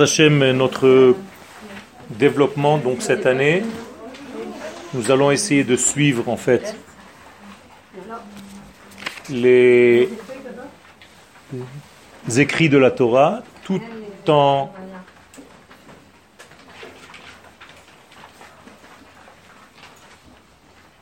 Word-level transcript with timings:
Hashem, 0.00 0.50
notre 0.52 1.16
développement 2.10 2.78
donc 2.78 3.02
cette 3.02 3.26
année, 3.26 3.62
nous 4.94 5.10
allons 5.10 5.30
essayer 5.30 5.64
de 5.64 5.76
suivre 5.76 6.28
en 6.28 6.36
fait 6.36 6.76
les 9.28 10.08
écrits 12.36 12.68
de 12.68 12.78
la 12.78 12.90
Torah 12.90 13.42
tout 13.64 13.80
en 14.28 14.70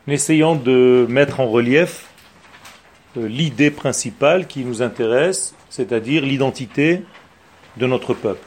essayant 0.08 0.54
de 0.54 1.06
mettre 1.08 1.40
en 1.40 1.48
relief 1.48 2.06
euh, 3.16 3.26
l'idée 3.26 3.70
principale 3.70 4.46
qui 4.46 4.64
nous 4.64 4.82
intéresse, 4.82 5.54
c'est-à-dire 5.68 6.22
l'identité 6.22 7.02
de 7.76 7.86
notre 7.86 8.14
peuple. 8.14 8.46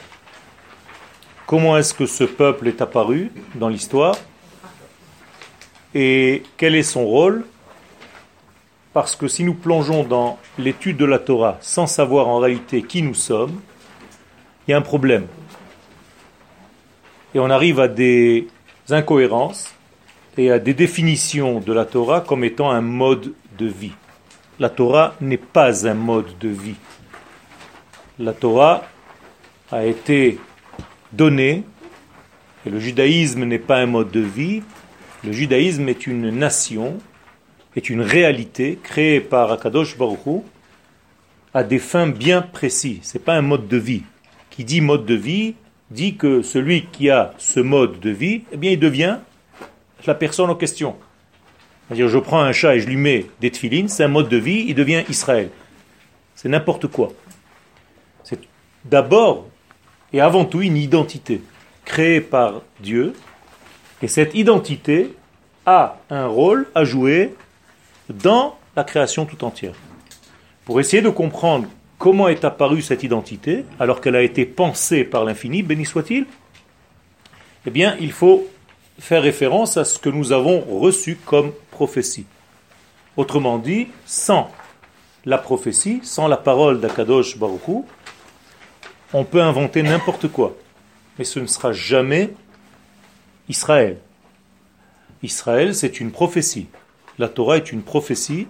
Comment 1.46 1.78
est-ce 1.78 1.94
que 1.94 2.06
ce 2.06 2.24
peuple 2.24 2.68
est 2.68 2.82
apparu 2.82 3.32
dans 3.56 3.70
l'histoire 3.70 4.16
et 5.96 6.44
quel 6.58 6.76
est 6.76 6.84
son 6.84 7.06
rôle? 7.06 7.46
Parce 8.94 9.16
que 9.16 9.28
si 9.28 9.44
nous 9.44 9.54
plongeons 9.54 10.04
dans 10.04 10.38
l'étude 10.58 10.98
de 10.98 11.06
la 11.06 11.20
Torah 11.20 11.58
sans 11.62 11.88
savoir 11.88 12.28
en 12.28 12.38
réalité 12.38 12.84
qui 12.84 13.02
nous 13.02 13.14
sommes, 13.14 13.62
il 14.68 14.72
y 14.72 14.74
a 14.74 14.78
un 14.78 14.82
problème. 14.82 15.28
Et 17.34 17.40
on 17.40 17.50
arrive 17.50 17.80
à 17.80 17.88
des 17.88 18.48
incohérences 18.90 19.74
et 20.38 20.52
à 20.52 20.60
des 20.60 20.74
définitions 20.74 21.60
de 21.60 21.74
la 21.74 21.86
Torah 21.86 22.22
comme 22.22 22.44
étant 22.44 22.72
un 22.72 22.82
mode 22.82 23.34
de 23.58 23.66
vie. 23.66 23.94
La 24.60 24.70
Torah 24.70 25.16
n'est 25.22 25.38
pas 25.38 25.88
un 25.88 25.94
mode 25.94 26.38
de 26.40 26.50
vie. 26.50 26.76
La 28.18 28.34
Torah 28.34 28.84
a 29.72 29.86
été 29.86 30.40
donnée, 31.14 31.64
et 32.66 32.70
le 32.70 32.80
judaïsme 32.80 33.46
n'est 33.46 33.60
pas 33.60 33.78
un 33.78 33.86
mode 33.86 34.12
de 34.12 34.20
vie, 34.20 34.62
le 35.24 35.32
judaïsme 35.32 35.88
est 35.90 36.08
une 36.08 36.30
nation, 36.30 36.98
est 37.76 37.90
une 37.90 38.02
réalité 38.02 38.80
créée 38.82 39.20
par 39.20 39.52
Akadosh 39.52 39.98
Baruch 39.98 40.44
à 41.54 41.64
des 41.64 41.80
fins 41.80 42.08
bien 42.08 42.42
précises. 42.42 43.00
Ce 43.04 43.18
n'est 43.18 43.24
pas 43.24 43.36
un 43.36 43.42
mode 43.42 43.68
de 43.68 43.78
vie. 43.78 44.04
Qui 44.50 44.64
dit 44.64 44.82
mode 44.82 45.06
de 45.06 45.16
vie 45.16 45.56
dit 45.92 46.16
que 46.16 46.42
celui 46.42 46.86
qui 46.86 47.10
a 47.10 47.34
ce 47.38 47.60
mode 47.60 48.00
de 48.00 48.12
vie, 48.12 48.44
eh 48.52 48.58
bien, 48.58 48.72
il 48.72 48.80
devient 48.80 49.18
la 50.06 50.16
personne 50.16 50.50
en 50.50 50.56
question. 50.56 50.96
C'est-à-dire, 51.88 52.08
je 52.08 52.20
prends 52.20 52.42
un 52.42 52.52
chat 52.52 52.76
et 52.76 52.80
je 52.80 52.88
lui 52.88 52.98
mets 52.98 53.26
des 53.42 53.50
tefilines, 53.50 53.90
c'est 53.90 54.04
un 54.04 54.10
mode 54.10 54.30
de 54.30 54.38
vie, 54.38 54.66
il 54.68 54.76
devient 54.76 55.04
Israël. 55.10 55.50
C'est 56.36 56.50
n'importe 56.50 56.88
quoi. 56.88 57.12
C'est 58.24 58.40
d'abord 58.86 59.49
et 60.14 60.22
avant 60.22 60.46
tout 60.46 60.62
une 60.62 60.78
identité 60.78 61.42
créée 61.86 62.22
par 62.22 62.62
Dieu, 62.80 63.14
et 64.02 64.08
cette 64.08 64.36
identité 64.36 65.14
a 65.66 65.98
un 66.10 66.28
rôle 66.28 66.68
à 66.76 66.84
jouer 66.84 67.36
dans 68.10 68.58
la 68.76 68.84
création 68.84 69.26
tout 69.26 69.44
entière. 69.44 69.74
Pour 70.66 70.80
essayer 70.80 71.02
de 71.02 71.10
comprendre 71.10 71.68
comment 71.98 72.28
est 72.28 72.46
apparue 72.46 72.82
cette 72.82 73.04
identité, 73.04 73.66
alors 73.80 74.02
qu'elle 74.02 74.16
a 74.16 74.22
été 74.22 74.46
pensée 74.46 75.04
par 75.04 75.26
l'infini, 75.26 75.64
béni 75.64 75.86
soit-il, 75.86 76.26
eh 77.66 77.72
bien, 77.72 77.98
il 78.00 78.12
faut 78.12 78.48
faire 79.00 79.22
référence 79.22 79.78
à 79.78 79.86
ce 79.86 80.00
que 80.00 80.10
nous 80.10 80.32
avons 80.32 80.62
reçu 80.62 81.18
comme 81.26 81.52
prophétie. 81.72 82.26
Autrement 83.18 83.58
dit, 83.58 83.88
sans 84.06 84.50
la 85.26 85.38
prophétie, 85.38 86.00
sans 86.04 86.28
la 86.28 86.38
parole 86.38 86.80
d'Akadosh 86.80 87.38
Baruchou, 87.38 87.86
on 89.14 89.24
peut 89.24 89.42
inventer 89.42 89.84
n'importe 89.84 90.28
quoi. 90.28 90.56
Mais 91.18 91.26
ce 91.26 91.40
ne 91.40 91.48
sera 91.48 91.72
jamais 91.72 92.34
Israël. 93.48 93.98
Israël, 95.24 95.76
c'est 95.76 96.00
une 96.00 96.12
prophétie. 96.12 96.68
La 97.18 97.28
Torah 97.28 97.58
est 97.58 97.72
une 97.72 97.82
prophétie 97.82 98.48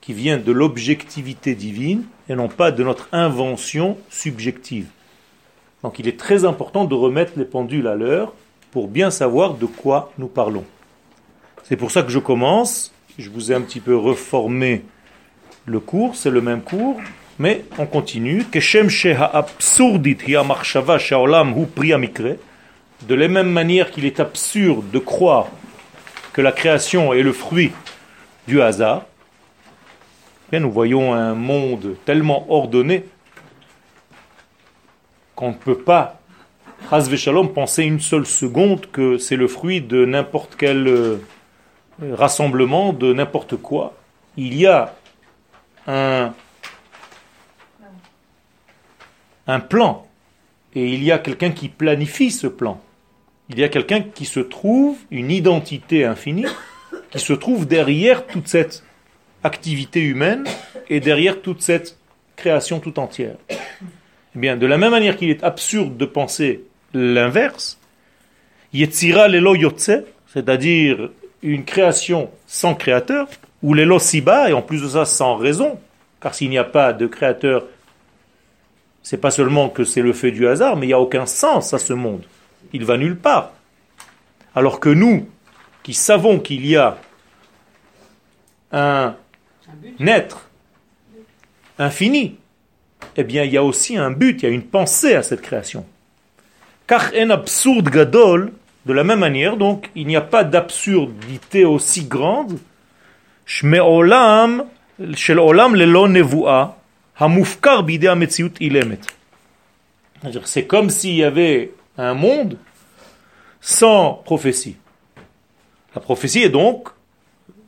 qui 0.00 0.12
vient 0.12 0.38
de 0.38 0.52
l'objectivité 0.52 1.54
divine 1.54 2.04
et 2.28 2.34
non 2.34 2.48
pas 2.48 2.70
de 2.70 2.84
notre 2.84 3.08
invention 3.12 3.98
subjective. 4.08 4.86
Donc 5.82 5.98
il 5.98 6.08
est 6.08 6.18
très 6.18 6.44
important 6.44 6.84
de 6.84 6.94
remettre 6.94 7.32
les 7.36 7.44
pendules 7.44 7.88
à 7.88 7.94
l'heure 7.94 8.32
pour 8.70 8.88
bien 8.88 9.10
savoir 9.10 9.54
de 9.54 9.66
quoi 9.66 10.12
nous 10.18 10.28
parlons. 10.28 10.64
C'est 11.64 11.76
pour 11.76 11.90
ça 11.90 12.02
que 12.02 12.10
je 12.10 12.18
commence. 12.18 12.92
Je 13.18 13.30
vous 13.30 13.50
ai 13.50 13.54
un 13.54 13.60
petit 13.60 13.80
peu 13.80 13.96
reformé 13.96 14.84
le 15.66 15.80
cours, 15.80 16.16
c'est 16.16 16.30
le 16.30 16.40
même 16.40 16.62
cours, 16.62 17.00
mais 17.38 17.64
on 17.78 17.86
continue. 17.86 18.44
De 23.06 23.14
la 23.14 23.28
même 23.28 23.50
manière 23.50 23.90
qu'il 23.90 24.04
est 24.04 24.20
absurde 24.20 24.90
de 24.90 24.98
croire 24.98 25.46
que 26.32 26.40
la 26.40 26.52
création 26.52 27.12
est 27.12 27.22
le 27.22 27.32
fruit 27.32 27.72
du 28.46 28.60
hasard, 28.60 29.04
bien, 30.50 30.60
nous 30.60 30.70
voyons 30.70 31.14
un 31.14 31.34
monde 31.34 31.96
tellement 32.04 32.50
ordonné 32.50 33.04
qu'on 35.34 35.50
ne 35.50 35.54
peut 35.54 35.78
pas 35.78 36.18
Shalom, 37.16 37.52
penser 37.52 37.84
une 37.84 38.00
seule 38.00 38.24
seconde 38.24 38.90
que 38.90 39.18
c'est 39.18 39.36
le 39.36 39.46
fruit 39.46 39.82
de 39.82 40.06
n'importe 40.06 40.56
quel 40.56 40.88
euh, 40.88 41.16
rassemblement, 42.12 42.92
de 42.94 43.12
n'importe 43.12 43.56
quoi. 43.56 43.94
Il 44.38 44.54
y 44.54 44.66
a 44.66 44.94
un, 45.86 46.32
un 49.48 49.60
plan 49.60 50.06
et 50.74 50.86
il 50.92 51.02
y 51.02 51.10
a 51.10 51.18
quelqu'un 51.18 51.50
qui 51.50 51.68
planifie 51.68 52.30
ce 52.30 52.46
plan. 52.46 52.80
Il 53.48 53.58
y 53.58 53.64
a 53.64 53.68
quelqu'un 53.68 54.02
qui 54.02 54.26
se 54.26 54.40
trouve, 54.40 54.98
une 55.10 55.30
identité 55.30 56.04
infinie, 56.04 56.46
qui 57.10 57.18
se 57.18 57.32
trouve 57.32 57.66
derrière 57.66 58.26
toute 58.26 58.46
cette 58.46 58.84
activité 59.42 60.00
humaine 60.00 60.44
et 60.90 61.00
derrière 61.00 61.40
toute 61.40 61.62
cette 61.62 61.96
création 62.36 62.78
tout 62.78 62.98
entière. 62.98 63.36
Eh 63.50 64.38
bien, 64.38 64.56
de 64.56 64.66
la 64.66 64.76
même 64.76 64.90
manière 64.90 65.16
qu'il 65.16 65.30
est 65.30 65.42
absurde 65.42 65.96
de 65.96 66.04
penser 66.04 66.64
l'inverse, 66.92 67.78
Yetzira 68.74 69.28
lelo 69.28 69.54
yotze, 69.54 70.04
c'est-à-dire 70.26 71.10
une 71.42 71.64
création 71.64 72.30
sans 72.46 72.74
créateur, 72.74 73.28
ou 73.62 73.72
lelo 73.72 73.98
siba, 73.98 74.50
et 74.50 74.52
en 74.52 74.60
plus 74.60 74.82
de 74.82 74.88
ça 74.88 75.06
sans 75.06 75.36
raison, 75.36 75.80
car 76.20 76.34
s'il 76.34 76.50
n'y 76.50 76.58
a 76.58 76.64
pas 76.64 76.92
de 76.92 77.06
créateur, 77.06 77.64
c'est 79.08 79.16
pas 79.16 79.30
seulement 79.30 79.70
que 79.70 79.84
c'est 79.84 80.02
le 80.02 80.12
fait 80.12 80.32
du 80.32 80.46
hasard, 80.46 80.76
mais 80.76 80.84
il 80.84 80.88
n'y 80.90 80.92
a 80.92 81.00
aucun 81.00 81.24
sens 81.24 81.72
à 81.72 81.78
ce 81.78 81.94
monde. 81.94 82.24
Il 82.74 82.84
va 82.84 82.98
nulle 82.98 83.16
part. 83.16 83.52
Alors 84.54 84.80
que 84.80 84.90
nous, 84.90 85.26
qui 85.82 85.94
savons 85.94 86.38
qu'il 86.40 86.66
y 86.66 86.76
a 86.76 86.98
un 88.70 89.14
être 89.98 90.50
infini, 91.78 92.36
eh 93.16 93.24
bien 93.24 93.44
il 93.44 93.52
y 93.52 93.56
a 93.56 93.64
aussi 93.64 93.96
un 93.96 94.10
but, 94.10 94.42
il 94.42 94.46
y 94.46 94.52
a 94.52 94.52
une 94.54 94.62
pensée 94.62 95.14
à 95.14 95.22
cette 95.22 95.40
création. 95.40 95.86
Car 96.86 97.10
un 97.16 97.30
absurde 97.30 97.88
gadol, 97.88 98.52
de 98.84 98.92
la 98.92 99.04
même 99.04 99.20
manière, 99.20 99.56
donc, 99.56 99.88
il 99.94 100.06
n'y 100.06 100.16
a 100.16 100.20
pas 100.20 100.44
d'absurdité 100.44 101.64
aussi 101.64 102.04
grande. 102.04 102.58
olam, 103.62 104.66
shel 105.14 105.38
olam 105.38 105.74
C'est 110.44 110.66
comme 110.66 110.88
s'il 110.88 111.16
y 111.16 111.24
avait 111.24 111.72
un 111.96 112.14
monde 112.14 112.58
sans 113.60 114.14
prophétie. 114.24 114.76
La 115.96 116.00
prophétie 116.00 116.42
est 116.42 116.48
donc 116.48 116.88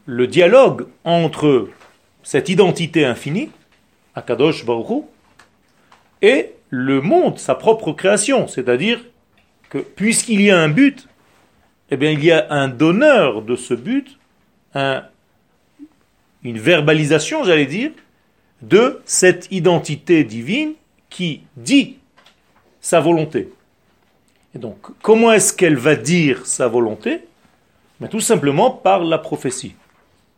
le 0.07 0.29
dialogue 0.29 0.87
entre 1.05 1.69
cette 2.23 2.49
identité 2.49 3.05
infinie, 3.05 3.51
Akadosh 4.15 4.65
Baruch 4.65 5.05
et 6.23 6.53
le 6.69 7.01
monde, 7.01 7.39
sa 7.39 7.57
propre 7.57 7.93
création, 7.93 8.47
c'est-à-dire 8.47 9.05
que 9.69 9.79
puisqu'il 9.79 10.43
y 10.43 10.51
a 10.51 10.61
un 10.61 10.69
but, 10.69 11.09
eh 11.91 11.97
bien 11.97 12.13
il 12.13 12.25
y 12.25 12.31
a 12.31 12.47
un 12.51 12.69
donneur 12.69 13.43
de 13.43 13.57
ce 13.57 13.75
but, 13.75 14.17
un, 14.75 15.03
une 16.45 16.59
verbalisation, 16.59 17.43
j'allais 17.43 17.67
dire, 17.67 17.91
de 18.63 19.01
cette 19.05 19.49
identité 19.51 20.25
divine 20.25 20.75
qui 21.09 21.43
dit 21.57 21.99
sa 22.81 23.01
volonté. 23.01 23.53
Et 24.55 24.59
donc, 24.59 24.79
comment 25.03 25.33
est-ce 25.33 25.53
qu'elle 25.53 25.77
va 25.77 25.97
dire 25.97 26.47
sa 26.47 26.69
volonté? 26.69 27.21
Mais 28.01 28.09
Tout 28.09 28.21
simplement 28.21 28.71
par 28.71 29.05
la 29.05 29.19
prophétie. 29.19 29.75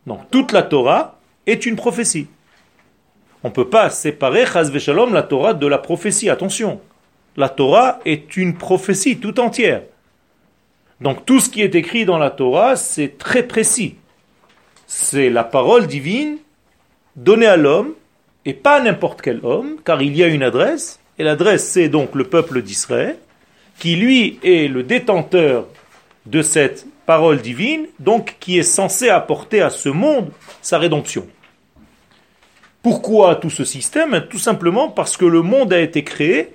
Donc, 0.05 0.29
toute 0.29 0.51
la 0.51 0.63
Torah 0.63 1.19
est 1.45 1.65
une 1.65 1.75
prophétie. 1.75 2.27
On 3.43 3.49
ne 3.49 3.53
peut 3.53 3.69
pas 3.69 3.89
séparer 3.89 4.45
Shalom, 4.79 5.13
la 5.13 5.23
Torah 5.23 5.53
de 5.53 5.67
la 5.67 5.77
prophétie. 5.77 6.29
Attention, 6.29 6.79
la 7.35 7.49
Torah 7.49 7.99
est 8.05 8.37
une 8.37 8.55
prophétie 8.55 9.17
tout 9.17 9.39
entière. 9.39 9.83
Donc 11.01 11.25
tout 11.25 11.41
ce 11.41 11.49
qui 11.49 11.61
est 11.61 11.75
écrit 11.75 12.05
dans 12.05 12.17
la 12.17 12.31
Torah, 12.31 12.77
c'est 12.77 13.17
très 13.17 13.43
précis. 13.43 13.95
C'est 14.87 15.29
la 15.29 15.43
parole 15.43 15.87
divine 15.87 16.37
donnée 17.17 17.45
à 17.45 17.57
l'homme, 17.57 17.93
et 18.45 18.53
pas 18.53 18.81
n'importe 18.81 19.21
quel 19.21 19.39
homme, 19.43 19.77
car 19.85 20.01
il 20.01 20.15
y 20.15 20.23
a 20.23 20.27
une 20.27 20.43
adresse, 20.43 20.99
Et 21.19 21.23
l'adresse, 21.23 21.67
c'est 21.67 21.89
donc 21.89 22.15
le 22.15 22.23
peuple 22.23 22.61
d'Israël, 22.61 23.17
qui 23.79 23.95
lui 23.95 24.39
est 24.43 24.67
le 24.67 24.83
détenteur 24.83 25.67
de 26.25 26.41
cette 26.41 26.85
parole 27.05 27.41
divine, 27.41 27.85
donc 27.99 28.37
qui 28.39 28.57
est 28.57 28.63
censé 28.63 29.09
apporter 29.09 29.61
à 29.61 29.69
ce 29.69 29.89
monde 29.89 30.31
sa 30.61 30.79
rédemption. 30.79 31.27
Pourquoi 32.81 33.35
tout 33.35 33.49
ce 33.49 33.63
système? 33.63 34.25
Tout 34.29 34.39
simplement 34.39 34.89
parce 34.89 35.17
que 35.17 35.25
le 35.25 35.41
monde 35.41 35.71
a 35.71 35.79
été 35.79 36.03
créé 36.03 36.49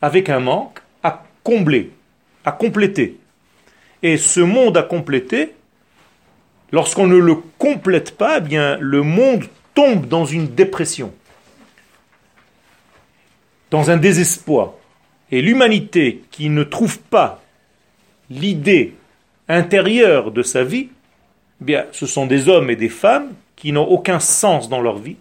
avec 0.00 0.28
un 0.28 0.40
manque 0.40 0.78
à 1.02 1.24
combler, 1.42 1.90
à 2.44 2.52
compléter. 2.52 3.18
Et 4.02 4.16
ce 4.16 4.40
monde 4.40 4.76
à 4.76 4.82
compléter, 4.82 5.54
lorsqu'on 6.72 7.06
ne 7.06 7.16
le 7.16 7.36
complète 7.58 8.16
pas, 8.16 8.38
eh 8.38 8.40
bien 8.40 8.78
le 8.80 9.02
monde 9.02 9.44
tombe 9.76 10.08
dans 10.08 10.24
une 10.24 10.48
dépression, 10.48 11.12
dans 13.70 13.90
un 13.90 13.98
désespoir. 13.98 14.72
Et 15.30 15.42
l'humanité 15.42 16.24
qui 16.30 16.48
ne 16.48 16.64
trouve 16.64 16.98
pas 16.98 17.42
l'idée 18.30 18.94
intérieure 19.48 20.32
de 20.32 20.42
sa 20.42 20.64
vie, 20.64 20.88
eh 21.68 21.78
ce 21.92 22.06
sont 22.06 22.26
des 22.26 22.48
hommes 22.48 22.70
et 22.70 22.76
des 22.76 22.88
femmes 22.88 23.28
qui 23.54 23.70
n'ont 23.70 23.86
aucun 23.86 24.18
sens 24.18 24.68
dans 24.68 24.80
leur 24.80 24.98
vie, 24.98 25.16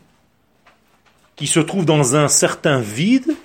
qui 1.35 1.47
se 1.47 1.59
trouvent 1.59 1.85
dans 1.85 2.15
un 2.15 2.27
certain 2.27 2.79
vide, 2.79 3.35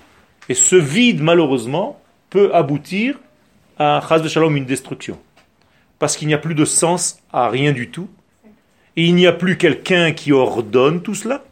et 0.49 0.53
ce 0.53 0.75
vide, 0.75 1.21
malheureusement, 1.21 2.01
peut 2.29 2.53
aboutir 2.53 3.19
à 3.77 4.01
Shalom, 4.27 4.55
une 4.55 4.65
destruction. 4.65 5.19
Parce 5.99 6.15
qu'il 6.15 6.27
n'y 6.27 6.33
a 6.33 6.37
plus 6.37 6.55
de 6.55 6.65
sens 6.65 7.19
à 7.33 7.49
rien 7.49 7.73
du 7.73 7.89
tout, 7.89 8.09
il 8.95 9.15
n'y 9.15 9.27
a 9.27 9.31
plus 9.31 9.57
quelqu'un 9.57 10.11
qui 10.11 10.31
ordonne 10.31 11.01
tout 11.01 11.15
cela, 11.15 11.43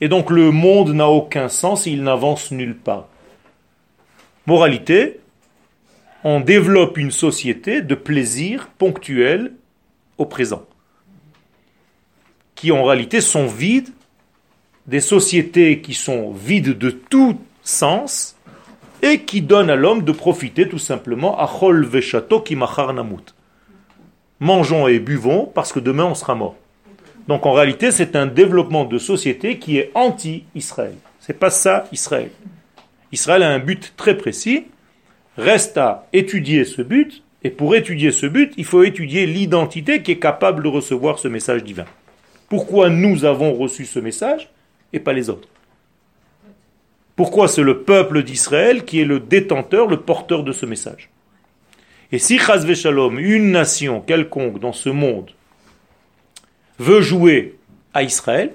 et 0.00 0.08
donc 0.08 0.30
le 0.30 0.50
monde 0.50 0.92
n'a 0.94 1.08
aucun 1.08 1.48
sens 1.48 1.86
et 1.86 1.90
il 1.90 2.02
n'avance 2.02 2.50
nulle 2.50 2.76
part. 2.76 3.08
Moralité, 4.46 5.20
on 6.22 6.40
développe 6.40 6.98
une 6.98 7.10
société 7.10 7.82
de 7.82 7.94
plaisir 7.94 8.68
ponctuel 8.78 9.52
au 10.18 10.26
présent, 10.26 10.64
qui 12.54 12.72
en 12.72 12.84
réalité 12.84 13.20
sont 13.20 13.46
vides, 13.46 13.90
des 14.86 15.00
sociétés 15.00 15.80
qui 15.80 15.94
sont 15.94 16.30
vides 16.30 16.78
de 16.78 16.90
tout 16.90 17.40
sens 17.62 18.36
et 19.02 19.20
qui 19.20 19.42
donnent 19.42 19.70
à 19.70 19.76
l'homme 19.76 20.04
de 20.04 20.12
profiter 20.12 20.68
tout 20.68 20.78
simplement 20.78 21.38
à 21.38 21.46
chol 21.46 21.84
veshato 21.84 22.40
qui 22.40 22.56
namut. 22.56 23.34
Mangeons 24.38 24.86
et 24.86 24.98
buvons 25.00 25.50
parce 25.54 25.72
que 25.72 25.80
demain 25.80 26.04
on 26.04 26.14
sera 26.14 26.34
mort. 26.34 26.56
Donc 27.28 27.46
en 27.46 27.52
réalité, 27.52 27.90
c'est 27.90 28.16
un 28.16 28.26
développement 28.26 28.84
de 28.84 28.98
société 28.98 29.58
qui 29.58 29.78
est 29.78 29.90
anti-Israël. 29.94 30.94
C'est 31.20 31.38
pas 31.38 31.50
ça 31.50 31.88
Israël. 31.92 32.30
Israël 33.12 33.42
a 33.42 33.50
un 33.50 33.58
but 33.58 33.94
très 33.96 34.16
précis. 34.16 34.66
Reste 35.36 35.76
à 35.76 36.06
étudier 36.12 36.64
ce 36.64 36.82
but. 36.82 37.22
Et 37.42 37.50
pour 37.50 37.74
étudier 37.74 38.10
ce 38.12 38.26
but, 38.26 38.52
il 38.56 38.64
faut 38.64 38.82
étudier 38.82 39.26
l'identité 39.26 40.02
qui 40.02 40.12
est 40.12 40.18
capable 40.18 40.62
de 40.62 40.68
recevoir 40.68 41.18
ce 41.18 41.28
message 41.28 41.62
divin. 41.62 41.84
Pourquoi 42.48 42.90
nous 42.90 43.24
avons 43.24 43.54
reçu 43.54 43.84
ce 43.84 43.98
message 43.98 44.48
et 44.92 45.00
pas 45.00 45.12
les 45.12 45.28
autres? 45.30 45.48
Pourquoi 47.16 47.48
c'est 47.48 47.62
le 47.62 47.82
peuple 47.82 48.22
d'Israël 48.22 48.84
qui 48.84 49.00
est 49.00 49.04
le 49.04 49.20
détenteur, 49.20 49.88
le 49.88 50.00
porteur 50.00 50.44
de 50.44 50.52
ce 50.52 50.66
message? 50.66 51.10
Et 52.12 52.18
si 52.18 52.38
Chazve 52.38 52.74
Shalom, 52.74 53.18
une 53.18 53.50
nation 53.50 54.00
quelconque 54.00 54.60
dans 54.60 54.72
ce 54.72 54.90
monde, 54.90 55.30
veut 56.78 57.00
jouer 57.00 57.58
à 57.94 58.02
Israël, 58.02 58.52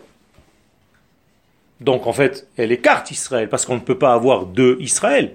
donc 1.80 2.06
en 2.06 2.14
fait, 2.14 2.48
elle 2.58 2.72
écarte 2.72 3.10
Israël, 3.12 3.50
parce 3.50 3.66
qu'on 3.66 3.76
ne 3.76 3.80
peut 3.80 3.98
pas 3.98 4.14
avoir 4.14 4.46
deux 4.46 4.78
Israël, 4.80 5.34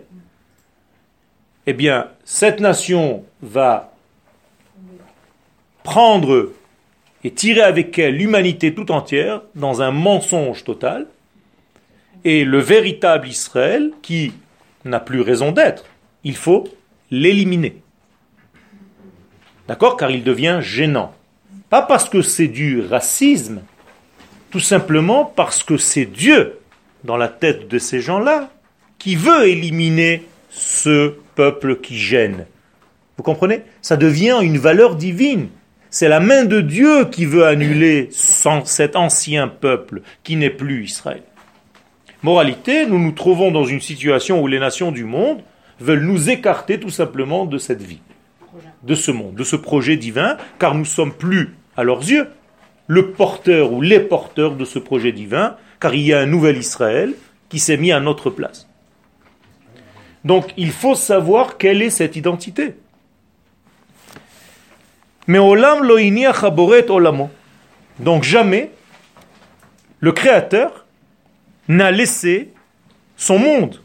eh 1.67 1.73
bien, 1.73 2.09
cette 2.25 2.61
nation 2.61 3.25
va 3.43 3.93
prendre 5.83 6.53
et 7.25 7.33
tirer 7.33 7.63
avec 7.63 7.99
elle 7.99 8.17
l'humanité 8.17 8.73
tout 8.73 8.93
entière 8.93 9.43
dans 9.57 9.83
un 9.83 9.91
mensonge 9.91 10.63
total, 10.63 11.07
et 12.25 12.45
le 12.45 12.59
véritable 12.59 13.27
Israël, 13.29 13.93
qui 14.03 14.33
n'a 14.85 15.01
plus 15.01 15.21
raison 15.21 15.51
d'être, 15.51 15.85
il 16.23 16.37
faut 16.37 16.69
l'éliminer. 17.11 17.83
D'accord? 19.67 19.97
Car 19.97 20.11
il 20.13 20.23
devient 20.23 20.59
gênant. 20.61 21.13
Pas 21.69 21.83
parce 21.83 22.09
que 22.09 22.23
c'est 22.23 22.47
du 22.47 22.81
racisme, 22.81 23.63
tout 24.51 24.61
simplement 24.61 25.25
parce 25.25 25.65
que 25.65 25.77
c'est 25.77 26.05
Dieu, 26.05 26.59
dans 27.03 27.17
la 27.17 27.29
tête 27.29 27.69
de 27.69 27.79
ces 27.79 28.01
gens-là, 28.01 28.51
qui 28.99 29.17
veut 29.17 29.49
éliminer 29.49 30.25
ce 30.49 31.15
peuple 31.35 31.77
qui 31.81 31.99
gêne. 31.99 32.47
Vous 33.17 33.25
comprenez? 33.25 33.63
Ça 33.83 33.97
devient 33.97 34.39
une 34.43 34.59
valeur 34.59 34.95
divine. 34.95 35.49
C'est 35.91 36.09
la 36.09 36.21
main 36.21 36.45
de 36.45 36.61
Dieu 36.61 37.07
qui 37.07 37.25
veut 37.25 37.47
annuler 37.47 38.11
cet 38.13 38.95
ancien 38.95 39.49
peuple 39.49 40.03
qui 40.23 40.37
n'est 40.37 40.51
plus 40.51 40.85
Israël. 40.85 41.23
Moralité, 42.23 42.87
nous 42.87 42.99
nous 42.99 43.13
trouvons 43.13 43.51
dans 43.51 43.65
une 43.65 43.81
situation 43.81 44.41
où 44.41 44.47
les 44.47 44.61
nations 44.61 44.93
du 44.93 45.05
monde 45.05 45.43
veulent 45.81 46.05
nous 46.05 46.31
écarter 46.31 46.79
tout 46.79 46.91
simplement 46.91 47.45
de 47.45 47.59
cette 47.59 47.83
vie 47.83 48.01
de 48.83 48.95
ce 48.95 49.11
monde, 49.11 49.35
de 49.35 49.45
ce 49.45 49.57
projet 49.57 49.97
divin, 49.97 50.37
car 50.59 50.75
nous 50.75 50.85
sommes 50.85 51.13
plus, 51.13 51.56
à 51.77 51.85
leurs 51.85 52.01
yeux, 52.01 52.29
le 52.87 53.11
porteur 53.13 53.73
ou 53.73 53.81
les 53.81 54.01
porteurs 54.01 54.57
de 54.57 54.65
ce 54.65 54.79
projet 54.79 55.13
divin, 55.13 55.57
car 55.81 55.95
il 55.95 56.03
y 56.03 56.13
a 56.13 56.21
un 56.21 56.27
nouvel 56.27 56.57
Israël 56.57 57.15
qui 57.49 57.59
s'est 57.59 57.77
mis 57.77 57.93
à 57.93 58.01
notre 58.01 58.31
place. 58.31 58.69
Donc 60.25 60.53
il 60.57 60.73
faut 60.73 60.95
savoir 60.95 61.57
quelle 61.57 61.83
est 61.83 61.91
cette 61.91 62.17
identité. 62.17 62.75
Mais 65.27 65.39
olam 65.39 65.89
olamo. 66.89 67.31
Donc 67.99 68.25
jamais 68.25 68.71
le 70.01 70.13
Créateur 70.13 70.87
n'a 71.69 71.91
laissé 71.91 72.53
son 73.17 73.39
monde. 73.39 73.81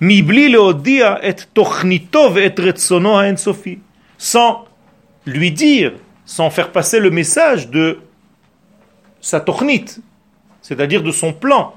Mibli 0.00 0.48
leodia 0.48 1.18
et 1.22 1.34
tochnitov 1.54 2.38
et 2.38 2.52
retsono 2.56 3.16
sans 4.18 4.64
lui 5.24 5.50
dire, 5.50 5.92
sans 6.26 6.50
faire 6.50 6.72
passer 6.72 7.00
le 7.00 7.10
message 7.10 7.70
de 7.70 8.00
sa 9.20 9.40
tornite, 9.40 10.00
c'est-à-dire 10.60 11.02
de 11.02 11.12
son 11.12 11.32
plan, 11.32 11.74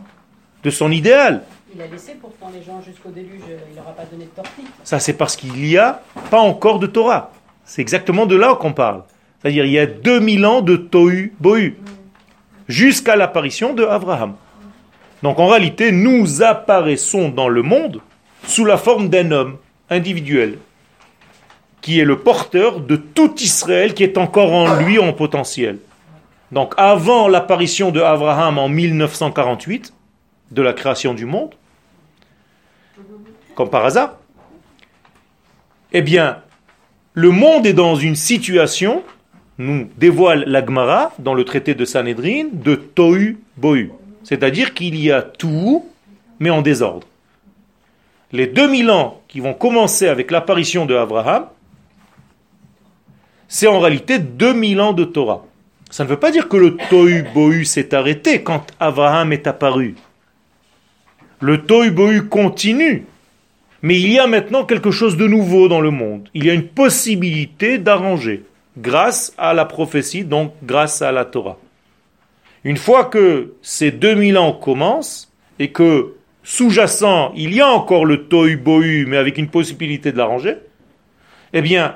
de 0.63 0.69
son 0.69 0.91
idéal. 0.91 1.43
Il 1.73 1.81
a 1.81 1.87
laissé 1.87 2.17
pourtant 2.19 2.51
les 2.53 2.63
gens 2.63 2.81
jusqu'au 2.81 3.09
déluge, 3.09 3.41
il 3.69 3.77
n'aura 3.77 3.91
pas 3.91 4.05
donné 4.05 4.25
de 4.25 4.29
tornite. 4.29 4.71
Ça, 4.83 4.99
c'est 4.99 5.13
parce 5.13 5.35
qu'il 5.35 5.53
n'y 5.53 5.77
a 5.77 6.01
pas 6.31 6.39
encore 6.39 6.79
de 6.79 6.87
Torah. 6.87 7.31
C'est 7.63 7.81
exactement 7.81 8.25
de 8.25 8.35
là 8.35 8.55
qu'on 8.55 8.73
parle. 8.73 9.03
C'est-à-dire, 9.41 9.65
il 9.65 9.71
y 9.71 9.79
a 9.79 9.85
2000 9.85 10.45
ans 10.45 10.61
de 10.61 10.75
Tohu 10.75 11.33
Bohu, 11.39 11.77
jusqu'à 12.67 13.15
l'apparition 13.15 13.73
de 13.73 13.85
Abraham. 13.85 14.33
Donc 15.21 15.39
en 15.39 15.47
réalité, 15.47 15.91
nous 15.91 16.41
apparaissons 16.41 17.29
dans 17.29 17.49
le 17.49 17.61
monde 17.61 18.01
sous 18.45 18.65
la 18.65 18.77
forme 18.77 19.09
d'un 19.09 19.31
homme 19.31 19.57
individuel, 19.89 20.57
qui 21.81 21.99
est 21.99 22.05
le 22.05 22.19
porteur 22.19 22.81
de 22.81 22.95
tout 22.95 23.35
Israël 23.39 23.93
qui 23.93 24.03
est 24.03 24.17
encore 24.17 24.53
en 24.53 24.75
lui 24.75 24.99
en 24.99 25.13
potentiel. 25.13 25.79
Donc 26.51 26.73
avant 26.77 27.27
l'apparition 27.27 27.91
de 27.91 28.01
Abraham 28.01 28.57
en 28.57 28.69
1948, 28.69 29.93
de 30.51 30.61
la 30.61 30.73
création 30.73 31.13
du 31.13 31.25
monde, 31.25 31.53
comme 33.55 33.69
par 33.69 33.85
hasard, 33.85 34.17
eh 35.91 36.01
bien, 36.01 36.37
le 37.13 37.31
monde 37.31 37.65
est 37.65 37.73
dans 37.73 37.95
une 37.95 38.15
situation, 38.15 39.03
nous 39.57 39.89
dévoile 39.97 40.43
l'Agmara 40.47 41.11
dans 41.19 41.33
le 41.33 41.43
traité 41.43 41.75
de 41.75 41.85
Sanhedrin, 41.85 42.45
de 42.51 42.75
Tohu 42.75 43.39
Bohu. 43.57 43.91
C'est-à-dire 44.23 44.73
qu'il 44.73 44.95
y 44.95 45.11
a 45.11 45.21
tout, 45.21 45.85
mais 46.39 46.49
en 46.49 46.61
désordre. 46.61 47.07
Les 48.31 48.47
2000 48.47 48.91
ans 48.91 49.21
qui 49.27 49.39
vont 49.39 49.53
commencer 49.53 50.07
avec 50.07 50.31
l'apparition 50.31 50.85
de 50.85 50.95
Abraham, 50.95 51.45
c'est 53.49 53.67
en 53.67 53.79
réalité 53.79 54.19
2000 54.19 54.79
ans 54.79 54.93
de 54.93 55.03
Torah. 55.03 55.45
Ça 55.89 56.03
ne 56.03 56.09
veut 56.09 56.19
pas 56.19 56.31
dire 56.31 56.47
que 56.47 56.55
le 56.55 56.77
Tohu 56.89 57.25
Bohu 57.33 57.65
s'est 57.65 57.95
arrêté 57.95 58.43
quand 58.43 58.67
Abraham 58.79 59.33
est 59.33 59.47
apparu. 59.47 59.95
Le 61.41 61.63
Tohu 61.63 61.89
Bohu 61.89 62.27
continue. 62.27 63.05
Mais 63.81 63.99
il 63.99 64.11
y 64.11 64.19
a 64.19 64.27
maintenant 64.27 64.65
quelque 64.65 64.91
chose 64.91 65.17
de 65.17 65.25
nouveau 65.25 65.67
dans 65.67 65.81
le 65.81 65.89
monde. 65.89 66.29
Il 66.33 66.45
y 66.45 66.49
a 66.49 66.53
une 66.53 66.67
possibilité 66.67 67.79
d'arranger 67.79 68.43
grâce 68.77 69.33
à 69.37 69.53
la 69.53 69.65
prophétie, 69.65 70.23
donc 70.23 70.53
grâce 70.63 71.01
à 71.01 71.11
la 71.11 71.25
Torah. 71.25 71.57
Une 72.63 72.77
fois 72.77 73.05
que 73.05 73.53
ces 73.61 73.89
2000 73.89 74.37
ans 74.37 74.53
commencent 74.53 75.31
et 75.57 75.71
que 75.71 76.13
sous-jacent, 76.43 77.31
il 77.35 77.55
y 77.55 77.61
a 77.61 77.67
encore 77.67 78.05
le 78.05 78.25
Tohu 78.25 78.57
Bohu, 78.57 79.05
mais 79.07 79.17
avec 79.17 79.37
une 79.37 79.49
possibilité 79.49 80.11
de 80.11 80.17
l'arranger, 80.17 80.57
eh 81.53 81.61
bien, 81.61 81.95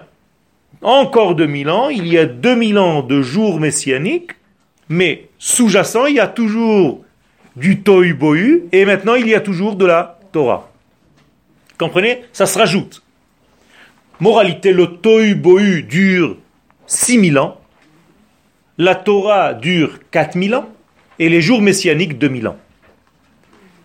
encore 0.83 1.35
2000 1.35 1.69
ans, 1.69 1.89
il 1.89 2.07
y 2.07 2.17
a 2.17 2.25
2000 2.25 2.77
ans 2.77 3.01
de 3.01 3.21
jours 3.21 3.59
messianiques, 3.59 4.31
mais 4.89 5.29
sous-jacent, 5.39 6.05
il 6.05 6.15
y 6.15 6.19
a 6.19 6.27
toujours 6.27 7.03
du 7.55 7.81
Tohu 7.81 8.13
Bohu, 8.13 8.63
et 8.71 8.85
maintenant 8.85 9.15
il 9.15 9.27
y 9.27 9.35
a 9.35 9.39
toujours 9.39 9.75
de 9.75 9.85
la 9.85 10.19
Torah. 10.31 10.71
Comprenez? 11.77 12.23
Ça 12.31 12.45
se 12.45 12.57
rajoute. 12.57 13.03
Moralité, 14.19 14.73
le 14.73 14.87
Tohu 14.87 15.35
Bohu 15.35 15.83
dure 15.83 16.37
6000 16.87 17.37
ans, 17.39 17.59
la 18.77 18.95
Torah 18.95 19.53
dure 19.53 19.99
4000 20.11 20.55
ans, 20.55 20.69
et 21.19 21.29
les 21.29 21.41
jours 21.41 21.61
messianiques 21.61 22.17
2000 22.17 22.47
ans. 22.47 22.57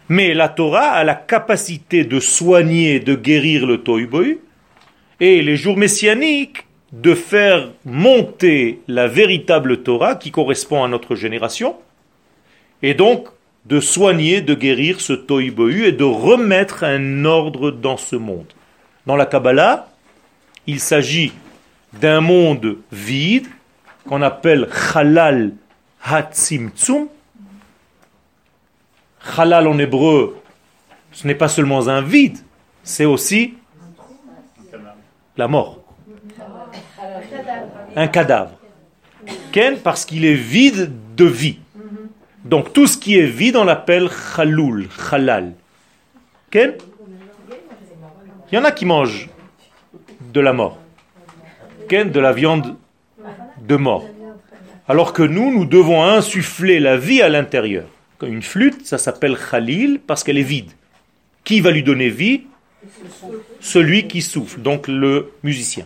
Mais 0.08 0.32
la 0.32 0.48
Torah 0.48 0.92
a 0.92 1.04
la 1.04 1.14
capacité 1.14 2.04
de 2.04 2.20
soigner, 2.20 3.00
de 3.00 3.14
guérir 3.14 3.66
le 3.66 3.82
Tohu 3.82 4.06
Bohu, 4.06 4.38
et 5.20 5.42
les 5.42 5.56
jours 5.56 5.76
messianiques 5.76 6.64
de 6.92 7.14
faire 7.14 7.71
monter 7.85 8.80
la 8.88 9.09
véritable 9.09 9.83
Torah 9.83 10.16
qui 10.16 10.30
correspond 10.30 10.83
à 10.85 10.88
notre 10.88 11.14
génération, 11.14 11.76
et 12.83 12.95
donc 12.95 13.28
de 13.66 13.80
soigner, 13.80 14.40
de 14.40 14.54
guérir 14.54 15.00
ce 15.00 15.12
Tohu 15.12 15.50
Bohu 15.50 15.85
et 15.85 15.92
de 15.92 16.04
remettre 16.04 16.85
un 16.85 17.25
ordre 17.25 17.71
dans 17.71 17.99
ce 17.99 18.16
monde. 18.16 18.47
Dans 19.07 19.16
la 19.16 19.26
Kabbalah, 19.26 19.88
il 20.66 20.80
s'agit 20.80 21.33
d'un 21.92 22.21
monde 22.21 22.78
vide 22.90 23.47
qu'on 24.09 24.23
appelle 24.23 24.68
Chalal 24.92 25.52
Hatzimtzum. 26.02 27.09
Chalal 29.35 29.66
en 29.66 29.78
hébreu, 29.78 30.38
ce 31.12 31.26
n'est 31.26 31.35
pas 31.35 31.49
seulement 31.49 31.88
un 31.88 32.00
vide, 32.00 32.38
c'est 32.83 33.04
aussi 33.04 33.54
la 35.37 35.49
mort. 35.49 35.77
Un 37.98 38.06
cadavre. 38.06 38.56
Ken, 39.50 39.76
parce 39.76 40.04
qu'il 40.04 40.24
est 40.24 40.36
vide 40.36 40.92
de 41.16 41.24
vie. 41.24 41.58
Donc 42.44 42.72
tout 42.72 42.86
ce 42.86 42.96
qui 42.96 43.18
est 43.18 43.26
vide, 43.26 43.56
on 43.56 43.64
l'appelle 43.64 44.08
chaloul, 44.08 44.86
halal. 45.10 45.54
Ken? 46.52 46.74
Il 48.52 48.54
y 48.54 48.58
en 48.58 48.62
a 48.62 48.70
qui 48.70 48.86
mangent 48.86 49.28
de 50.32 50.40
la 50.40 50.52
mort. 50.52 50.78
Ken, 51.88 52.12
de 52.12 52.20
la 52.20 52.32
viande 52.32 52.76
de 53.66 53.74
mort. 53.74 54.06
Alors 54.86 55.12
que 55.12 55.24
nous, 55.24 55.52
nous 55.52 55.64
devons 55.64 56.04
insuffler 56.04 56.78
la 56.78 56.96
vie 56.96 57.20
à 57.20 57.28
l'intérieur. 57.28 57.88
Une 58.22 58.42
flûte, 58.42 58.86
ça 58.86 58.98
s'appelle 58.98 59.36
khalil 59.36 59.98
parce 60.06 60.22
qu'elle 60.22 60.38
est 60.38 60.42
vide. 60.42 60.70
Qui 61.42 61.60
va 61.60 61.72
lui 61.72 61.82
donner 61.82 62.10
vie? 62.10 62.42
Celui 63.58 64.06
qui 64.06 64.22
souffle, 64.22 64.60
donc 64.60 64.86
le 64.86 65.32
musicien. 65.42 65.84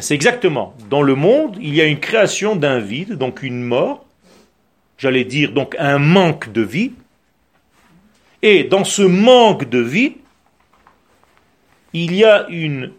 C'est 0.00 0.14
exactement. 0.14 0.74
Dans 0.88 1.02
le 1.02 1.14
monde, 1.14 1.58
il 1.60 1.74
y 1.74 1.80
a 1.80 1.86
une 1.86 2.00
création 2.00 2.56
d'un 2.56 2.78
vide, 2.78 3.14
donc 3.14 3.42
une 3.42 3.62
mort, 3.62 4.06
j'allais 4.96 5.24
dire 5.24 5.52
donc 5.52 5.76
un 5.78 5.98
manque 5.98 6.50
de 6.50 6.62
vie. 6.62 6.92
Et 8.40 8.64
dans 8.64 8.84
ce 8.84 9.02
manque 9.02 9.68
de 9.68 9.78
vie, 9.78 10.16
il 11.92 12.14
y 12.14 12.24
a 12.24 12.46
une, 12.48 12.92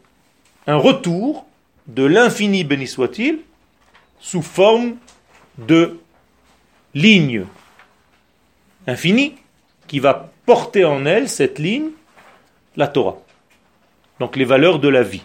un 0.67 0.77
retour 0.77 1.47
de 1.87 2.03
l'infini 2.03 2.63
béni 2.63 2.87
soit-il 2.87 3.39
sous 4.19 4.43
forme 4.43 4.95
de 5.57 5.99
ligne 6.93 7.45
infinie 8.87 9.35
qui 9.87 9.99
va 9.99 10.31
porter 10.45 10.85
en 10.85 11.05
elle, 11.05 11.27
cette 11.27 11.59
ligne, 11.59 11.89
la 12.75 12.87
Torah. 12.87 13.17
Donc 14.19 14.35
les 14.35 14.45
valeurs 14.45 14.79
de 14.79 14.87
la 14.87 15.03
vie. 15.03 15.23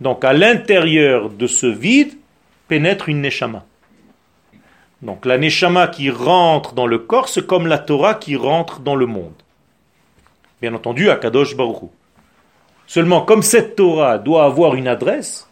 Donc 0.00 0.24
à 0.24 0.32
l'intérieur 0.32 1.30
de 1.30 1.46
ce 1.46 1.66
vide 1.66 2.16
pénètre 2.68 3.08
une 3.08 3.20
neshama. 3.20 3.64
Donc 5.02 5.26
la 5.26 5.38
neshama 5.38 5.88
qui 5.88 6.10
rentre 6.10 6.74
dans 6.74 6.86
le 6.86 6.98
corps, 6.98 7.28
c'est 7.28 7.46
comme 7.46 7.66
la 7.66 7.78
Torah 7.78 8.14
qui 8.14 8.36
rentre 8.36 8.80
dans 8.80 8.96
le 8.96 9.06
monde. 9.06 9.34
Bien 10.60 10.74
entendu, 10.74 11.10
à 11.10 11.16
Kadosh 11.16 11.56
Baruch 11.56 11.90
Seulement, 12.86 13.22
comme 13.22 13.42
cette 13.42 13.76
Torah 13.76 14.18
doit 14.18 14.44
avoir 14.44 14.74
une 14.74 14.88
adresse, 14.88 15.48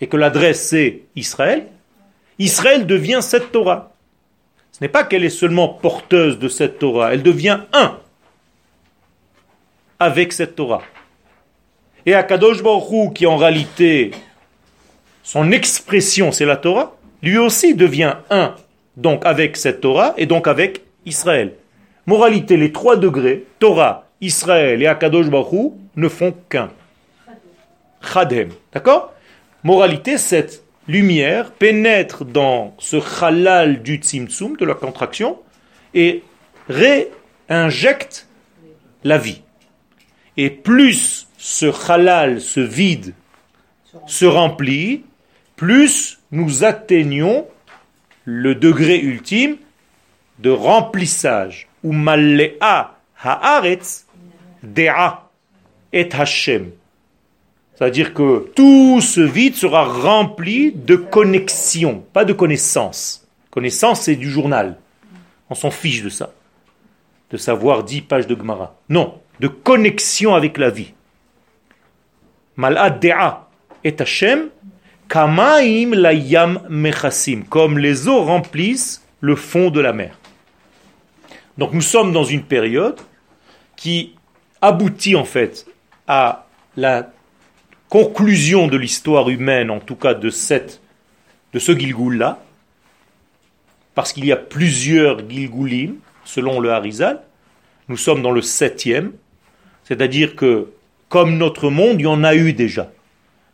et 0.00 0.06
que 0.06 0.16
l'adresse 0.16 0.68
c'est 0.68 1.02
Israël, 1.14 1.68
Israël 2.38 2.86
devient 2.86 3.20
cette 3.22 3.52
Torah. 3.52 3.92
Ce 4.72 4.78
n'est 4.80 4.88
pas 4.88 5.04
qu'elle 5.04 5.24
est 5.24 5.30
seulement 5.30 5.68
porteuse 5.68 6.38
de 6.38 6.48
cette 6.48 6.78
Torah, 6.78 7.14
elle 7.14 7.22
devient 7.22 7.60
un 7.72 7.98
avec 9.98 10.32
cette 10.32 10.56
Torah. 10.56 10.82
Et 12.06 12.14
Akadosh 12.14 12.62
Baruch 12.62 13.14
qui 13.14 13.26
en 13.26 13.36
réalité, 13.36 14.12
son 15.22 15.52
expression 15.52 16.32
c'est 16.32 16.46
la 16.46 16.56
Torah, 16.56 16.96
lui 17.22 17.38
aussi 17.38 17.74
devient 17.74 18.14
un 18.30 18.54
donc 18.96 19.24
avec 19.24 19.56
cette 19.56 19.80
Torah 19.80 20.14
et 20.16 20.26
donc 20.26 20.48
avec 20.48 20.82
Israël. 21.06 21.54
Moralité, 22.06 22.56
les 22.56 22.72
trois 22.72 22.96
degrés, 22.96 23.44
Torah, 23.58 24.06
Israël 24.20 24.82
et 24.82 24.86
Akadosh 24.86 25.28
Baruch 25.28 25.72
ne 25.96 26.08
font 26.08 26.34
qu'un. 26.48 26.70
Chadem. 28.02 28.50
D'accord? 28.72 29.12
Moralité, 29.62 30.16
cette 30.18 30.62
lumière 30.88 31.52
pénètre 31.52 32.24
dans 32.24 32.74
ce 32.78 32.96
halal 33.22 33.82
du 33.82 33.96
tzimtzum, 33.96 34.56
de 34.56 34.64
la 34.64 34.74
contraction, 34.74 35.38
et 35.94 36.22
réinjecte 36.68 38.26
la 39.04 39.18
vie. 39.18 39.42
Et 40.36 40.50
plus 40.50 41.28
ce 41.40 41.90
halal, 41.90 42.38
ce 42.38 42.60
vide, 42.60 43.14
se 44.06 44.26
remplit, 44.26 45.04
plus 45.56 46.20
nous 46.32 46.64
atteignons 46.64 47.46
le 48.26 48.54
degré 48.54 49.00
ultime 49.00 49.56
de 50.38 50.50
remplissage, 50.50 51.66
ou 51.82 51.92
malle'a 51.92 52.94
haaretz 53.22 54.06
dea 54.62 55.30
et 55.94 56.10
Hashem. 56.12 56.72
C'est-à-dire 57.74 58.12
que 58.12 58.50
tout 58.54 59.00
ce 59.00 59.22
vide 59.22 59.54
sera 59.54 59.84
rempli 59.84 60.72
de 60.72 60.96
connexion, 60.96 62.04
pas 62.12 62.26
de 62.26 62.34
connaissance. 62.34 63.26
Connaissance, 63.50 64.02
c'est 64.02 64.16
du 64.16 64.30
journal. 64.30 64.76
On 65.48 65.54
s'en 65.54 65.70
fiche 65.70 66.02
de 66.02 66.10
ça. 66.10 66.34
De 67.30 67.38
savoir 67.38 67.82
dix 67.82 68.02
pages 68.02 68.26
de 68.26 68.36
Gemara. 68.36 68.76
Non, 68.90 69.18
de 69.40 69.48
connexion 69.48 70.34
avec 70.34 70.58
la 70.58 70.68
vie. 70.68 70.92
Et 73.82 73.96
Hashem, 73.98 74.48
kamaim 75.08 75.94
layam 75.94 76.60
mechassim, 76.68 77.44
comme 77.44 77.78
les 77.78 78.08
eaux 78.08 78.22
remplissent 78.24 79.06
le 79.20 79.36
fond 79.36 79.70
de 79.70 79.80
la 79.80 79.92
mer. 79.92 80.18
Donc 81.58 81.72
nous 81.72 81.80
sommes 81.80 82.12
dans 82.12 82.24
une 82.24 82.42
période 82.42 82.98
qui 83.76 84.14
aboutit 84.60 85.16
en 85.16 85.24
fait 85.24 85.66
à 86.06 86.46
la 86.76 87.12
conclusion 87.88 88.68
de 88.68 88.76
l'histoire 88.76 89.28
humaine, 89.28 89.70
en 89.70 89.80
tout 89.80 89.96
cas 89.96 90.14
de, 90.14 90.30
cette, 90.30 90.80
de 91.52 91.58
ce 91.58 91.76
Gilgoul-là, 91.76 92.38
parce 93.94 94.12
qu'il 94.12 94.24
y 94.24 94.32
a 94.32 94.36
plusieurs 94.36 95.28
Gilgoulim, 95.28 95.96
selon 96.24 96.60
le 96.60 96.70
Harizal, 96.72 97.20
nous 97.88 97.96
sommes 97.96 98.22
dans 98.22 98.30
le 98.30 98.42
septième, 98.42 99.12
c'est-à-dire 99.84 100.36
que, 100.36 100.68
comme 101.10 101.36
notre 101.36 101.68
monde, 101.70 102.00
il 102.00 102.04
y 102.04 102.06
en 102.06 102.24
a 102.24 102.34
eu 102.34 102.54
déjà, 102.54 102.90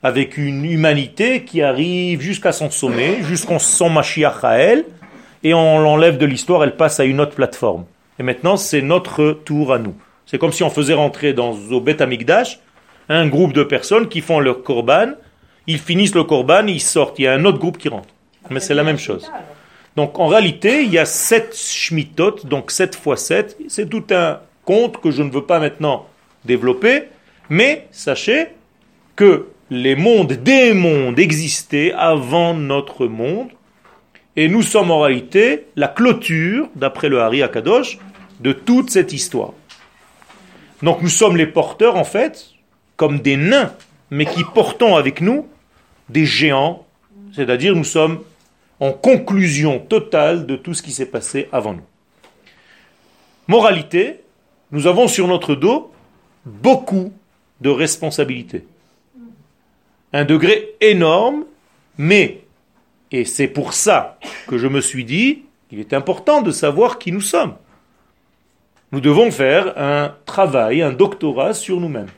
avec 0.02 0.36
une 0.36 0.64
humanité 0.64 1.42
qui 1.42 1.62
arrive 1.62 2.20
jusqu'à 2.20 2.52
son 2.52 2.70
sommet, 2.70 3.22
jusqu'en 3.22 3.58
son 3.58 3.88
Mashiach 3.88 4.44
à 4.44 4.58
elle, 4.58 4.84
et 5.42 5.54
on 5.54 5.78
l'enlève 5.78 6.18
de 6.18 6.26
l'histoire, 6.26 6.62
elle 6.62 6.76
passe 6.76 7.00
à 7.00 7.04
une 7.04 7.18
autre 7.18 7.34
plateforme. 7.34 7.86
Et 8.18 8.22
maintenant, 8.22 8.58
c'est 8.58 8.82
notre 8.82 9.32
tour 9.32 9.72
à 9.72 9.78
nous. 9.78 9.94
C'est 10.26 10.38
comme 10.38 10.52
si 10.52 10.64
on 10.64 10.70
faisait 10.70 10.94
rentrer 10.94 11.32
dans 11.32 11.52
au 11.70 11.80
Bet 11.80 12.02
Amigdash 12.02 12.60
un 13.08 13.26
groupe 13.26 13.54
de 13.54 13.62
personnes 13.62 14.08
qui 14.08 14.20
font 14.20 14.38
leur 14.38 14.62
korban, 14.62 15.12
ils 15.66 15.78
finissent 15.78 16.14
le 16.14 16.24
korban, 16.24 16.66
ils 16.66 16.80
sortent. 16.80 17.18
Il 17.18 17.22
y 17.22 17.28
a 17.28 17.32
un 17.32 17.44
autre 17.44 17.58
groupe 17.58 17.78
qui 17.78 17.88
rentre. 17.88 18.08
Mais 18.50 18.60
c'est 18.60 18.74
la 18.74 18.82
même 18.82 18.98
chose. 18.98 19.30
Donc 19.96 20.18
en 20.18 20.26
réalité, 20.26 20.82
il 20.82 20.92
y 20.92 20.98
a 20.98 21.06
sept 21.06 21.56
shmitot, 21.56 22.40
donc 22.44 22.70
7 22.70 22.94
fois 22.96 23.16
7. 23.16 23.56
C'est 23.68 23.88
tout 23.88 24.04
un 24.10 24.40
compte 24.64 25.00
que 25.00 25.10
je 25.10 25.22
ne 25.22 25.30
veux 25.30 25.44
pas 25.44 25.58
maintenant 25.58 26.06
développer. 26.44 27.04
Mais 27.48 27.86
sachez 27.90 28.48
que 29.14 29.46
les 29.70 29.96
mondes 29.96 30.32
des 30.32 30.72
mondes 30.72 31.18
existaient 31.18 31.92
avant 31.92 32.54
notre 32.54 33.06
monde. 33.06 33.48
Et 34.36 34.48
nous 34.48 34.62
sommes 34.62 34.90
en 34.90 35.00
réalité 35.00 35.66
la 35.76 35.88
clôture, 35.88 36.68
d'après 36.76 37.08
le 37.08 37.20
Hari 37.20 37.42
Akadosh, 37.42 37.98
de 38.40 38.52
toute 38.52 38.90
cette 38.90 39.12
histoire. 39.12 39.52
Donc 40.82 41.02
nous 41.02 41.08
sommes 41.08 41.36
les 41.36 41.46
porteurs, 41.46 41.96
en 41.96 42.04
fait, 42.04 42.50
comme 42.96 43.20
des 43.20 43.36
nains, 43.36 43.72
mais 44.10 44.26
qui 44.26 44.44
portons 44.44 44.96
avec 44.96 45.20
nous 45.20 45.46
des 46.08 46.26
géants, 46.26 46.86
c'est-à-dire 47.34 47.74
nous 47.74 47.84
sommes 47.84 48.20
en 48.78 48.92
conclusion 48.92 49.78
totale 49.78 50.46
de 50.46 50.54
tout 50.54 50.74
ce 50.74 50.82
qui 50.82 50.92
s'est 50.92 51.06
passé 51.06 51.48
avant 51.50 51.72
nous. 51.72 51.84
Moralité, 53.48 54.20
nous 54.70 54.86
avons 54.86 55.08
sur 55.08 55.26
notre 55.28 55.54
dos 55.54 55.92
beaucoup 56.44 57.12
de 57.60 57.70
responsabilités. 57.70 58.66
Un 60.12 60.24
degré 60.24 60.74
énorme, 60.80 61.44
mais, 61.98 62.42
et 63.10 63.24
c'est 63.24 63.48
pour 63.48 63.72
ça 63.72 64.18
que 64.46 64.58
je 64.58 64.66
me 64.66 64.80
suis 64.80 65.04
dit, 65.04 65.42
qu'il 65.68 65.80
est 65.80 65.92
important 65.92 66.42
de 66.42 66.50
savoir 66.50 66.98
qui 66.98 67.12
nous 67.12 67.20
sommes. 67.20 67.56
Nous 68.92 69.00
devons 69.00 69.30
faire 69.30 69.76
un 69.76 70.14
travail, 70.24 70.80
un 70.80 70.92
doctorat 70.92 71.54
sur 71.54 71.80
nous-mêmes. 71.80 72.10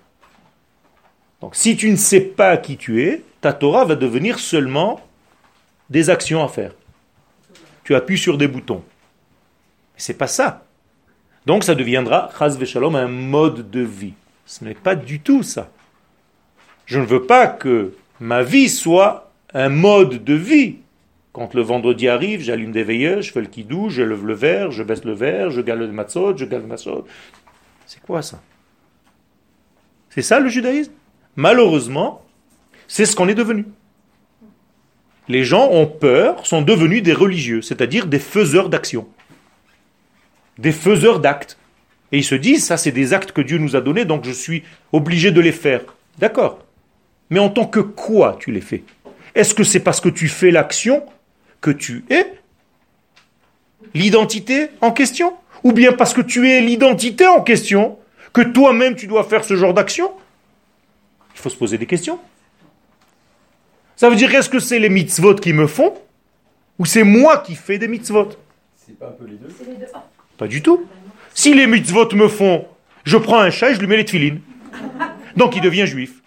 Donc 1.40 1.54
si 1.54 1.76
tu 1.76 1.90
ne 1.90 1.96
sais 1.96 2.20
pas 2.20 2.56
qui 2.56 2.76
tu 2.76 3.02
es, 3.02 3.22
ta 3.40 3.52
Torah 3.52 3.84
va 3.84 3.94
devenir 3.94 4.38
seulement 4.38 5.00
des 5.88 6.10
actions 6.10 6.44
à 6.44 6.48
faire. 6.48 6.72
Tu 7.84 7.94
appuies 7.94 8.18
sur 8.18 8.36
des 8.36 8.48
boutons. 8.48 8.82
C'est 9.96 10.18
pas 10.18 10.26
ça. 10.26 10.64
Donc 11.46 11.64
ça 11.64 11.74
deviendra, 11.74 12.30
chaz 12.38 12.62
shalom, 12.64 12.94
un 12.96 13.08
mode 13.08 13.70
de 13.70 13.80
vie. 13.80 14.12
Ce 14.48 14.64
n'est 14.64 14.72
pas 14.72 14.94
du 14.94 15.20
tout 15.20 15.42
ça. 15.42 15.70
Je 16.86 16.98
ne 16.98 17.04
veux 17.04 17.26
pas 17.26 17.46
que 17.46 17.92
ma 18.18 18.42
vie 18.42 18.70
soit 18.70 19.30
un 19.52 19.68
mode 19.68 20.24
de 20.24 20.32
vie. 20.32 20.76
Quand 21.34 21.52
le 21.52 21.60
vendredi 21.60 22.08
arrive, 22.08 22.40
j'allume 22.40 22.72
des 22.72 22.82
veilleuses, 22.82 23.26
je 23.26 23.32
fais 23.32 23.42
le 23.42 23.46
kidou, 23.46 23.90
je 23.90 24.00
lève 24.00 24.24
le 24.24 24.32
verre, 24.32 24.70
je 24.70 24.82
baisse 24.82 25.04
le 25.04 25.12
verre, 25.12 25.50
je 25.50 25.60
gale 25.60 25.80
le 25.80 25.92
matzot, 25.92 26.34
je 26.34 26.46
gale 26.46 26.62
le 26.62 26.66
matzot. 26.66 27.06
C'est 27.84 28.00
quoi 28.00 28.22
ça? 28.22 28.40
C'est 30.08 30.22
ça 30.22 30.40
le 30.40 30.48
judaïsme? 30.48 30.92
Malheureusement, 31.36 32.24
c'est 32.86 33.04
ce 33.04 33.14
qu'on 33.14 33.28
est 33.28 33.34
devenu. 33.34 33.66
Les 35.28 35.44
gens 35.44 35.68
ont 35.70 35.86
peur, 35.86 36.46
sont 36.46 36.62
devenus 36.62 37.02
des 37.02 37.12
religieux, 37.12 37.60
c'est-à-dire 37.60 38.06
des 38.06 38.18
faiseurs 38.18 38.70
d'actions, 38.70 39.06
des 40.56 40.72
faiseurs 40.72 41.20
d'actes. 41.20 41.58
Et 42.12 42.18
ils 42.18 42.24
se 42.24 42.34
disent, 42.34 42.64
ça 42.64 42.76
c'est 42.76 42.92
des 42.92 43.12
actes 43.12 43.32
que 43.32 43.40
Dieu 43.40 43.58
nous 43.58 43.76
a 43.76 43.80
donnés, 43.80 44.04
donc 44.04 44.24
je 44.24 44.32
suis 44.32 44.62
obligé 44.92 45.30
de 45.30 45.40
les 45.40 45.52
faire. 45.52 45.82
D'accord. 46.18 46.64
Mais 47.30 47.38
en 47.38 47.50
tant 47.50 47.66
que 47.66 47.80
quoi 47.80 48.36
tu 48.40 48.50
les 48.50 48.60
fais? 48.62 48.82
Est-ce 49.34 49.54
que 49.54 49.64
c'est 49.64 49.80
parce 49.80 50.00
que 50.00 50.08
tu 50.08 50.28
fais 50.28 50.50
l'action 50.50 51.04
que 51.60 51.70
tu 51.70 52.04
es 52.08 52.32
l'identité 53.94 54.70
en 54.80 54.90
question? 54.92 55.34
Ou 55.64 55.72
bien 55.72 55.92
parce 55.92 56.14
que 56.14 56.20
tu 56.20 56.48
es 56.48 56.60
l'identité 56.60 57.26
en 57.26 57.42
question 57.42 57.98
que 58.32 58.40
toi-même 58.42 58.94
tu 58.94 59.06
dois 59.06 59.24
faire 59.24 59.44
ce 59.44 59.56
genre 59.56 59.74
d'action? 59.74 60.10
Il 61.34 61.40
faut 61.40 61.50
se 61.50 61.56
poser 61.56 61.78
des 61.78 61.86
questions. 61.86 62.18
Ça 63.96 64.08
veut 64.08 64.16
dire 64.16 64.34
est-ce 64.34 64.48
que 64.48 64.60
c'est 64.60 64.78
les 64.78 64.88
mitzvot 64.88 65.34
qui 65.34 65.52
me 65.52 65.66
font 65.66 65.94
ou 66.78 66.86
c'est 66.86 67.02
moi 67.02 67.38
qui 67.38 67.54
fais 67.54 67.78
des 67.78 67.88
mitzvot? 67.88 68.30
C'est 68.76 68.98
pas 68.98 69.08
un 69.08 69.10
peu 69.10 69.26
les 69.26 69.36
deux? 69.36 69.54
Pas 70.38 70.46
du 70.46 70.62
tout. 70.62 70.86
Si 71.38 71.54
les 71.54 71.68
mitzvot 71.68 72.08
me 72.14 72.26
font, 72.26 72.66
je 73.04 73.16
prends 73.16 73.38
un 73.38 73.50
chat 73.50 73.70
et 73.70 73.74
je 73.76 73.78
lui 73.78 73.86
mets 73.86 73.96
les 73.96 74.04
tefilines. 74.04 74.40
Donc 75.36 75.54
il 75.54 75.62
devient 75.62 75.86
juif. 75.86 76.20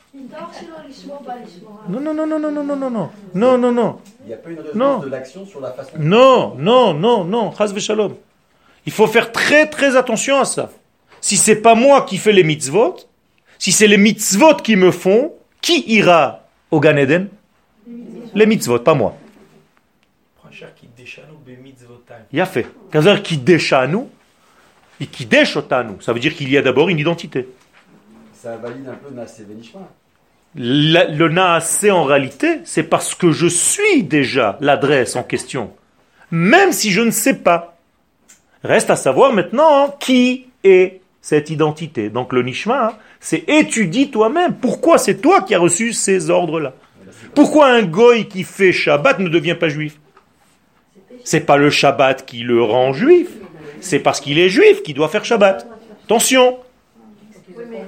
Non, 1.89 1.99
non, 1.99 2.13
non, 2.13 2.25
non, 2.25 2.39
non, 2.39 2.49
non, 2.49 2.63
non, 2.63 2.75
non, 2.77 2.89
non, 2.89 3.09
non, 3.35 3.57
non, 3.57 3.71
non. 3.73 3.99
Il 4.23 4.27
n'y 4.27 4.33
a 4.33 4.37
pas 4.37 4.49
une 4.51 4.59
résonance 4.59 4.73
Non. 4.73 4.99
de 4.99 5.09
l'action 5.09 5.45
sur 5.45 5.59
la 5.59 5.73
façon. 5.73 5.91
Non, 5.99 6.55
non, 6.57 6.93
non, 6.93 7.25
non, 7.25 7.51
shalom. 7.77 8.15
Il 8.85 8.93
faut 8.93 9.05
faire 9.05 9.33
très 9.33 9.67
très 9.67 9.97
attention 9.97 10.39
à 10.39 10.45
ça. 10.45 10.71
Si 11.19 11.35
c'est 11.35 11.57
pas 11.57 11.75
moi 11.75 12.05
qui 12.05 12.15
fais 12.15 12.31
les 12.31 12.45
mitzvot, 12.45 12.95
si 13.59 13.73
c'est 13.73 13.87
les 13.87 13.97
mitzvot 13.97 14.55
qui 14.63 14.77
me 14.77 14.91
font, 14.91 15.33
qui 15.61 15.83
ira 15.91 16.47
au 16.71 16.79
Gan 16.79 16.95
Eden? 16.95 17.27
Les 18.33 18.45
mitzvot, 18.45 18.79
pas 18.79 18.93
moi. 18.93 19.17
Il 22.31 22.39
a 22.39 22.45
fait. 22.45 22.65
Qui 23.23 23.41
nous 23.89 24.09
et 25.01 25.07
qui 25.07 25.27
nous. 25.27 25.99
Ça 25.99 26.13
veut 26.13 26.19
dire 26.19 26.35
qu'il 26.35 26.49
y 26.49 26.57
a 26.57 26.61
d'abord 26.61 26.87
une 26.89 26.99
identité. 26.99 27.49
Ça 28.33 28.55
valide 28.55 28.87
un 28.87 28.93
peu 28.93 29.13
Nassé 29.13 29.43
Benishma. 29.43 29.81
Le 30.55 31.27
naasé 31.29 31.91
en 31.91 32.03
réalité, 32.03 32.59
c'est 32.65 32.83
parce 32.83 33.15
que 33.15 33.31
je 33.31 33.47
suis 33.47 34.03
déjà 34.03 34.57
l'adresse 34.59 35.15
en 35.15 35.23
question, 35.23 35.71
même 36.29 36.73
si 36.73 36.91
je 36.91 37.01
ne 37.01 37.11
sais 37.11 37.35
pas. 37.35 37.77
Reste 38.63 38.89
à 38.89 38.95
savoir 38.95 39.33
maintenant 39.33 39.85
hein, 39.85 39.93
qui 39.99 40.47
est 40.63 41.01
cette 41.21 41.49
identité. 41.49 42.09
Donc 42.09 42.33
le 42.33 42.43
nishma, 42.43 42.87
hein, 42.87 42.93
c'est 43.19 43.49
étudie 43.49 44.11
toi-même. 44.11 44.55
Pourquoi 44.55 44.97
c'est 44.97 45.15
toi 45.15 45.41
qui 45.41 45.55
as 45.55 45.59
reçu 45.59 45.93
ces 45.93 46.29
ordres-là? 46.29 46.73
Pourquoi 47.33 47.71
un 47.71 47.83
goy 47.83 48.27
qui 48.27 48.43
fait 48.43 48.73
Shabbat 48.73 49.19
ne 49.19 49.29
devient 49.29 49.55
pas 49.55 49.69
juif 49.69 49.97
C'est 51.23 51.45
pas 51.45 51.57
le 51.57 51.69
Shabbat 51.69 52.25
qui 52.25 52.43
le 52.43 52.61
rend 52.61 52.91
juif, 52.91 53.29
c'est 53.81 53.99
parce 53.99 54.21
qu'il 54.21 54.39
est 54.39 54.49
juif 54.49 54.83
qu'il 54.83 54.95
doit 54.95 55.09
faire 55.09 55.25
Shabbat. 55.25 55.67
Attention, 56.05 56.57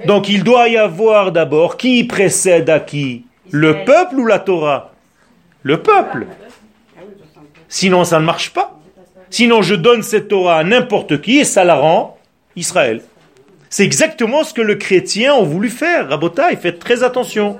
donc 0.06 0.28
il 0.28 0.44
doit 0.44 0.68
y 0.68 0.76
avoir 0.76 1.32
d'abord 1.32 1.76
qui 1.76 2.04
précède 2.04 2.68
à 2.68 2.80
qui? 2.80 3.24
Le 3.50 3.84
peuple 3.84 4.16
ou 4.16 4.26
la 4.26 4.38
Torah? 4.38 4.92
Le 5.62 5.80
peuple. 5.80 6.26
Sinon 7.68 8.04
ça 8.04 8.20
ne 8.20 8.24
marche 8.24 8.50
pas. 8.50 8.78
Sinon 9.30 9.62
je 9.62 9.74
donne 9.74 10.02
cette 10.02 10.28
Torah 10.28 10.58
à 10.58 10.64
n'importe 10.64 11.20
qui 11.20 11.38
et 11.38 11.44
ça 11.44 11.64
la 11.64 11.76
rend 11.76 12.18
Israël. 12.56 13.02
C'est 13.70 13.84
exactement 13.84 14.44
ce 14.44 14.54
que 14.54 14.62
le 14.62 14.76
chrétien 14.76 15.34
a 15.34 15.42
voulu 15.42 15.68
faire. 15.68 16.08
Rabotai, 16.08 16.56
faites 16.56 16.78
très 16.78 17.02
attention. 17.02 17.58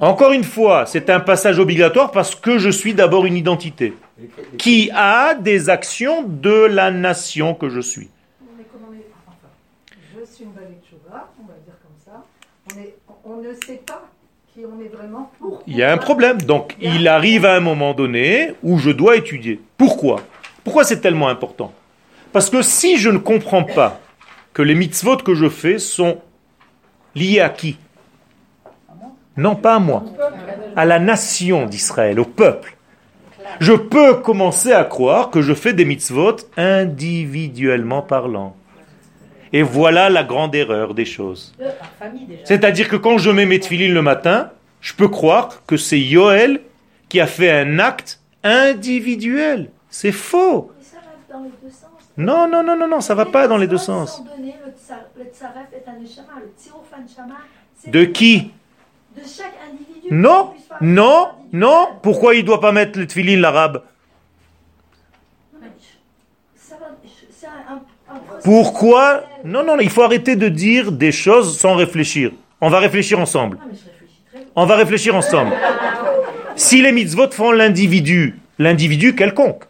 Encore 0.00 0.32
une 0.32 0.44
fois, 0.44 0.84
c'est 0.86 1.08
un 1.10 1.20
passage 1.20 1.58
obligatoire 1.58 2.10
parce 2.10 2.34
que 2.34 2.58
je 2.58 2.70
suis 2.70 2.92
d'abord 2.92 3.24
une 3.24 3.36
identité 3.36 3.94
qui 4.58 4.90
a 4.94 5.34
des 5.34 5.70
actions 5.70 6.22
de 6.22 6.64
la 6.66 6.90
nation 6.90 7.54
que 7.54 7.68
je 7.68 7.80
suis. 7.80 8.08
Je 10.18 10.24
suis 10.24 10.44
une 10.44 10.50
on 10.50 11.46
va 11.46 11.54
dire 11.64 11.74
comme 11.82 11.98
ça. 12.04 12.24
On, 12.72 12.78
est, 12.80 12.96
on 13.24 13.36
ne 13.42 13.52
sait 13.66 13.82
pas 13.86 14.08
qui 14.52 14.60
on 14.66 14.80
est 14.80 14.88
vraiment. 14.88 15.30
Pourquoi 15.38 15.62
Il 15.66 15.76
y 15.76 15.82
a 15.82 15.92
un 15.92 15.98
problème. 15.98 16.40
Donc, 16.42 16.76
il 16.80 17.08
arrive 17.08 17.44
à 17.44 17.54
un 17.54 17.60
moment 17.60 17.94
donné 17.94 18.54
où 18.62 18.78
je 18.78 18.90
dois 18.90 19.16
étudier. 19.16 19.60
Pourquoi? 19.76 20.20
Pourquoi 20.64 20.84
c'est 20.84 21.00
tellement 21.00 21.28
important? 21.28 21.72
Parce 22.32 22.50
que 22.50 22.62
si 22.62 22.96
je 22.96 23.10
ne 23.10 23.18
comprends 23.18 23.64
pas 23.64 24.00
que 24.52 24.62
les 24.62 24.74
mitzvot 24.74 25.16
que 25.18 25.34
je 25.34 25.48
fais 25.48 25.78
sont 25.78 26.18
liés 27.14 27.40
à 27.40 27.48
qui? 27.48 27.78
Non, 29.36 29.56
pas 29.56 29.76
à 29.76 29.78
moi. 29.78 30.04
À 30.76 30.84
la 30.84 30.98
nation 30.98 31.66
d'Israël, 31.66 32.20
au 32.20 32.24
peuple. 32.24 32.76
Je 33.60 33.72
peux 33.72 34.14
commencer 34.16 34.72
à 34.72 34.84
croire 34.84 35.30
que 35.30 35.42
je 35.42 35.54
fais 35.54 35.72
des 35.72 35.84
mitzvot 35.84 36.36
individuellement 36.56 38.02
parlant. 38.02 38.56
Et 39.52 39.62
voilà 39.62 40.08
la 40.08 40.24
grande 40.24 40.54
erreur 40.54 40.94
des 40.94 41.04
choses. 41.04 41.54
Déjà. 41.58 41.72
C'est-à-dire 42.44 42.88
que 42.88 42.96
quand 42.96 43.18
je 43.18 43.30
mets 43.30 43.44
mes 43.46 43.60
tefilines 43.60 43.92
le 43.92 44.02
matin, 44.02 44.50
je 44.80 44.94
peux 44.94 45.08
croire 45.08 45.62
que 45.66 45.76
c'est 45.76 46.00
Yoel 46.00 46.60
qui 47.08 47.20
a 47.20 47.26
fait 47.26 47.50
un 47.50 47.78
acte 47.78 48.20
individuel. 48.42 49.70
C'est 49.90 50.12
faux. 50.12 50.72
Non, 52.16 52.48
non, 52.48 52.62
non, 52.62 52.76
non, 52.76 52.88
non, 52.88 53.00
ça 53.00 53.14
va 53.14 53.26
pas 53.26 53.48
dans 53.48 53.56
les 53.58 53.66
deux 53.66 53.78
sens. 53.78 54.22
De 57.86 58.04
qui? 58.04 58.50
De 59.16 59.20
chaque 59.20 59.54
individu. 59.70 60.08
Non, 60.10 60.54
non, 60.80 61.28
non. 61.52 61.88
Pourquoi 62.02 62.34
il 62.34 62.42
ne 62.42 62.46
doit 62.46 62.60
pas 62.60 62.72
mettre 62.72 62.98
le 62.98 63.06
tefilin 63.06 63.40
l'arabe 63.40 63.82
Pourquoi. 68.44 69.24
Non, 69.44 69.64
non, 69.64 69.76
non, 69.76 69.80
il 69.80 69.90
faut 69.90 70.02
arrêter 70.02 70.36
de 70.36 70.48
dire 70.48 70.92
des 70.92 71.12
choses 71.12 71.58
sans 71.58 71.74
réfléchir. 71.74 72.32
On 72.60 72.70
va 72.70 72.78
réfléchir 72.78 73.18
ensemble. 73.18 73.58
On 74.54 74.66
va 74.66 74.76
réfléchir 74.76 75.14
ensemble. 75.14 75.52
Si 76.56 76.82
les 76.82 76.92
mitzvot 76.92 77.30
font 77.30 77.50
l'individu, 77.50 78.38
l'individu 78.58 79.14
quelconque, 79.14 79.64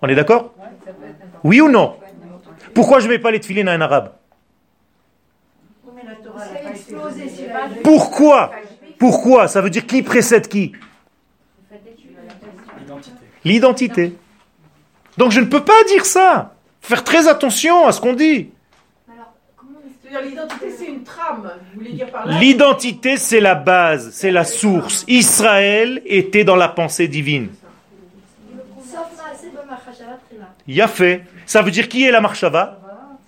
on 0.00 0.08
est 0.08 0.14
d'accord 0.14 0.54
Oui 1.44 1.60
ou 1.60 1.68
non 1.68 1.96
Pourquoi 2.74 3.00
je 3.00 3.06
ne 3.06 3.12
mets 3.12 3.18
pas 3.18 3.30
les 3.30 3.40
tefilines 3.40 3.68
à 3.68 3.72
un 3.72 3.80
arabe 3.80 4.12
Y 6.90 7.82
Pourquoi? 7.82 8.52
Pourquoi? 8.98 9.48
Ça 9.48 9.60
veut 9.60 9.70
dire 9.70 9.86
qui 9.86 10.02
précède 10.02 10.48
qui? 10.48 10.72
L'identité. 13.44 14.14
Donc 15.16 15.32
je 15.32 15.40
ne 15.40 15.46
peux 15.46 15.64
pas 15.64 15.84
dire 15.88 16.04
ça. 16.04 16.54
Faire 16.80 17.04
très 17.04 17.28
attention 17.28 17.86
à 17.86 17.92
ce 17.92 18.00
qu'on 18.00 18.14
dit. 18.14 18.50
L'identité, 20.22 20.70
c'est 20.76 20.86
une 20.86 21.02
trame. 21.02 21.52
Vous 21.74 21.80
voulez 21.80 21.92
dire 21.92 22.10
par 22.10 22.26
là 22.26 22.38
L'identité, 22.38 23.18
c'est 23.18 23.40
la 23.40 23.54
base, 23.54 24.10
c'est 24.12 24.30
la 24.30 24.44
source. 24.44 25.04
Israël 25.06 26.00
était 26.06 26.44
dans 26.44 26.56
la 26.56 26.68
pensée 26.68 27.08
divine. 27.08 27.50
Il 30.66 30.80
a 30.80 30.88
fait. 30.88 31.24
Ça 31.46 31.62
veut 31.62 31.70
dire 31.70 31.88
qui 31.88 32.04
est 32.04 32.10
la 32.10 32.20
Marshava 32.20 32.78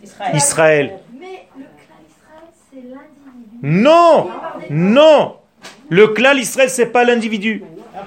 Israël. 0.03 0.37
Israël. 0.37 0.99
Mais 1.19 1.49
le 1.57 1.65
clan 1.65 1.97
Israël, 2.09 2.49
c'est 2.71 2.83
l'individu. 2.83 3.50
Non, 3.63 4.31
non. 4.71 5.37
Le 5.89 6.09
clan 6.09 6.37
Israël, 6.37 6.71
c'est 6.71 6.87
pas 6.87 7.05
l'individu. 7.05 7.63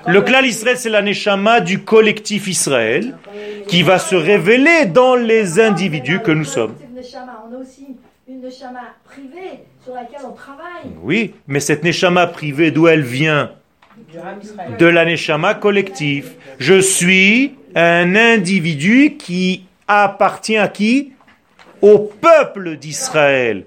Le 0.08 0.22
clan 0.22 0.42
Israël, 0.42 0.78
c'est 0.78 0.90
la 0.90 1.02
neshama 1.02 1.60
du 1.60 1.84
collectif 1.84 2.48
Israël 2.48 3.16
qui 3.68 3.84
va 3.84 4.00
se 4.00 4.16
révéler 4.16 4.86
dans 4.86 5.16
les 5.16 5.60
individus 5.60 6.20
que 6.22 6.32
nous 6.32 6.46
sommes. 6.46 6.76
C'est 6.80 6.86
une 6.88 6.96
neshama. 6.96 7.44
On 7.50 7.56
a 7.56 7.60
aussi 7.60 7.88
une 8.28 8.42
neshama 8.42 8.82
privée 9.04 9.60
sur 9.84 9.94
laquelle 9.94 10.26
on 10.26 10.32
travaille. 10.32 10.92
Oui, 11.02 11.34
mais 11.48 11.60
cette 11.60 11.84
neshama 11.84 12.28
privée, 12.28 12.72
d'où 12.72 12.88
elle 12.88 13.04
vient? 13.04 13.52
De 14.80 14.86
la 14.86 15.06
neshama 15.06 15.54
collectif. 15.54 16.32
Je 16.60 16.80
suis 16.80 17.56
un 17.76 18.16
individu 18.16 19.18
qui 19.18 19.66
appartient 19.88 20.58
à 20.58 20.68
qui? 20.68 21.12
Au 21.82 22.00
peuple 22.00 22.78
d'Israël. 22.78 23.66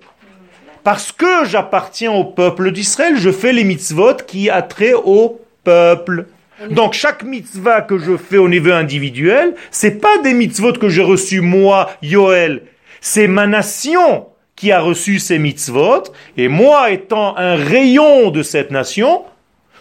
Parce 0.86 1.10
que 1.10 1.44
j'appartiens 1.46 2.12
au 2.12 2.22
peuple 2.22 2.70
d'Israël, 2.70 3.16
je 3.16 3.32
fais 3.32 3.52
les 3.52 3.64
mitzvot 3.64 4.18
qui 4.24 4.50
a 4.50 4.62
trait 4.62 4.94
au 4.94 5.40
peuple. 5.64 6.26
Donc 6.70 6.92
chaque 6.92 7.24
mitzvah 7.24 7.80
que 7.80 7.98
je 7.98 8.16
fais 8.16 8.36
au 8.36 8.48
niveau 8.48 8.70
individuel, 8.70 9.56
c'est 9.72 10.00
pas 10.00 10.18
des 10.18 10.32
mitzvot 10.32 10.74
que 10.74 10.88
j'ai 10.88 11.02
reçus 11.02 11.40
moi, 11.40 11.90
Yoel. 12.02 12.62
C'est 13.00 13.26
ma 13.26 13.48
nation 13.48 14.28
qui 14.54 14.70
a 14.70 14.78
reçu 14.78 15.18
ces 15.18 15.40
mitzvot, 15.40 16.04
et 16.36 16.46
moi 16.46 16.92
étant 16.92 17.36
un 17.36 17.56
rayon 17.56 18.30
de 18.30 18.44
cette 18.44 18.70
nation, 18.70 19.24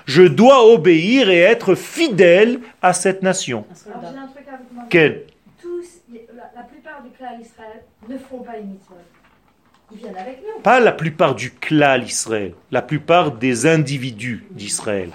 je 0.08 0.24
dois 0.24 0.65
obéir 0.65 1.30
et 1.30 1.41
être 1.41 1.76
fidèle 1.76 2.62
à 2.82 2.94
cette 2.94 3.22
nation. 3.22 3.63
Alors 3.86 4.12
j'ai 4.12 4.18
un 4.18 4.26
truc 4.26 4.48
à 4.48 4.58
vous. 4.58 4.82
Quel? 4.89 5.26
Tous, 5.62 5.86
la, 6.12 6.50
la 6.56 6.63
plupart 6.63 7.04
du 7.04 7.12
clan 7.12 7.38
Israël 7.39 7.84
ne 8.10 8.18
font 8.18 8.39
pas 8.39 8.54
les 8.54 8.63
mitzvot. 8.63 8.96
Ils 9.95 9.99
viennent 9.99 10.17
avec 10.17 10.39
nous. 10.41 10.62
Pas 10.62 10.79
la 10.79 10.91
plupart 10.91 11.36
du 11.36 11.51
klal 11.51 12.03
Israël, 12.03 12.53
la 12.71 12.81
plupart 12.81 13.31
des 13.31 13.65
individus 13.65 14.45
d'Israël. 14.51 15.12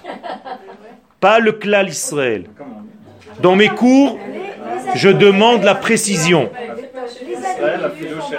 Pas 1.19 1.39
le 1.39 1.51
klal 1.51 1.89
Israël. 1.89 2.45
Dans 3.41 3.55
mes 3.55 3.69
cours, 3.69 4.17
je 4.95 5.09
demande 5.09 5.63
la 5.63 5.75
précision. 5.75 6.49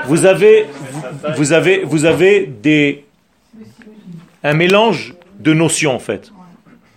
Vous 0.07 0.27
avez, 0.27 0.65
vous, 0.65 1.03
vous 1.37 1.53
avez, 1.53 1.85
vous 1.85 2.05
avez 2.05 2.47
des, 2.47 3.05
un 4.43 4.55
mélange 4.55 5.15
de 5.39 5.53
notions 5.53 5.95
en 5.95 5.99
fait. 6.01 6.33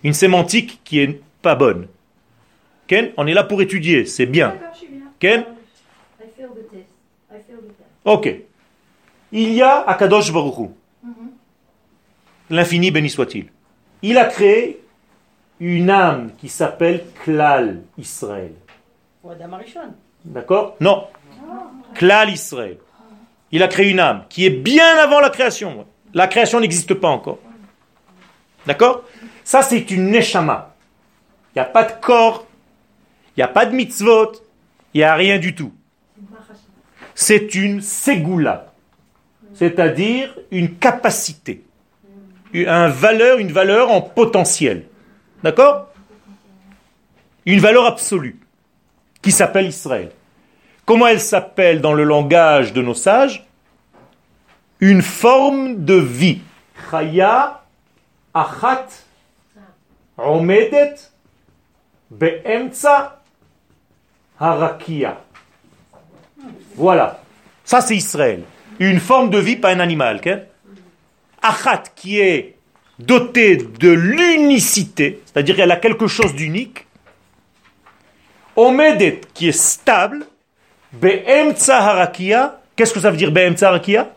Une 0.02 0.14
sémantique 0.14 0.80
qui 0.84 1.00
est 1.00 1.20
pas 1.42 1.54
bonne. 1.54 1.86
Ken, 2.88 3.10
on 3.16 3.26
est 3.26 3.34
là 3.34 3.44
pour 3.44 3.62
étudier, 3.62 4.06
c'est 4.06 4.26
bien. 4.26 4.56
Ken. 5.20 5.44
Ok. 8.04 8.28
Il 9.32 9.52
y 9.52 9.62
a 9.62 9.80
Akadosh 9.88 10.32
Baruch. 10.32 10.70
L'infini 12.50 12.90
béni 12.90 13.10
soit-il. 13.10 13.48
Il 14.02 14.18
a 14.18 14.26
créé 14.26 14.80
une 15.58 15.90
âme 15.90 16.30
qui 16.38 16.48
s'appelle 16.48 17.04
Klal 17.24 17.82
Israël. 17.98 18.52
D'accord? 20.24 20.76
Non. 20.80 21.08
Klal 21.94 22.30
Israël. 22.30 22.78
Il 23.50 23.62
a 23.62 23.68
créé 23.68 23.90
une 23.90 24.00
âme 24.00 24.24
qui 24.28 24.44
est 24.46 24.50
bien 24.50 24.96
avant 24.98 25.20
la 25.20 25.30
création. 25.30 25.86
La 26.14 26.28
création 26.28 26.60
n'existe 26.60 26.94
pas 26.94 27.08
encore. 27.08 27.38
D'accord? 28.66 29.04
Ça, 29.44 29.62
c'est 29.62 29.90
une 29.90 30.10
neshama. 30.10 30.74
Il 31.54 31.58
n'y 31.58 31.62
a 31.62 31.64
pas 31.64 31.84
de 31.84 31.92
corps, 32.00 32.46
il 33.36 33.40
n'y 33.40 33.44
a 33.44 33.48
pas 33.48 33.64
de 33.64 33.74
mitzvot, 33.74 34.32
il 34.92 34.98
n'y 34.98 35.04
a 35.04 35.14
rien 35.14 35.38
du 35.38 35.54
tout. 35.54 35.72
C'est 37.14 37.54
une 37.54 37.80
ségoula, 37.80 38.65
c'est-à-dire 39.56 40.34
une 40.50 40.76
capacité, 40.76 41.64
un 42.54 42.88
valeur, 42.88 43.38
une 43.38 43.52
valeur 43.52 43.90
en 43.90 44.00
potentiel. 44.00 44.86
D'accord? 45.42 45.88
Une 47.46 47.60
valeur 47.60 47.86
absolue 47.86 48.38
qui 49.22 49.32
s'appelle 49.32 49.66
Israël. 49.66 50.10
Comment 50.84 51.06
elle 51.06 51.20
s'appelle 51.20 51.80
dans 51.80 51.94
le 51.94 52.04
langage 52.04 52.72
de 52.72 52.82
nos 52.82 52.94
sages? 52.94 53.46
Une 54.80 55.02
forme 55.02 55.84
de 55.84 55.94
vie. 55.94 56.40
Chaya 56.90 57.62
achat 58.34 58.86
omedet 60.18 60.94
harakia. 64.38 65.20
Voilà. 66.74 67.20
Ça, 67.64 67.80
c'est 67.80 67.96
Israël. 67.96 68.42
Une 68.78 69.00
forme 69.00 69.30
de 69.30 69.38
vie, 69.38 69.56
pas 69.56 69.70
un 69.70 69.80
animal. 69.80 70.20
Achat, 71.42 71.82
qui 71.94 72.20
est 72.20 72.56
doté 72.98 73.56
de 73.56 73.90
l'unicité, 73.90 75.20
c'est-à-dire 75.24 75.56
qu'elle 75.56 75.70
a 75.70 75.76
quelque 75.76 76.06
chose 76.06 76.34
d'unique. 76.34 76.86
Omedet, 78.56 79.20
qui 79.34 79.48
est 79.48 79.58
stable. 79.58 80.26
Be'emtsa 80.92 81.78
harakia. 81.78 82.60
Qu'est-ce 82.74 82.94
que 82.94 83.00
ça 83.00 83.10
veut 83.10 83.16
dire 83.16 83.32
Be'emtsa 83.32 83.68
harakia 83.68 84.10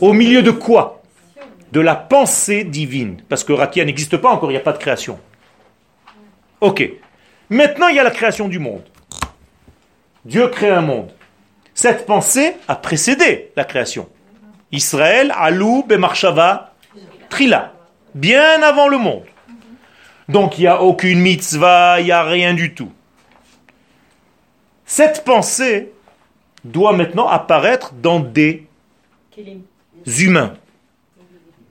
Au 0.00 0.12
milieu 0.12 0.42
de 0.42 0.50
quoi? 0.50 1.02
De 1.72 1.80
la 1.80 1.94
pensée 1.94 2.64
divine. 2.64 3.22
Parce 3.28 3.44
que 3.44 3.52
rakia 3.52 3.84
n'existe 3.84 4.16
pas 4.16 4.30
encore, 4.30 4.50
il 4.50 4.54
n'y 4.54 4.60
a 4.60 4.64
pas 4.64 4.72
de 4.72 4.78
création. 4.78 5.20
Ok. 6.60 6.90
Maintenant, 7.48 7.88
il 7.88 7.96
y 7.96 8.00
a 8.00 8.04
la 8.04 8.10
création 8.10 8.48
du 8.48 8.58
monde. 8.58 8.82
Dieu 10.24 10.48
crée 10.48 10.70
un 10.70 10.82
monde. 10.82 11.12
Cette 11.80 12.04
pensée 12.04 12.56
a 12.68 12.76
précédé 12.76 13.52
la 13.56 13.64
création. 13.64 14.06
Israël, 14.70 15.32
Alou, 15.34 15.82
Bemarshava, 15.82 16.74
Trila. 17.30 17.72
Bien 18.14 18.60
avant 18.62 18.86
le 18.86 18.98
monde. 18.98 19.24
Donc 20.28 20.58
il 20.58 20.60
n'y 20.60 20.66
a 20.66 20.82
aucune 20.82 21.20
mitzvah, 21.20 21.98
il 22.00 22.04
n'y 22.04 22.12
a 22.12 22.22
rien 22.22 22.52
du 22.52 22.74
tout. 22.74 22.92
Cette 24.84 25.24
pensée 25.24 25.90
doit 26.64 26.92
maintenant 26.92 27.26
apparaître 27.26 27.94
dans 27.94 28.20
des 28.20 28.66
humains, 30.04 30.52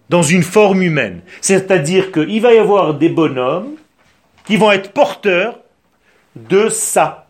dans 0.09 0.23
une 0.23 0.41
forme 0.41 0.81
humaine. 0.81 1.21
C'est-à-dire 1.39 2.11
qu'il 2.11 2.41
va 2.41 2.51
y 2.51 2.57
avoir 2.57 2.95
des 2.95 3.09
bonhommes 3.09 3.75
qui 4.45 4.57
vont 4.57 4.71
être 4.71 4.91
porteurs 4.91 5.59
de 6.35 6.67
ça. 6.67 7.28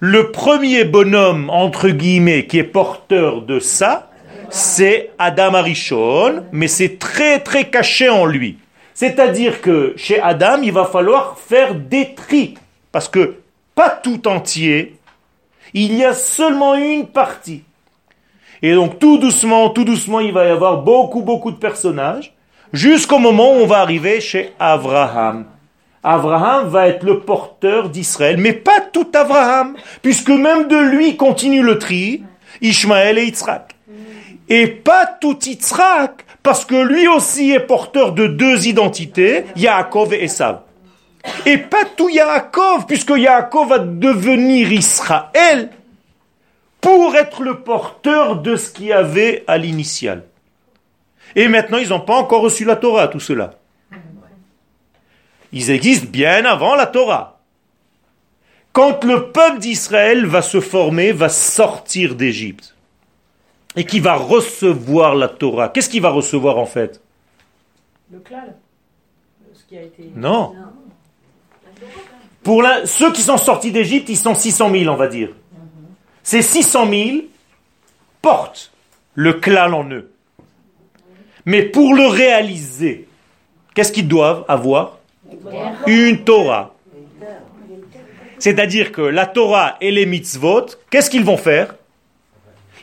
Le 0.00 0.30
premier 0.30 0.84
bonhomme, 0.84 1.48
entre 1.48 1.88
guillemets, 1.88 2.46
qui 2.46 2.58
est 2.58 2.64
porteur 2.64 3.40
de 3.40 3.58
ça, 3.58 4.10
c'est 4.50 5.10
Adam 5.18 5.54
Arishon, 5.54 6.44
mais 6.52 6.68
c'est 6.68 6.98
très 6.98 7.40
très 7.40 7.70
caché 7.70 8.10
en 8.10 8.26
lui. 8.26 8.58
C'est-à-dire 8.92 9.62
que 9.62 9.94
chez 9.96 10.20
Adam, 10.20 10.60
il 10.62 10.72
va 10.72 10.84
falloir 10.84 11.38
faire 11.38 11.74
des 11.74 12.14
tris, 12.14 12.56
parce 12.92 13.08
que 13.08 13.36
pas 13.74 13.88
tout 13.88 14.28
entier, 14.28 14.96
il 15.72 15.94
y 15.94 16.04
a 16.04 16.12
seulement 16.12 16.74
une 16.74 17.06
partie. 17.06 17.62
Et 18.60 18.74
donc 18.74 18.98
tout 18.98 19.16
doucement, 19.16 19.70
tout 19.70 19.84
doucement, 19.84 20.20
il 20.20 20.32
va 20.32 20.44
y 20.44 20.50
avoir 20.50 20.82
beaucoup, 20.82 21.22
beaucoup 21.22 21.50
de 21.50 21.56
personnages, 21.56 22.34
jusqu'au 22.70 23.18
moment 23.18 23.52
où 23.52 23.62
on 23.62 23.66
va 23.66 23.78
arriver 23.78 24.20
chez 24.20 24.52
Abraham. 24.58 25.46
Abraham 26.02 26.68
va 26.68 26.88
être 26.88 27.04
le 27.04 27.20
porteur 27.20 27.88
d'Israël, 27.88 28.36
mais 28.36 28.52
pas 28.52 28.80
tout 28.92 29.08
Abraham, 29.14 29.74
puisque 30.02 30.30
même 30.30 30.68
de 30.68 30.76
lui 30.76 31.16
continue 31.16 31.62
le 31.62 31.78
tri, 31.78 32.22
Ishmaël 32.60 33.18
et 33.18 33.24
Yitzhak. 33.24 33.74
Et 34.48 34.68
pas 34.68 35.06
tout 35.06 35.38
Yitzhak, 35.44 36.24
parce 36.42 36.64
que 36.64 36.76
lui 36.76 37.08
aussi 37.08 37.50
est 37.50 37.60
porteur 37.60 38.12
de 38.12 38.26
deux 38.26 38.68
identités, 38.68 39.44
Yaakov 39.56 40.14
et 40.14 40.24
Esav. 40.24 40.60
Et 41.44 41.58
pas 41.58 41.84
tout 41.96 42.08
Yaakov, 42.08 42.86
puisque 42.86 43.10
Yaakov 43.16 43.68
va 43.68 43.78
devenir 43.80 44.72
Israël 44.72 45.70
pour 46.80 47.16
être 47.16 47.42
le 47.42 47.60
porteur 47.60 48.36
de 48.36 48.54
ce 48.54 48.70
qu'il 48.70 48.86
y 48.86 48.92
avait 48.92 49.42
à 49.48 49.58
l'initial. 49.58 50.22
Et 51.34 51.48
maintenant, 51.48 51.78
ils 51.78 51.88
n'ont 51.88 52.00
pas 52.00 52.14
encore 52.14 52.42
reçu 52.42 52.64
la 52.64 52.76
Torah, 52.76 53.08
tout 53.08 53.18
cela. 53.18 53.54
Ils 55.56 55.70
existent 55.70 56.10
bien 56.10 56.44
avant 56.44 56.74
la 56.74 56.84
Torah. 56.84 57.40
Quand 58.74 59.02
le 59.04 59.32
peuple 59.32 59.58
d'Israël 59.58 60.26
va 60.26 60.42
se 60.42 60.60
former, 60.60 61.12
va 61.12 61.30
sortir 61.30 62.14
d'Égypte, 62.14 62.74
et 63.74 63.86
qui 63.86 63.98
va 64.00 64.16
recevoir 64.16 65.14
la 65.14 65.28
Torah, 65.28 65.70
qu'est-ce 65.70 65.88
qu'il 65.88 66.02
va 66.02 66.10
recevoir 66.10 66.58
en 66.58 66.66
fait? 66.66 67.00
Le 68.12 68.18
klal. 68.18 68.54
Ce 69.54 69.64
qui 69.64 69.78
a 69.78 69.82
été. 69.82 70.10
Non. 70.14 70.54
Pour 72.42 72.60
la- 72.62 72.84
ceux 72.84 73.10
qui 73.12 73.22
sont 73.22 73.38
sortis 73.38 73.72
d'Égypte, 73.72 74.10
ils 74.10 74.18
sont 74.18 74.34
600 74.34 74.70
000, 74.70 74.92
on 74.92 74.96
va 74.96 75.08
dire. 75.08 75.30
Ces 76.22 76.42
600 76.42 76.86
000 76.90 77.16
portent 78.20 78.72
le 79.14 79.32
clan 79.32 79.72
en 79.72 79.88
eux. 79.88 80.10
Mais 81.46 81.62
pour 81.62 81.94
le 81.94 82.06
réaliser, 82.08 83.08
qu'est-ce 83.74 83.90
qu'ils 83.92 84.06
doivent 84.08 84.44
avoir? 84.48 84.98
Une 85.86 86.24
Torah. 86.24 86.74
C'est-à-dire 88.38 88.92
que 88.92 89.02
la 89.02 89.26
Torah 89.26 89.76
et 89.80 89.90
les 89.90 90.06
mitzvot, 90.06 90.66
qu'est-ce 90.90 91.10
qu'ils 91.10 91.24
vont 91.24 91.36
faire? 91.38 91.74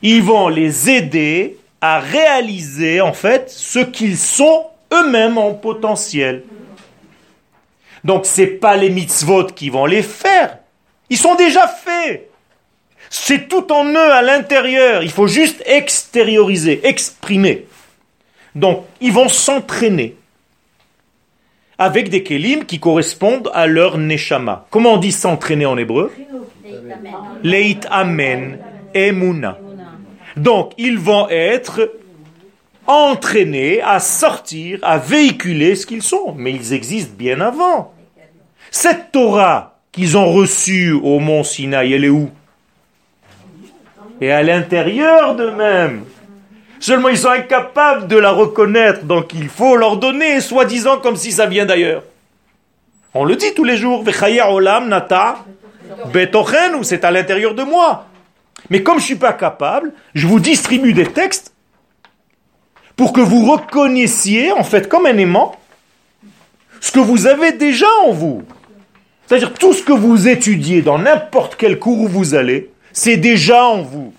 Ils 0.02 0.22
vont 0.22 0.50
les 0.50 0.90
aider 0.90 1.58
à 1.80 2.00
réaliser 2.00 3.02
en 3.02 3.14
fait 3.14 3.50
ce 3.50 3.80
qu'ils 3.80 4.18
sont 4.18 4.66
eux-mêmes 4.92 5.38
en 5.38 5.54
potentiel. 5.54 6.44
Donc 8.04 8.26
c'est 8.26 8.48
pas 8.48 8.76
les 8.76 8.90
mitzvot 8.90 9.46
qui 9.46 9.70
vont 9.70 9.86
les 9.86 10.04
faire. 10.04 10.58
Ils 11.10 11.18
sont 11.18 11.36
déjà 11.36 11.68
faits. 11.68 12.30
C'est 13.10 13.48
tout 13.48 13.72
en 13.72 13.86
eux 13.86 14.12
à 14.12 14.22
l'intérieur. 14.22 15.04
Il 15.04 15.12
faut 15.12 15.28
juste 15.28 15.62
extérioriser, 15.66 16.82
exprimer. 16.84 17.68
Donc 18.56 18.86
ils 19.00 19.14
vont 19.14 19.30
s'entraîner 19.30 20.16
avec 21.84 22.10
des 22.10 22.24
kelim 22.24 22.64
qui 22.64 22.80
correspondent 22.80 23.52
à 23.54 23.68
leur 23.68 23.98
neshama. 23.98 24.66
Comment 24.70 24.94
on 24.94 24.98
dit 24.98 25.12
s'entraîner 25.12 25.66
en 25.66 25.78
hébreu? 25.78 26.14
Leit 27.44 27.82
Amen, 27.92 28.60
Emuna. 28.94 29.58
Donc, 30.38 30.72
ils 30.78 30.98
vont 30.98 31.28
être 31.30 31.92
entraînés 32.88 33.82
à 33.82 34.00
sortir, 34.00 34.80
à 34.82 34.98
véhiculer 34.98 35.76
ce 35.76 35.86
qu'ils 35.86 36.04
sont. 36.04 36.34
Mais 36.38 36.54
ils 36.54 36.72
existent 36.72 37.16
bien 37.18 37.42
avant. 37.42 37.94
Cette 38.72 39.12
Torah 39.12 39.80
qu'ils 39.92 40.18
ont 40.18 40.32
reçue 40.32 40.94
au 40.94 41.20
mont 41.20 41.44
Sinaï, 41.44 41.94
elle 41.94 42.06
est 42.06 42.10
où? 42.10 42.30
Et 44.22 44.32
à 44.32 44.42
l'intérieur 44.42 45.36
d'eux-mêmes. 45.36 46.06
Seulement 46.84 47.08
ils 47.08 47.18
sont 47.18 47.30
incapables 47.30 48.10
de 48.10 48.18
la 48.18 48.32
reconnaître, 48.32 49.06
donc 49.06 49.34
il 49.34 49.48
faut 49.48 49.78
leur 49.78 49.96
donner, 49.96 50.42
soi-disant 50.42 50.98
comme 50.98 51.16
si 51.16 51.32
ça 51.32 51.46
vient 51.46 51.66
d'ailleurs. 51.66 52.04
On 53.14 53.24
le 53.24 53.38
dit 53.38 53.54
tous 53.54 53.64
les 53.64 53.78
jours, 53.78 54.04
olam 54.50 54.90
nata 54.90 55.46
betochenu, 56.12 56.84
c'est 56.84 57.06
à 57.06 57.12
l'intérieur 57.12 57.56
de 57.56 57.64
moi. 57.64 58.08
Mais 58.70 58.84
comme 58.84 58.96
je 58.96 59.04
ne 59.04 59.06
suis 59.06 59.16
pas 59.16 59.32
capable, 59.32 59.94
je 60.14 60.28
vous 60.28 60.42
distribue 60.42 60.92
des 60.92 61.06
textes 61.06 61.54
pour 62.98 63.14
que 63.14 63.22
vous 63.22 63.50
reconnaissiez, 63.50 64.52
en 64.52 64.66
fait, 64.66 64.90
comme 64.90 65.06
un 65.06 65.18
aimant, 65.18 65.56
ce 66.82 66.92
que 66.92 67.00
vous 67.00 67.28
avez 67.28 67.54
déjà 67.54 67.88
en 68.06 68.12
vous. 68.12 68.44
C'est-à-dire 69.26 69.54
tout 69.54 69.72
ce 69.72 69.84
que 69.84 69.94
vous 69.94 70.28
étudiez 70.28 70.82
dans 70.82 71.00
n'importe 71.00 71.56
quel 71.56 71.80
cours 71.80 72.02
où 72.02 72.10
vous 72.10 72.36
allez, 72.36 72.72
c'est 72.92 73.16
déjà 73.16 73.64
en 73.64 73.84
vous. 73.84 74.14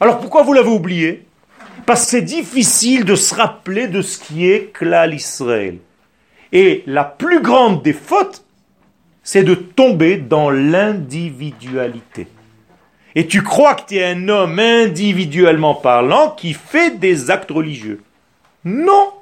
Alors 0.00 0.18
pourquoi 0.18 0.42
vous 0.42 0.52
l'avez 0.52 0.68
oublié? 0.68 1.24
Parce 1.86 2.04
que 2.04 2.10
c'est 2.10 2.22
difficile 2.22 3.04
de 3.04 3.14
se 3.14 3.34
rappeler 3.34 3.88
de 3.88 4.02
ce 4.02 4.18
qui 4.18 4.50
est 4.50 4.72
Klal 4.72 5.14
Israël. 5.14 5.78
Et 6.52 6.82
la 6.86 7.04
plus 7.04 7.40
grande 7.40 7.82
des 7.82 7.92
fautes, 7.92 8.44
c'est 9.22 9.44
de 9.44 9.54
tomber 9.54 10.16
dans 10.16 10.50
l'individualité. 10.50 12.26
Et 13.14 13.26
tu 13.26 13.42
crois 13.42 13.74
que 13.74 13.88
tu 13.88 13.96
es 13.96 14.04
un 14.04 14.28
homme 14.28 14.58
individuellement 14.58 15.74
parlant 15.74 16.30
qui 16.30 16.54
fait 16.54 16.98
des 16.98 17.30
actes 17.30 17.50
religieux. 17.50 18.02
Non. 18.64 19.12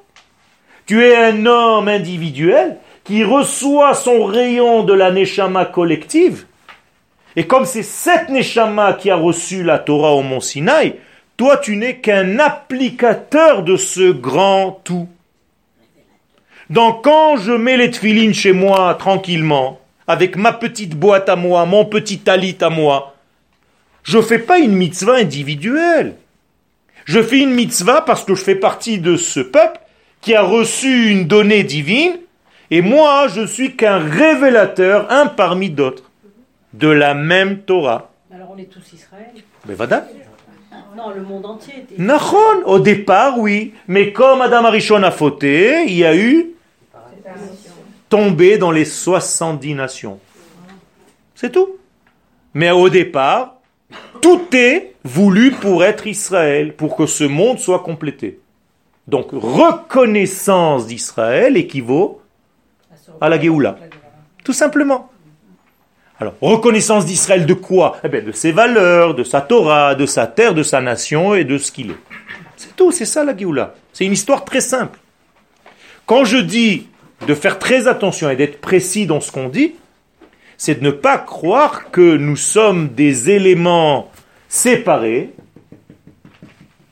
Tu 0.86 1.04
es 1.04 1.16
un 1.16 1.46
homme 1.46 1.88
individuel 1.88 2.78
qui 3.04 3.24
reçoit 3.24 3.94
son 3.94 4.24
rayon 4.24 4.84
de 4.84 4.92
la 4.92 5.10
Neshama 5.10 5.64
collective. 5.64 6.46
Et 7.36 7.46
comme 7.46 7.64
c'est 7.64 7.82
cette 7.82 8.28
Neshama 8.28 8.94
qui 8.94 9.10
a 9.10 9.16
reçu 9.16 9.62
la 9.62 9.78
Torah 9.78 10.12
au 10.12 10.22
Mont 10.22 10.40
Sinaï, 10.40 10.96
toi, 11.40 11.56
tu 11.56 11.76
n'es 11.76 11.96
qu'un 11.96 12.38
applicateur 12.38 13.62
de 13.62 13.78
ce 13.78 14.12
grand 14.12 14.78
tout. 14.84 15.08
Donc, 16.68 17.02
quand 17.02 17.38
je 17.38 17.52
mets 17.52 17.78
les 17.78 17.90
tefilines 17.90 18.34
chez 18.34 18.52
moi 18.52 18.94
tranquillement, 18.98 19.80
avec 20.06 20.36
ma 20.36 20.52
petite 20.52 20.94
boîte 20.94 21.30
à 21.30 21.36
moi, 21.36 21.64
mon 21.64 21.86
petit 21.86 22.18
talit 22.18 22.58
à 22.60 22.68
moi, 22.68 23.14
je 24.02 24.18
ne 24.18 24.22
fais 24.22 24.38
pas 24.38 24.58
une 24.58 24.74
mitzvah 24.74 25.14
individuelle. 25.14 26.16
Je 27.06 27.22
fais 27.22 27.38
une 27.38 27.54
mitzvah 27.54 28.02
parce 28.02 28.22
que 28.22 28.34
je 28.34 28.44
fais 28.44 28.54
partie 28.54 28.98
de 28.98 29.16
ce 29.16 29.40
peuple 29.40 29.80
qui 30.20 30.34
a 30.34 30.42
reçu 30.42 31.08
une 31.08 31.26
donnée 31.26 31.64
divine, 31.64 32.18
et 32.70 32.82
moi, 32.82 33.28
je 33.28 33.46
suis 33.46 33.76
qu'un 33.76 33.96
révélateur, 33.96 35.10
un 35.10 35.24
parmi 35.24 35.70
d'autres, 35.70 36.10
de 36.74 36.88
la 36.88 37.14
même 37.14 37.60
Torah. 37.60 38.10
Alors 38.30 38.50
on 38.54 38.58
est 38.58 38.70
tous 38.70 38.92
Israël. 38.92 39.32
Mais. 39.66 39.74
Non, 40.96 41.10
le 41.10 41.22
monde 41.22 41.46
entier 41.46 41.74
était. 41.78 42.02
Nahon, 42.02 42.64
au 42.64 42.80
départ, 42.80 43.38
oui. 43.38 43.74
Mais 43.86 44.12
comme 44.12 44.40
Adam 44.40 44.64
Arishon 44.64 45.02
a 45.02 45.10
fauté, 45.10 45.84
il 45.86 45.96
y 45.96 46.04
a 46.04 46.16
eu 46.16 46.50
tombé 48.08 48.58
dans 48.58 48.72
les 48.72 48.84
70 48.84 49.74
nations. 49.74 50.18
C'est 51.34 51.52
tout. 51.52 51.76
Mais 52.54 52.70
au 52.72 52.88
départ, 52.88 53.60
tout 54.20 54.42
est 54.52 54.94
voulu 55.04 55.52
pour 55.52 55.84
être 55.84 56.06
Israël, 56.06 56.74
pour 56.74 56.96
que 56.96 57.06
ce 57.06 57.24
monde 57.24 57.58
soit 57.58 57.80
complété. 57.80 58.40
Donc, 59.06 59.28
reconnaissance 59.32 60.86
d'Israël 60.86 61.56
équivaut 61.56 62.20
à 63.20 63.28
la 63.28 63.40
Géoula. 63.40 63.76
Tout 64.44 64.52
simplement. 64.52 65.10
Alors, 66.20 66.34
reconnaissance 66.42 67.06
d'Israël 67.06 67.46
de 67.46 67.54
quoi? 67.54 67.96
Eh 68.04 68.08
bien, 68.08 68.20
De 68.20 68.32
ses 68.32 68.52
valeurs, 68.52 69.14
de 69.14 69.24
sa 69.24 69.40
Torah, 69.40 69.94
de 69.94 70.04
sa 70.04 70.26
terre, 70.26 70.52
de 70.52 70.62
sa 70.62 70.82
nation 70.82 71.34
et 71.34 71.44
de 71.44 71.56
ce 71.56 71.72
qu'il 71.72 71.92
est. 71.92 71.98
C'est 72.56 72.76
tout, 72.76 72.92
c'est 72.92 73.06
ça 73.06 73.24
la 73.24 73.34
Géoula. 73.34 73.74
C'est 73.94 74.04
une 74.04 74.12
histoire 74.12 74.44
très 74.44 74.60
simple. 74.60 74.98
Quand 76.04 76.24
je 76.24 76.36
dis 76.36 76.88
de 77.26 77.34
faire 77.34 77.58
très 77.58 77.88
attention 77.88 78.28
et 78.28 78.36
d'être 78.36 78.60
précis 78.60 79.06
dans 79.06 79.20
ce 79.20 79.32
qu'on 79.32 79.48
dit, 79.48 79.76
c'est 80.58 80.80
de 80.80 80.84
ne 80.84 80.90
pas 80.90 81.16
croire 81.16 81.90
que 81.90 82.16
nous 82.18 82.36
sommes 82.36 82.88
des 82.88 83.30
éléments 83.30 84.10
séparés. 84.46 85.30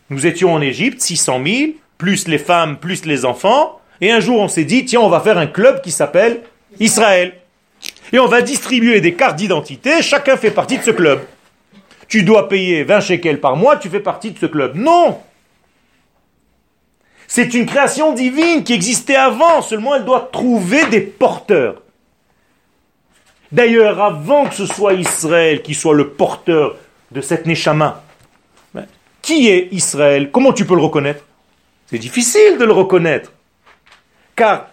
Nous 0.09 0.27
étions 0.27 0.55
en 0.55 0.63
Égypte, 0.63 1.03
600 1.03 1.43
000, 1.45 1.73
plus 1.99 2.29
les 2.29 2.39
femmes, 2.39 2.79
plus 2.79 3.05
les 3.05 3.27
enfants, 3.27 3.79
et 4.01 4.11
un 4.11 4.21
jour 4.21 4.41
on 4.41 4.49
s'est 4.49 4.65
dit, 4.65 4.87
tiens, 4.87 5.01
on 5.01 5.11
va 5.11 5.21
faire 5.21 5.37
un 5.37 5.47
club 5.47 5.83
qui 5.83 5.91
s'appelle 5.91 6.41
Israël. 6.81 7.35
Et 8.13 8.19
on 8.19 8.27
va 8.27 8.43
distribuer 8.43 9.01
des 9.01 9.15
cartes 9.15 9.37
d'identité, 9.37 10.03
chacun 10.03 10.37
fait 10.37 10.51
partie 10.51 10.79
de 10.79 10.83
ce 10.83 10.91
club. 10.91 11.21
Tu 12.09 12.23
dois 12.23 12.49
payer 12.49 12.85
20 12.85 13.01
shekels 13.01 13.41
par 13.41 13.57
mois, 13.57 13.77
tu 13.77 13.89
fais 13.89 14.01
partie 14.01 14.31
de 14.31 14.39
ce 14.39 14.47
club. 14.47 14.77
Non 14.77 15.21
C'est 17.27 17.53
une 17.55 17.67
création 17.67 18.15
divine 18.15 18.65
qui 18.65 18.73
existait 18.73 19.17
avant, 19.17 19.61
seulement 19.61 19.95
elle 19.95 20.05
doit 20.05 20.29
trouver 20.33 20.87
des 20.87 21.01
porteurs. 21.01 21.83
D'ailleurs, 23.53 24.01
avant 24.03 24.47
que 24.47 24.55
ce 24.55 24.67
soit 24.67 24.95
Israël 24.95 25.63
qui 25.63 25.75
soit 25.75 25.95
le 25.95 26.09
porteur 26.09 26.77
de 27.11 27.21
cette 27.21 27.47
Neshama, 27.47 28.03
qui 29.29 29.51
est 29.51 29.69
Israël? 29.73 30.31
Comment 30.31 30.55
tu 30.55 30.65
peux 30.65 30.75
le 30.75 30.81
reconnaître? 30.81 31.23
C'est 31.87 31.99
difficile 31.99 32.57
de 32.59 32.65
le 32.65 32.73
reconnaître. 32.73 33.33
Car 34.35 34.69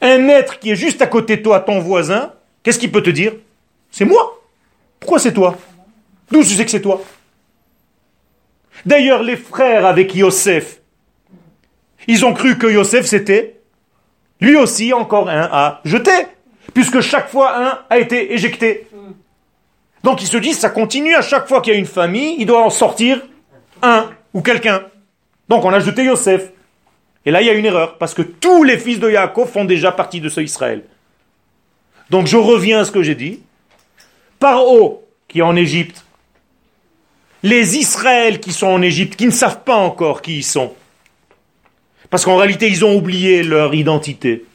un 0.00 0.28
être 0.28 0.58
qui 0.58 0.70
est 0.70 0.76
juste 0.76 1.02
à 1.02 1.06
côté 1.06 1.36
de 1.36 1.42
toi, 1.42 1.60
ton 1.60 1.80
voisin, 1.80 2.32
qu'est-ce 2.62 2.78
qu'il 2.78 2.92
peut 2.92 3.02
te 3.02 3.10
dire? 3.10 3.32
C'est 3.90 4.04
moi. 4.04 4.40
Pourquoi 5.00 5.18
c'est 5.18 5.32
toi? 5.32 5.56
D'où 6.30 6.42
tu 6.42 6.50
sais 6.50 6.64
que 6.64 6.70
c'est 6.70 6.82
toi? 6.82 7.02
D'ailleurs, 8.86 9.22
les 9.22 9.36
frères 9.36 9.86
avec 9.86 10.14
Yosef, 10.14 10.80
ils 12.06 12.24
ont 12.24 12.32
cru 12.32 12.58
que 12.58 12.66
Yosef 12.66 13.06
c'était 13.06 13.60
lui 14.40 14.56
aussi 14.56 14.92
encore 14.92 15.28
un 15.28 15.48
à 15.50 15.80
jeter, 15.84 16.26
puisque 16.72 17.00
chaque 17.00 17.28
fois 17.28 17.56
un 17.56 17.78
a 17.90 17.98
été 17.98 18.32
éjecté. 18.32 18.86
Donc 20.04 20.22
ils 20.22 20.28
se 20.28 20.36
disent, 20.36 20.58
ça 20.58 20.70
continue, 20.70 21.14
à 21.14 21.22
chaque 21.22 21.48
fois 21.48 21.60
qu'il 21.60 21.72
y 21.72 21.76
a 21.76 21.78
une 21.78 21.86
famille, 21.86 22.36
il 22.38 22.46
doit 22.46 22.62
en 22.62 22.70
sortir 22.70 23.20
un 23.82 24.10
ou 24.32 24.42
quelqu'un. 24.42 24.82
Donc 25.48 25.64
on 25.64 25.72
a 25.72 25.80
jeté 25.80 26.04
Yosef. 26.04 26.52
Et 27.28 27.30
là, 27.30 27.42
il 27.42 27.46
y 27.46 27.50
a 27.50 27.52
une 27.52 27.66
erreur, 27.66 27.98
parce 27.98 28.14
que 28.14 28.22
tous 28.22 28.64
les 28.64 28.78
fils 28.78 29.00
de 29.00 29.10
Yaakov 29.10 29.50
font 29.50 29.66
déjà 29.66 29.92
partie 29.92 30.18
de 30.18 30.30
ce 30.30 30.40
Israël. 30.40 30.82
Donc 32.08 32.26
je 32.26 32.38
reviens 32.38 32.80
à 32.80 32.84
ce 32.86 32.90
que 32.90 33.02
j'ai 33.02 33.14
dit. 33.14 33.40
Paro, 34.38 35.06
qui 35.28 35.40
est 35.40 35.42
en 35.42 35.54
Égypte, 35.54 36.06
les 37.42 37.76
Israëls 37.76 38.40
qui 38.40 38.50
sont 38.50 38.68
en 38.68 38.80
Égypte, 38.80 39.14
qui 39.14 39.26
ne 39.26 39.30
savent 39.30 39.62
pas 39.62 39.76
encore 39.76 40.22
qui 40.22 40.38
ils 40.38 40.42
sont, 40.42 40.72
parce 42.08 42.24
qu'en 42.24 42.36
réalité, 42.36 42.66
ils 42.66 42.82
ont 42.82 42.96
oublié 42.96 43.42
leur 43.42 43.74
identité. 43.74 44.46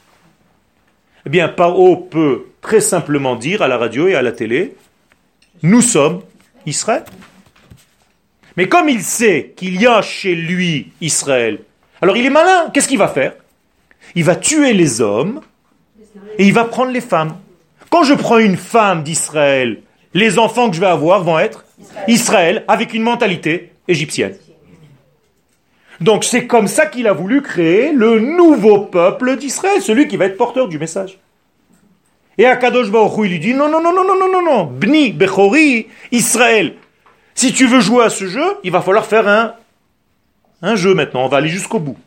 Eh 1.28 1.30
bien, 1.30 1.50
Paro 1.50 1.96
peut 1.96 2.46
très 2.60 2.82
simplement 2.82 3.36
dire 3.36 3.62
à 3.62 3.68
la 3.68 3.78
radio 3.78 4.08
et 4.08 4.16
à 4.16 4.24
la 4.24 4.32
télé, 4.32 4.74
nous 5.62 5.84
sommes 5.84 6.24
Israël. 6.66 7.04
Mais 8.58 8.68
comme 8.68 8.90
il 8.90 9.04
sait 9.04 9.54
qu'il 9.56 9.80
y 9.80 9.86
a 9.86 10.02
chez 10.02 10.34
lui 10.34 10.92
Israël, 11.02 11.60
alors 12.04 12.18
il 12.18 12.26
est 12.26 12.30
malin. 12.30 12.70
Qu'est-ce 12.74 12.90
qu'il 12.90 12.98
va 12.98 13.08
faire? 13.08 13.34
Il 14.14 14.26
va 14.26 14.36
tuer 14.36 14.74
les 14.74 15.00
hommes 15.00 15.40
et 16.38 16.46
il 16.46 16.52
va 16.52 16.66
prendre 16.66 16.92
les 16.92 17.00
femmes. 17.00 17.38
Quand 17.90 18.04
je 18.04 18.14
prends 18.14 18.40
une 18.40 18.58
femme 18.58 19.04
d'Israël, 19.04 19.82
les 20.14 20.38
enfants 20.38 20.70
que 20.70 20.76
je 20.76 20.82
vais 20.82 20.88
avoir 20.88 21.24
vont 21.24 21.40
être 21.40 21.64
Israël 22.10 22.66
avec 22.68 22.94
une 22.94 23.04
mentalité 23.04 23.72
égyptienne. 23.88 24.36
Donc 26.02 26.26
c'est 26.26 26.46
comme 26.46 26.68
ça 26.68 26.88
qu'il 26.88 27.08
a 27.08 27.14
voulu 27.14 27.42
créer 27.42 27.94
le 27.94 28.20
nouveau 28.20 28.80
peuple 28.80 29.38
d'Israël, 29.38 29.82
celui 29.82 30.10
qui 30.10 30.18
va 30.18 30.26
être 30.26 30.36
porteur 30.36 30.68
du 30.68 30.78
message. 30.78 31.20
Et 32.38 32.46
Akadosh 32.46 32.92
Baruch 32.92 33.18
Hu, 33.18 33.26
il 33.28 33.32
lui 33.32 33.40
dit 33.40 33.54
non, 33.54 33.70
non, 33.70 33.82
non, 33.82 33.94
non, 33.94 34.04
non, 34.04 34.20
non, 34.20 34.30
non, 34.30 34.44
non, 34.44 34.64
Bni, 34.66 35.14
Bechori, 35.14 35.88
Israël. 36.12 36.74
Si 37.34 37.54
tu 37.54 37.66
veux 37.66 37.80
jouer 37.80 38.04
à 38.04 38.10
ce 38.10 38.28
jeu, 38.28 38.58
il 38.66 38.72
va 38.74 38.82
falloir 38.82 39.06
faire 39.06 39.30
un 39.30 39.54
un 40.64 40.76
jeu 40.76 40.96
maintenant, 40.96 41.26
on 41.26 41.28
va 41.28 41.38
aller 41.38 41.50
jusqu'au 41.50 41.80
bout. 41.80 41.98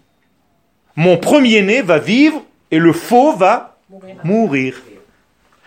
Mon 0.96 1.18
premier-né 1.18 1.82
va 1.82 1.98
vivre 1.98 2.42
et 2.70 2.78
le 2.78 2.92
faux 2.92 3.32
va 3.32 3.76
mourir. 4.24 4.82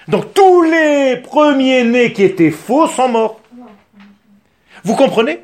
Donc 0.08 0.34
tous 0.34 0.63
les 0.63 1.17
premiers-nés 1.17 2.12
qui 2.12 2.23
étaient 2.23 2.52
faux 2.52 2.88
sont 2.88 3.08
morts. 3.08 3.39
Vous 4.84 4.95
comprenez? 4.95 5.39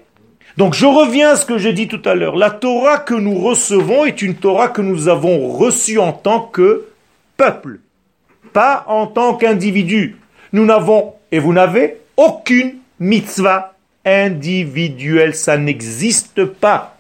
Donc 0.58 0.74
je 0.74 0.86
reviens 0.86 1.32
à 1.32 1.36
ce 1.36 1.46
que 1.46 1.58
j'ai 1.58 1.74
dit 1.74 1.88
tout 1.88 2.02
à 2.06 2.16
l'heure. 2.16 2.36
La 2.36 2.50
Torah 2.50 2.98
que 2.98 3.14
nous 3.14 3.38
recevons 3.40 4.06
est 4.06 4.22
une 4.22 4.36
Torah 4.36 4.70
que 4.70 4.82
nous 4.82 5.08
avons 5.08 5.50
reçue 5.50 6.00
en 6.00 6.14
tant 6.14 6.40
que 6.40 6.88
peuple, 7.38 7.80
pas 8.54 8.86
en 8.88 9.06
tant 9.06 9.36
qu'individu. 9.36 10.18
Nous 10.52 10.66
n'avons 10.66 11.14
Et 11.32 11.40
vous 11.40 11.54
n'avez 11.54 11.98
aucune 12.18 12.76
mitzvah 13.00 13.76
individuelle. 14.06 15.36
Ça 15.36 15.58
n'existe 15.58 16.46
pas. 16.46 16.95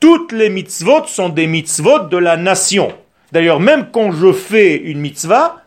Toutes 0.00 0.32
les 0.32 0.48
mitzvot 0.48 1.06
sont 1.06 1.28
des 1.28 1.46
mitzvot 1.46 2.00
de 2.00 2.16
la 2.16 2.36
nation. 2.36 2.92
D'ailleurs, 3.32 3.60
même 3.60 3.88
quand 3.92 4.12
je 4.12 4.32
fais 4.32 4.76
une 4.76 5.00
mitzvah, 5.00 5.62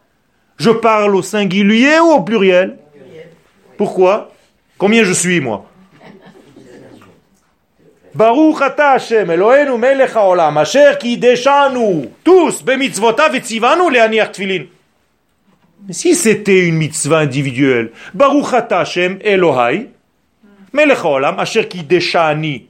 je 0.58 0.70
parle 0.70 1.16
au 1.16 1.22
singulier 1.22 2.00
ou 2.00 2.12
au 2.12 2.22
pluriel? 2.22 2.78
Pourquoi? 3.78 4.32
Combien 4.78 5.04
je 5.04 5.14
suis, 5.14 5.40
moi? 5.42 5.66
Baruch 8.14 8.62
ata 8.62 8.92
Hashem 8.92 9.32
Eloheinu 9.32 9.78
melech 9.78 10.16
haolam 10.16 10.58
asher 10.58 10.98
kideshanu 11.00 12.10
tous 12.24 12.62
bemitzvotav 12.62 13.36
etzivanu 13.36 13.90
leaniach 13.90 14.34
tfilin. 14.34 14.66
Si 15.90 16.14
c'était 16.14 16.68
une 16.68 16.76
mitzvah 16.76 17.20
individuelle, 17.20 17.92
Baruch 18.14 18.54
ata 18.54 18.80
Hashem 18.80 19.20
Elohai 19.24 19.90
melech 20.74 20.98
haolam 20.98 21.40
asher 21.40 21.64
kideshani 21.64 22.68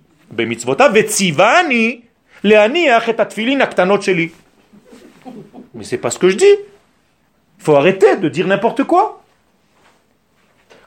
atfilin 3.20 3.60
aktanot 3.60 4.02
sheli. 4.02 4.32
Mais 5.74 5.84
c'est 5.84 5.98
pas 5.98 6.10
ce 6.10 6.20
que 6.20 6.30
je 6.30 6.38
dis. 6.38 6.56
Il 7.58 7.64
faut 7.64 7.76
arrêter 7.76 8.18
de 8.18 8.30
dire 8.30 8.48
n'importe 8.48 8.84
quoi. 8.84 9.22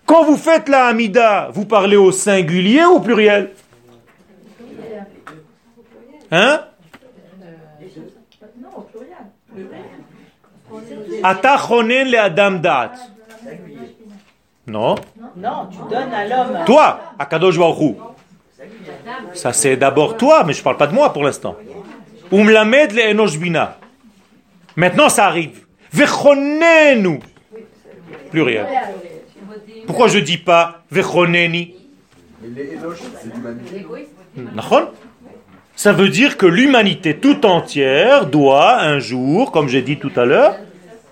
Quand 0.07 0.25
vous 0.25 0.37
faites 0.37 0.69
la 0.69 0.87
Hamida, 0.87 1.49
vous 1.53 1.65
parlez 1.65 1.97
au 1.97 2.13
singulier 2.13 2.85
ou 2.85 2.97
au 2.97 3.01
pluriel? 3.01 3.53
Hein? 6.31 6.65
Non, 8.61 8.69
au 8.77 8.83
pluriel. 8.83 9.19
Atachonen 11.23 12.11
le 12.11 12.19
adam 12.19 12.51
dat. 12.53 12.93
Non? 14.67 14.97
Non, 15.37 15.69
tu 15.71 15.79
donnes 15.91 16.13
à 16.13 16.27
l'homme. 16.27 16.65
Toi, 16.67 17.01
Akadosh 17.19 17.59
Baruch. 17.59 17.97
Ça 19.35 19.53
c'est 19.53 19.77
d'abord 19.77 20.17
toi, 20.17 20.45
mais 20.45 20.53
je 20.53 20.63
parle 20.63 20.77
pas 20.77 20.87
de 20.87 20.95
moi 20.95 21.13
pour 21.13 21.25
l'instant. 21.25 21.57
Umlamed 22.33 22.93
le 22.93 23.39
bina. 23.39 23.79
Maintenant 24.77 25.09
ça 25.09 25.27
arrive. 25.27 25.67
Vechonenu. 25.93 27.21
Pluriel. 28.31 28.67
Pourquoi 29.87 30.09
je 30.09 30.19
dis 30.19 30.39
pas 30.39 30.83
vechoneni? 30.91 31.75
Ça 35.77 35.93
veut 35.93 36.09
dire 36.09 36.37
que 36.37 36.47
l'humanité 36.47 37.17
tout 37.17 37.45
entière 37.47 38.27
doit 38.27 38.81
un 38.81 38.99
jour, 38.99 39.51
comme 39.51 39.69
j'ai 39.69 39.83
dit 39.83 39.99
tout 39.99 40.13
à 40.17 40.25
l'heure, 40.25 40.57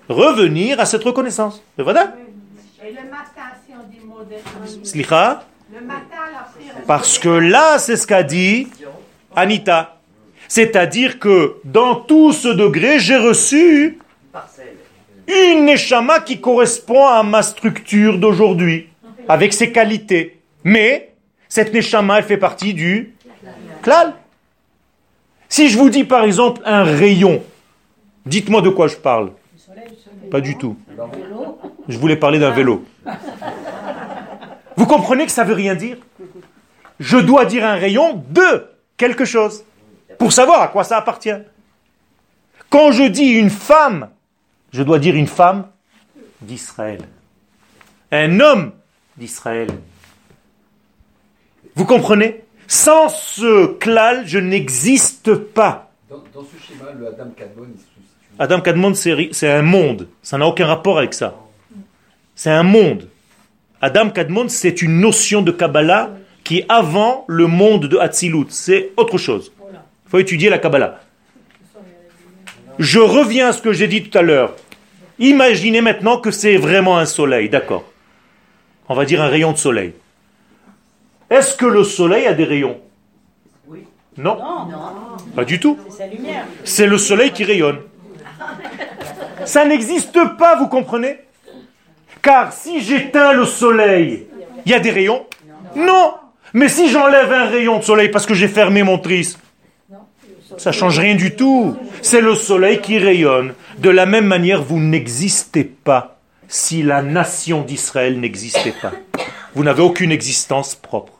revenir 0.09 0.79
à 0.79 0.85
cette 0.85 1.03
reconnaissance. 1.03 1.63
Et 1.77 1.81
le 1.81 1.85
matin, 1.85 3.51
si 3.65 3.73
on 3.73 3.83
dit 3.89 3.99
Parce 6.87 7.19
que 7.19 7.29
là, 7.29 7.79
c'est 7.79 7.97
ce 7.97 8.07
qu'a 8.07 8.23
dit 8.23 8.67
Anita. 9.35 9.97
C'est-à-dire 10.47 11.19
que 11.19 11.55
dans 11.63 11.95
tout 11.95 12.31
ce 12.31 12.47
degré, 12.47 12.99
j'ai 12.99 13.17
reçu 13.17 13.99
une 15.27 15.65
neshama 15.65 16.19
qui 16.19 16.39
correspond 16.39 17.07
à 17.07 17.23
ma 17.23 17.41
structure 17.41 18.17
d'aujourd'hui, 18.17 18.89
avec 19.27 19.53
ses 19.53 19.71
qualités. 19.71 20.39
Mais 20.63 21.13
cette 21.47 21.73
neshama, 21.73 22.19
elle 22.19 22.25
fait 22.25 22.37
partie 22.37 22.73
du 22.73 23.13
klal. 23.81 24.13
Si 25.49 25.69
je 25.69 25.77
vous 25.77 25.89
dis 25.89 26.03
par 26.03 26.23
exemple 26.23 26.61
un 26.65 26.83
rayon, 26.83 27.43
dites-moi 28.25 28.61
de 28.61 28.69
quoi 28.69 28.87
je 28.87 28.95
parle. 28.95 29.31
Pas 30.29 30.41
du 30.41 30.57
tout. 30.57 30.75
Je 31.87 31.97
voulais 31.97 32.15
parler 32.15 32.39
d'un 32.39 32.51
vélo. 32.51 32.85
Vous 34.75 34.85
comprenez 34.85 35.25
que 35.25 35.31
ça 35.31 35.43
veut 35.43 35.53
rien 35.53 35.75
dire? 35.75 35.97
Je 36.99 37.17
dois 37.17 37.45
dire 37.45 37.65
un 37.65 37.75
rayon 37.75 38.23
de 38.29 38.67
quelque 38.97 39.25
chose 39.25 39.63
pour 40.17 40.31
savoir 40.31 40.61
à 40.61 40.67
quoi 40.67 40.83
ça 40.83 40.97
appartient. 40.97 41.35
Quand 42.69 42.91
je 42.91 43.03
dis 43.03 43.29
une 43.29 43.49
femme, 43.49 44.09
je 44.71 44.83
dois 44.83 44.99
dire 44.99 45.15
une 45.15 45.27
femme 45.27 45.67
d'Israël. 46.41 47.01
Un 48.11 48.39
homme 48.39 48.71
d'Israël. 49.17 49.69
Vous 51.75 51.85
comprenez? 51.85 52.43
Sans 52.67 53.09
ce 53.09 53.67
klal, 53.77 54.25
je 54.25 54.39
n'existe 54.39 55.35
pas. 55.35 55.91
Dans, 56.09 56.23
dans 56.33 56.43
ce 56.43 56.65
schéma, 56.65 56.91
le 56.97 57.07
Adam 57.07 57.29
Kadmon, 57.35 57.67
il 57.73 57.79
se 57.79 57.85
situe. 57.85 57.99
Adam 58.39 58.61
Kadmon, 58.61 58.93
c'est 59.33 59.51
un 59.51 59.61
monde. 59.61 60.07
Ça 60.21 60.37
n'a 60.37 60.47
aucun 60.47 60.65
rapport 60.65 60.97
avec 60.97 61.13
ça. 61.13 61.35
C'est 62.35 62.49
un 62.49 62.63
monde. 62.63 63.09
Adam 63.83 64.11
Kadmon, 64.11 64.47
c'est 64.47 64.81
une 64.81 65.01
notion 65.01 65.41
de 65.41 65.51
Kabbalah 65.51 66.11
qui 66.45 66.59
est 66.59 66.65
avant 66.69 67.25
le 67.27 67.47
monde 67.47 67.87
de 67.87 67.97
Hatzilut. 67.97 68.45
C'est 68.47 68.91
autre 68.95 69.17
chose. 69.17 69.51
Il 69.59 70.09
faut 70.09 70.19
étudier 70.19 70.49
la 70.49 70.57
Kabbalah. 70.57 71.01
Je 72.79 72.99
reviens 72.99 73.49
à 73.49 73.51
ce 73.51 73.61
que 73.61 73.73
j'ai 73.73 73.89
dit 73.89 74.01
tout 74.03 74.17
à 74.17 74.21
l'heure. 74.21 74.55
Imaginez 75.19 75.81
maintenant 75.81 76.17
que 76.17 76.31
c'est 76.31 76.55
vraiment 76.55 76.97
un 76.97 77.05
soleil, 77.05 77.49
d'accord 77.49 77.83
On 78.87 78.95
va 78.95 79.03
dire 79.03 79.21
un 79.21 79.27
rayon 79.27 79.51
de 79.51 79.57
soleil. 79.57 79.91
Est-ce 81.29 81.57
que 81.57 81.65
le 81.65 81.83
soleil 81.83 82.25
a 82.25 82.33
des 82.33 82.45
rayons? 82.45 82.79
Non, 84.15 84.37
Non, 84.37 84.67
pas 85.35 85.43
du 85.43 85.59
tout. 85.59 85.77
c'est 85.89 85.97
sa 85.97 86.07
lumière. 86.07 86.45
C'est 86.63 86.87
le 86.87 86.97
soleil 86.97 87.31
qui 87.31 87.43
rayonne. 87.43 87.79
Ça 89.43 89.65
n'existe 89.65 90.17
pas, 90.37 90.55
vous 90.55 90.69
comprenez? 90.69 91.17
Car 92.23 92.53
si 92.53 92.81
j'éteins 92.81 93.33
le 93.33 93.45
soleil, 93.45 94.27
il 94.65 94.71
y 94.71 94.73
a 94.73 94.79
des 94.79 94.91
rayons? 94.91 95.25
Non 95.75 96.13
Mais 96.53 96.69
si 96.69 96.89
j'enlève 96.89 97.31
un 97.31 97.47
rayon 97.47 97.79
de 97.79 97.83
soleil 97.83 98.09
parce 98.09 98.25
que 98.25 98.33
j'ai 98.33 98.47
fermé 98.47 98.81
mon 98.81 98.97
tris, 98.97 99.35
ça 100.57 100.71
change 100.71 100.99
rien 100.99 101.15
du 101.15 101.35
tout. 101.35 101.75
C'est 102.01 102.21
le 102.21 102.33
soleil 102.35 102.79
qui 102.79 102.97
rayonne. 102.97 103.53
De 103.79 103.89
la 103.89 104.05
même 104.05 104.25
manière, 104.25 104.63
vous 104.63 104.79
n'existez 104.79 105.65
pas 105.65 106.17
si 106.47 106.81
la 106.81 107.01
nation 107.01 107.61
d'Israël 107.61 108.17
n'existait 108.19 108.73
pas. 108.81 108.93
Vous 109.53 109.65
n'avez 109.65 109.81
aucune 109.81 110.11
existence 110.11 110.75
propre. 110.75 111.13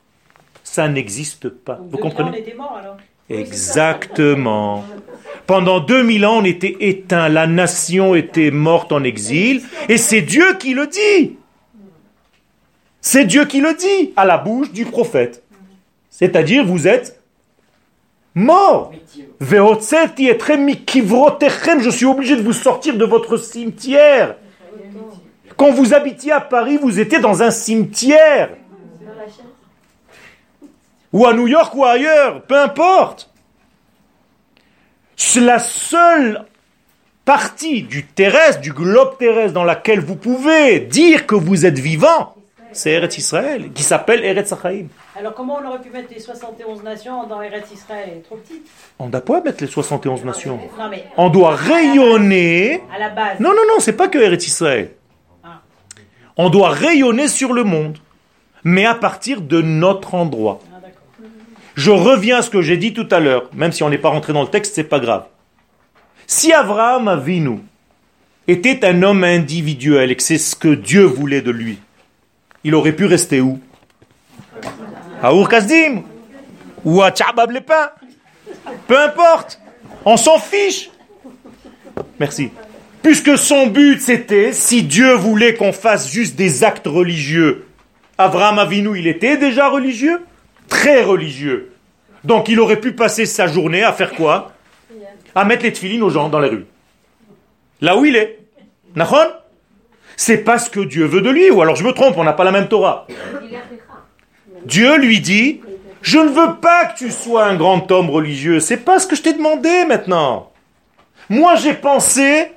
Ça 0.64 0.88
n'existe 0.88 1.50
pas. 1.50 1.80
Vous 1.92 1.98
comprenez? 1.98 2.30
On 2.30 2.34
était 2.34 2.54
morts 2.54 2.78
alors. 2.80 2.98
Exactement. 3.30 4.86
Pendant 5.46 5.80
2000 5.80 6.26
ans, 6.26 6.38
on 6.38 6.46
était 6.46 6.78
éteint, 6.80 7.28
la 7.28 7.48
nation 7.48 8.16
était 8.16 8.52
morte 8.52 8.92
en 8.92 9.04
exil, 9.04 9.62
et 9.90 9.98
c'est 9.98 10.22
Dieu 10.22 10.58
qui 10.58 10.74
le 10.74 10.88
dit. 10.88 11.38
C'est 13.02 13.26
Dieu 13.26 13.46
qui 13.46 13.60
le 13.60 13.74
dit 13.74 14.14
à 14.16 14.24
la 14.24 14.38
bouche 14.38 14.72
du 14.72 14.86
prophète. 14.86 15.44
C'est-à-dire, 16.10 16.66
vous 16.66 16.88
êtes 16.88 17.22
mort. 18.34 18.94
Je 19.42 19.46
suis 21.90 22.06
obligé 22.06 22.36
de 22.38 22.42
vous 22.42 22.54
sortir 22.54 22.96
de 22.96 23.04
votre 23.04 23.36
cimetière. 23.36 24.38
Quand 25.58 25.72
vous 25.72 25.94
habitiez 25.94 26.32
à 26.32 26.40
Paris, 26.40 26.78
vous 26.78 27.00
étiez 27.00 27.20
dans 27.20 27.44
un 27.44 27.52
cimetière. 27.52 28.52
Ou 31.12 31.26
à 31.26 31.34
New 31.34 31.48
York 31.48 31.76
ou 31.76 31.84
ailleurs, 31.84 32.44
peu 32.44 32.58
importe. 32.58 33.33
C'est 35.16 35.42
la 35.42 35.60
seule 35.60 36.46
partie 37.26 37.84
du 37.84 38.06
terrestre, 38.06 38.62
du 38.62 38.74
globe 38.74 39.18
terrestre 39.18 39.54
dans 39.54 39.64
laquelle 39.64 40.00
vous 40.00 40.16
pouvez 40.16 40.80
dire 40.82 41.26
que 41.26 41.36
vous 41.36 41.66
êtes 41.66 41.80
vivant. 41.80 42.36
C'est 42.76 42.92
Eretz 42.94 43.20
Israël, 43.20 43.72
qui 43.72 43.84
s'appelle 43.84 44.26
Eretz 44.26 44.52
Achaïm. 44.52 44.88
Alors 45.16 45.36
comment 45.36 45.60
on 45.64 45.68
aurait 45.70 45.80
pu 45.82 45.92
mettre 45.92 46.12
les 46.12 46.20
71 46.20 46.82
nations 46.84 47.28
dans 47.28 47.40
Eretz 47.42 47.72
Israël? 47.72 48.10
Elle 48.12 48.18
est 48.18 48.22
trop 48.22 48.36
petite. 48.38 48.66
On 48.98 49.10
doit 49.10 49.22
pas 49.22 49.42
mettre 49.42 49.64
les 49.64 49.70
71 49.70 50.26
nations? 50.26 50.60
Non 50.80 50.90
mais 50.90 51.06
On 51.16 51.30
doit 51.30 51.56
rayonner. 51.56 52.82
à 52.94 52.98
la 52.98 53.10
base. 53.10 53.40
Non, 53.40 53.50
non, 53.52 53.62
non, 53.70 53.80
c'est 53.80 53.94
pas 53.94 54.08
que 54.08 54.18
Eretz 54.18 54.48
Israël. 54.48 54.90
Ah. 55.44 55.62
On 56.36 56.50
doit 56.50 56.70
rayonner 56.70 57.28
sur 57.28 57.54
le 57.54 57.64
monde, 57.64 58.00
mais 58.64 58.88
à 58.88 58.96
partir 58.96 59.42
de 59.42 59.62
notre 59.62 60.16
endroit. 60.16 60.60
Ah. 60.73 60.73
Je 61.76 61.92
reviens 61.92 62.38
à 62.38 62.42
ce 62.42 62.50
que 62.50 62.62
j'ai 62.62 62.78
dit 62.78 62.94
tout 62.94 63.08
à 63.12 63.20
l'heure, 63.20 63.50
même 63.54 63.72
si 63.72 63.84
on 63.84 63.90
n'est 63.90 63.98
pas 63.98 64.10
rentré 64.10 64.34
dans 64.34 64.44
le 64.44 64.48
texte, 64.48 64.76
c'est 64.76 64.84
pas 64.84 65.00
grave. 65.00 65.26
Si 66.28 66.54
Abraham 66.54 67.08
Avinu 67.08 67.60
était 68.48 68.86
un 68.86 69.02
homme 69.02 69.24
individuel 69.24 70.12
et 70.12 70.16
que 70.16 70.24
c'est 70.24 70.38
ce 70.38 70.56
que 70.56 70.74
Dieu 70.74 71.04
voulait 71.04 71.42
de 71.42 71.52
lui, 71.52 71.80
il 72.64 72.76
aurait 72.76 72.94
pu 72.94 73.06
rester 73.06 73.42
où? 73.42 73.60
À 75.22 75.34
ou 75.34 77.02
à 77.02 77.12
Tchabab 77.12 77.52
les. 77.52 77.62
Peu 78.88 79.00
importe, 79.00 79.60
on 80.06 80.18
s'en 80.18 80.38
fiche. 80.38 80.90
Merci. 82.20 82.52
Puisque 83.02 83.38
son 83.38 83.68
but 83.68 84.00
c'était, 84.00 84.54
si 84.54 84.84
Dieu 84.84 85.14
voulait 85.14 85.56
qu'on 85.56 85.74
fasse 85.74 86.10
juste 86.10 86.36
des 86.36 86.64
actes 86.64 86.88
religieux, 86.88 87.68
Abraham 88.18 88.60
Avinu, 88.60 88.98
il 88.98 89.08
était 89.08 89.38
déjà 89.38 89.70
religieux? 89.70 90.20
Très 90.68 91.04
religieux. 91.04 91.72
Donc 92.24 92.50
il 92.50 92.60
aurait 92.60 92.80
pu 92.80 92.94
passer 92.94 93.26
sa 93.26 93.48
journée 93.48 93.84
à 93.84 93.94
faire 93.94 94.12
quoi? 94.12 94.54
À 95.36 95.46
mettre 95.46 95.64
les 95.64 95.74
tefilines 95.74 96.04
aux 96.04 96.10
gens 96.10 96.30
dans 96.30 96.40
les 96.40 96.50
rues. 96.50 96.66
Là 97.82 97.98
où 97.98 98.06
il 98.06 98.16
est. 98.16 98.40
Nahon 98.96 99.28
c'est 100.16 100.38
pas 100.38 100.58
ce 100.60 100.70
que 100.70 100.80
Dieu 100.80 101.06
veut 101.06 101.22
de 101.22 101.30
lui, 101.30 101.50
ou 101.50 101.62
alors 101.62 101.76
je 101.76 101.84
me 101.84 101.92
trompe, 101.92 102.18
on 102.18 102.24
n'a 102.24 102.34
pas 102.34 102.44
la 102.44 102.52
même 102.52 102.68
Torah. 102.68 103.08
Dieu 104.66 104.98
lui 104.98 105.20
dit, 105.20 105.62
je 106.02 106.20
ne 106.20 106.30
veux 106.30 106.56
pas 106.62 106.86
que 106.86 106.98
tu 106.98 107.12
sois 107.12 107.46
un 107.46 107.56
grand 107.56 107.92
homme 107.92 108.10
religieux, 108.10 108.60
c'est 108.60 108.78
pas 108.78 109.00
ce 109.00 109.08
que 109.08 109.16
je 109.16 109.22
t'ai 109.22 109.34
demandé 109.34 109.86
maintenant. 109.86 110.52
Moi 111.30 111.56
j'ai 111.56 111.74
pensé 111.74 112.52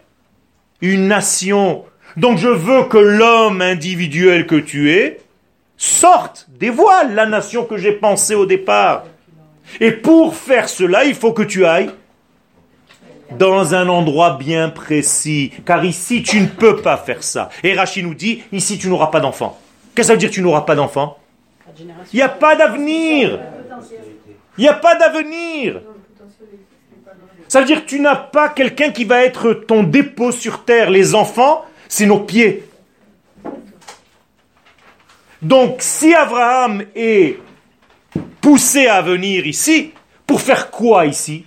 une 0.80 1.08
nation, 1.08 1.84
donc 2.16 2.38
je 2.38 2.48
veux 2.48 2.84
que 2.84 2.98
l'homme 2.98 3.62
individuel 3.62 4.46
que 4.46 4.56
tu 4.56 4.92
es 4.92 5.20
sorte, 5.76 6.46
dévoile 6.48 7.14
la 7.14 7.26
nation 7.26 7.64
que 7.64 7.76
j'ai 7.76 7.92
pensée 7.92 8.34
au 8.34 8.46
départ. 8.46 9.04
Et 9.80 9.92
pour 9.92 10.36
faire 10.36 10.68
cela, 10.68 11.04
il 11.04 11.14
faut 11.14 11.32
que 11.32 11.42
tu 11.42 11.66
ailles 11.66 11.90
dans 13.38 13.74
un 13.74 13.88
endroit 13.88 14.36
bien 14.38 14.68
précis. 14.68 15.52
Car 15.64 15.84
ici, 15.84 16.22
tu 16.22 16.40
ne 16.40 16.46
peux 16.46 16.76
pas 16.76 16.96
faire 16.96 17.22
ça. 17.22 17.48
Et 17.62 17.74
Rachid 17.74 18.04
nous 18.04 18.14
dit, 18.14 18.42
ici, 18.52 18.78
tu 18.78 18.88
n'auras 18.88 19.08
pas 19.08 19.20
d'enfant. 19.20 19.58
Qu'est-ce 19.94 20.08
que 20.08 20.08
ça 20.08 20.12
veut 20.12 20.18
dire 20.18 20.30
tu 20.30 20.42
n'auras 20.42 20.62
pas 20.62 20.74
d'enfant? 20.74 21.18
Il 22.12 22.16
n'y 22.16 22.22
a 22.22 22.28
pas 22.28 22.54
d'avenir. 22.54 23.40
Il 24.58 24.62
n'y 24.62 24.68
a 24.68 24.74
pas 24.74 24.94
d'avenir. 24.94 25.80
Ça 27.48 27.60
veut 27.60 27.66
dire 27.66 27.84
que 27.84 27.88
tu 27.88 28.00
n'as 28.00 28.16
pas 28.16 28.48
quelqu'un 28.48 28.90
qui 28.90 29.04
va 29.04 29.22
être 29.22 29.52
ton 29.52 29.82
dépôt 29.82 30.32
sur 30.32 30.64
terre. 30.64 30.90
Les 30.90 31.14
enfants, 31.14 31.64
c'est 31.88 32.06
nos 32.06 32.20
pieds. 32.20 32.64
Donc, 35.46 35.76
si 35.78 36.12
Abraham 36.12 36.82
est 36.96 37.38
poussé 38.40 38.88
à 38.88 39.00
venir 39.00 39.46
ici, 39.46 39.92
pour 40.26 40.40
faire 40.40 40.72
quoi 40.72 41.06
ici? 41.06 41.44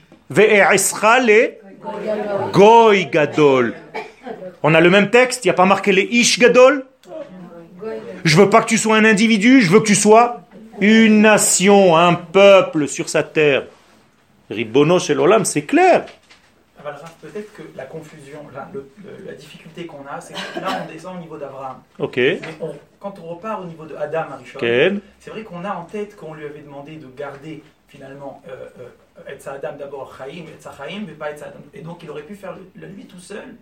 Goy 2.54 3.08
Gadol. 3.08 3.76
On 4.64 4.74
a 4.74 4.80
le 4.80 4.90
même 4.90 5.10
texte, 5.10 5.44
il 5.44 5.48
n'y 5.48 5.52
a 5.52 5.56
pas 5.56 5.66
marqué 5.66 5.92
les 5.92 6.04
Ish 6.04 6.40
Gadol? 6.40 6.86
Je 8.24 8.38
veux 8.38 8.50
pas 8.50 8.62
que 8.62 8.68
tu 8.68 8.78
sois 8.78 8.96
un 8.96 9.04
individu, 9.04 9.62
je 9.62 9.70
veux 9.70 9.82
que 9.82 9.88
tu 9.88 9.96
sois 9.96 10.44
une 10.80 11.20
nation, 11.20 11.98
un 11.98 12.14
peuple 12.14 12.88
sur 12.88 13.10
sa 13.10 13.24
terre. 13.24 13.64
Ribono 14.50 15.00
chez 15.00 15.14
l'Olam, 15.14 15.44
c'est 15.44 15.64
clair. 15.64 16.06
Peut-être 17.22 17.54
que 17.54 17.64
la 17.76 17.86
confusion, 17.86 18.40
la, 18.54 18.70
la 19.26 19.34
difficulté 19.34 19.86
qu'on 19.86 20.06
a, 20.10 20.22
c'est 20.22 20.34
que 20.34 20.60
là 20.60 20.84
on 20.84 20.92
descend 20.92 21.18
au 21.18 21.20
niveau 21.20 21.38
d'Abraham. 21.38 21.78
Ok. 21.98 22.18
Mais 22.18 22.42
quand 23.00 23.20
on 23.20 23.28
repart 23.28 23.62
au 23.62 23.66
niveau 23.66 23.86
de 23.86 23.96
Adam 23.96 24.26
Arishon, 24.34 24.60
c'est 25.20 25.30
vrai 25.30 25.44
qu'on 25.44 25.64
a 25.66 25.74
en 25.74 25.84
tête 25.84 26.16
qu'on 26.16 26.34
lui 26.34 26.46
avait 26.46 26.62
demandé 26.62 26.96
de 26.96 27.08
garder 27.16 27.64
finalement 27.88 28.42
euh, 28.48 28.68
euh, 29.28 29.52
Adam 29.54 29.76
d'abord 29.78 30.16
Chaim, 30.18 30.46
Etza 30.56 30.72
Chaim, 30.78 31.04
mais 31.08 31.14
pas 31.14 31.32
Etza 31.32 31.48
Adam. 31.48 31.60
Et 31.74 31.82
donc 31.82 32.04
il 32.04 32.10
aurait 32.10 32.24
pu 32.24 32.36
faire 32.36 32.56
la 32.80 32.88
nuit 32.88 33.06
tout 33.06 33.20
seul. 33.20 33.56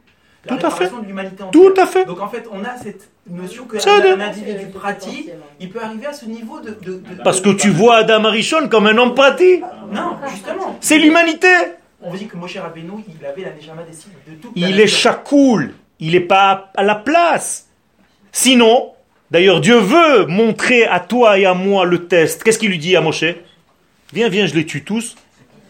La 0.45 0.55
tout 0.55 0.65
à 0.65 0.69
fait. 0.69 0.89
de 0.89 1.05
l'humanité 1.05 1.43
Tout 1.51 1.73
à 1.77 1.85
fait. 1.85 2.05
Donc 2.05 2.21
en 2.21 2.27
fait, 2.29 2.45
on 2.51 2.63
a 2.63 2.77
cette 2.77 3.09
notion 3.27 3.65
qu'un 3.65 4.19
individu 4.19 4.67
pratique, 4.67 5.29
il 5.59 5.69
peut 5.69 5.81
arriver 5.81 6.05
à 6.05 6.13
ce 6.13 6.25
niveau 6.25 6.59
de. 6.59 6.69
de, 6.69 7.01
Parce 7.23 7.41
que 7.41 7.49
tu 7.49 7.69
vois 7.69 7.97
Adam 7.97 8.23
Arishon 8.25 8.69
comme 8.69 8.87
un 8.87 8.97
homme 8.97 9.15
pratique. 9.15 9.63
Non, 9.91 10.17
justement. 10.29 10.77
C'est 10.79 10.99
l'humanité. 10.99 11.47
On 12.07 12.11
vous 12.11 12.17
dit 12.17 12.27
que 12.27 12.37
Moshe 12.37 12.55
Rabbeinu, 12.55 13.03
il 13.19 13.25
avait 13.25 13.41
la 13.41 13.51
Neshama 13.51 13.83
des 13.83 14.31
de 14.31 14.41
tout. 14.41 14.53
Il 14.55 14.79
est 14.79 14.87
chakoul. 14.87 15.73
Il 15.99 16.13
n'est 16.13 16.21
pas 16.21 16.71
à 16.77 16.83
la 16.83 16.95
place. 16.95 17.67
Sinon, 18.31 18.93
d'ailleurs, 19.29 19.59
Dieu 19.59 19.75
veut 19.75 20.25
montrer 20.25 20.85
à 20.85 21.01
toi 21.01 21.37
et 21.37 21.45
à 21.45 21.53
moi 21.53 21.83
le 21.83 22.07
test. 22.07 22.43
Qu'est-ce 22.43 22.59
qu'il 22.59 22.69
lui 22.69 22.77
dit 22.77 22.95
à 22.95 23.01
Moshe 23.01 23.25
Viens, 24.13 24.29
viens, 24.29 24.45
je 24.47 24.55
les 24.55 24.65
tue 24.65 24.85
tous. 24.85 25.17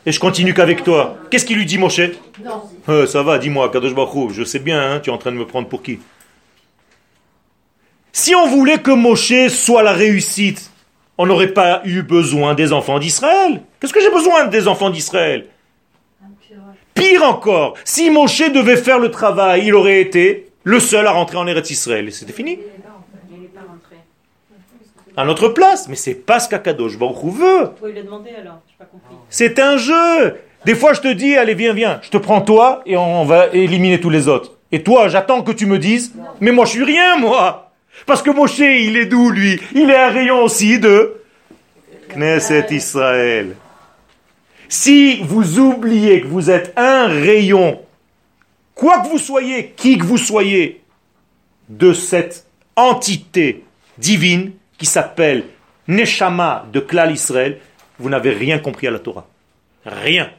Et 0.06 0.12
je 0.12 0.20
continue 0.20 0.54
qu'avec 0.54 0.84
toi. 0.84 1.18
Qu'est-ce 1.32 1.44
qu'il 1.44 1.58
lui 1.58 1.66
dit, 1.66 1.80
Moshe 1.80 2.02
Non. 2.44 2.62
Euh, 2.88 3.08
ça 3.08 3.24
va, 3.24 3.40
dis-moi, 3.40 3.72
Kadosh 3.72 3.96
Baruch 3.96 4.32
je 4.32 4.44
sais 4.44 4.60
bien, 4.60 4.80
hein, 4.80 5.00
tu 5.00 5.10
es 5.10 5.14
en 5.14 5.18
train 5.18 5.32
de 5.32 5.38
me 5.38 5.48
prendre 5.48 5.68
pour 5.68 5.82
qui 5.82 5.98
Si 8.12 8.36
on 8.36 8.46
voulait 8.46 8.78
que 8.78 8.92
Moshe 8.92 9.48
soit 9.48 9.82
la 9.82 9.94
réussite, 9.94 10.70
on 11.18 11.26
n'aurait 11.26 11.48
pas 11.54 11.82
eu 11.84 12.04
besoin 12.04 12.54
des 12.54 12.74
enfants 12.74 13.00
d'Israël. 13.00 13.64
Qu'est-ce 13.80 13.94
que 13.94 14.02
j'ai 14.02 14.12
besoin 14.12 14.46
des 14.46 14.68
enfants 14.68 14.92
d'Israël? 14.92 15.48
Pire 16.98 17.24
encore, 17.24 17.76
si 17.84 18.10
Moshe 18.10 18.52
devait 18.52 18.78
faire 18.78 19.00
le 19.00 19.12
travail, 19.12 19.68
il 19.68 19.76
aurait 19.76 20.02
été 20.02 20.48
le 20.64 20.80
seul 20.80 21.06
à 21.08 21.12
rentrer 21.12 21.38
en 21.38 21.48
Eretz 21.48 21.70
Israël. 21.70 22.08
Et 22.08 22.12
c'était 22.12 22.34
fini. 22.34 22.60
À 25.16 25.26
notre 25.26 25.50
place. 25.50 25.88
Mais 25.88 25.96
c'est 25.96 26.14
pas 26.16 26.40
ce 26.40 26.50
qu'Akadosh 26.50 26.98
Baruch 26.98 27.34
veut. 27.34 27.70
C'est 29.30 29.60
un 29.60 29.78
jeu. 29.78 30.36
Des 30.66 30.76
fois, 30.76 30.94
je 30.94 31.02
te 31.02 31.08
dis, 31.14 31.36
allez, 31.36 31.54
viens, 31.54 31.74
viens. 31.74 32.00
Je 32.02 32.10
te 32.10 32.18
prends 32.18 32.42
toi 32.42 32.82
et 32.86 32.98
on 32.98 33.26
va 33.26 33.48
éliminer 33.54 34.00
tous 34.00 34.10
les 34.10 34.28
autres. 34.28 34.54
Et 34.72 34.84
toi, 34.84 35.08
j'attends 35.08 35.44
que 35.44 35.52
tu 35.52 35.66
me 35.66 35.80
dises, 35.80 36.14
mais 36.42 36.52
moi, 36.52 36.66
je 36.66 36.72
suis 36.72 36.84
rien, 36.84 37.18
moi. 37.18 37.72
Parce 38.06 38.22
que 38.22 38.30
Moshe, 38.32 38.60
il 38.60 38.98
est 38.98 39.06
d'où, 39.06 39.30
lui? 39.30 39.60
Il 39.74 39.90
est 39.90 39.98
un 39.98 40.10
rayon 40.10 40.44
aussi 40.44 40.80
de 40.80 41.22
Knesset 42.10 42.68
Israël. 42.72 43.56
Si 44.70 45.22
vous 45.24 45.60
oubliez 45.60 46.22
que 46.22 46.28
vous 46.28 46.50
êtes 46.50 46.74
un 46.78 47.08
rayon, 47.08 47.82
quoi 48.76 49.00
que 49.00 49.08
vous 49.08 49.18
soyez, 49.18 49.74
qui 49.76 49.98
que 49.98 50.06
vous 50.06 50.18
soyez, 50.18 50.82
de 51.70 51.94
cette 51.94 52.46
entité 52.76 53.64
divine 53.98 54.52
qui 54.78 54.86
s'appelle 54.86 55.46
Neshama 55.88 56.66
de 56.72 56.80
Klal 56.80 57.12
Israël, 57.12 57.60
vous 58.00 58.10
n'avez 58.10 58.32
rien 58.32 58.60
compris 58.60 58.88
à 58.88 58.92
la 58.92 59.00
Torah. 59.00 59.28
Rien. 59.86 60.30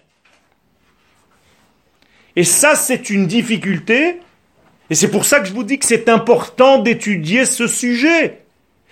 Et 2.36 2.44
ça, 2.44 2.74
c'est 2.76 3.10
une 3.10 3.26
difficulté. 3.26 4.20
Et 4.90 4.94
c'est 4.94 5.10
pour 5.10 5.24
ça 5.24 5.40
que 5.40 5.48
je 5.48 5.52
vous 5.52 5.64
dis 5.64 5.78
que 5.78 5.86
c'est 5.86 6.08
important 6.08 6.78
d'étudier 6.78 7.44
ce 7.46 7.66
sujet. 7.66 8.42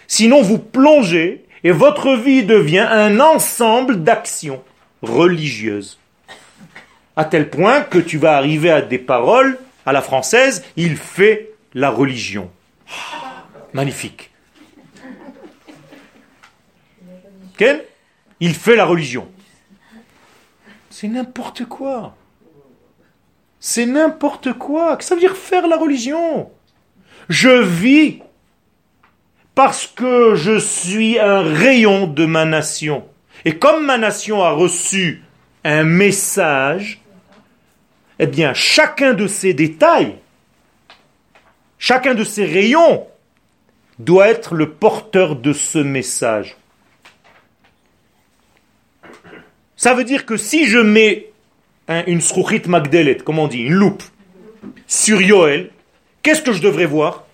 Sinon, 0.08 0.42
vous 0.42 0.58
plongez 0.58 1.44
et 1.62 1.70
votre 1.70 2.16
vie 2.16 2.42
devient 2.42 2.86
un 2.90 3.20
ensemble 3.20 4.02
d'actions 4.02 4.62
religieuses. 5.08 5.98
À 7.16 7.24
tel 7.24 7.48
point 7.48 7.80
que 7.80 7.98
tu 7.98 8.18
vas 8.18 8.36
arriver 8.36 8.70
à 8.70 8.82
des 8.82 8.98
paroles 8.98 9.58
à 9.86 9.92
la 9.92 10.02
française, 10.02 10.64
il 10.76 10.96
fait 10.96 11.52
la 11.74 11.90
religion. 11.90 12.50
magnifique. 13.72 14.30
Quel 17.56 17.84
Il 18.40 18.54
fait 18.54 18.76
la 18.76 18.84
religion. 18.84 19.28
C'est 20.90 21.08
n'importe 21.08 21.64
quoi. 21.64 22.14
C'est 23.60 23.86
n'importe 23.86 24.52
quoi. 24.52 24.96
Que 24.96 25.04
ça 25.04 25.14
veut 25.14 25.20
dire 25.20 25.36
faire 25.36 25.66
la 25.66 25.76
religion 25.76 26.50
Je 27.28 27.62
vis 27.62 28.20
parce 29.54 29.86
que 29.86 30.34
je 30.34 30.58
suis 30.58 31.18
un 31.18 31.40
rayon 31.40 32.06
de 32.06 32.26
ma 32.26 32.44
nation. 32.44 33.04
Et 33.44 33.58
comme 33.58 33.84
ma 33.84 33.98
nation 33.98 34.42
a 34.42 34.50
reçu 34.50 35.22
un 35.64 35.84
message, 35.84 37.00
eh 38.18 38.26
bien, 38.26 38.54
chacun 38.54 39.14
de 39.14 39.26
ces 39.26 39.54
détails, 39.54 40.16
chacun 41.78 42.14
de 42.14 42.24
ces 42.24 42.44
rayons 42.44 43.06
doit 43.98 44.28
être 44.28 44.54
le 44.54 44.70
porteur 44.70 45.36
de 45.36 45.52
ce 45.52 45.78
message. 45.78 46.56
Ça 49.76 49.94
veut 49.94 50.04
dire 50.04 50.24
que 50.24 50.36
si 50.36 50.66
je 50.66 50.78
mets 50.78 51.30
une 51.88 52.20
sruchit 52.20 52.62
magdelet, 52.66 53.18
comme 53.18 53.38
on 53.38 53.46
dit, 53.46 53.60
une 53.60 53.74
loupe, 53.74 54.02
sur 54.86 55.20
Yoel, 55.20 55.70
qu'est-ce 56.22 56.42
que 56.42 56.52
je 56.52 56.62
devrais 56.62 56.86
voir? 56.86 57.26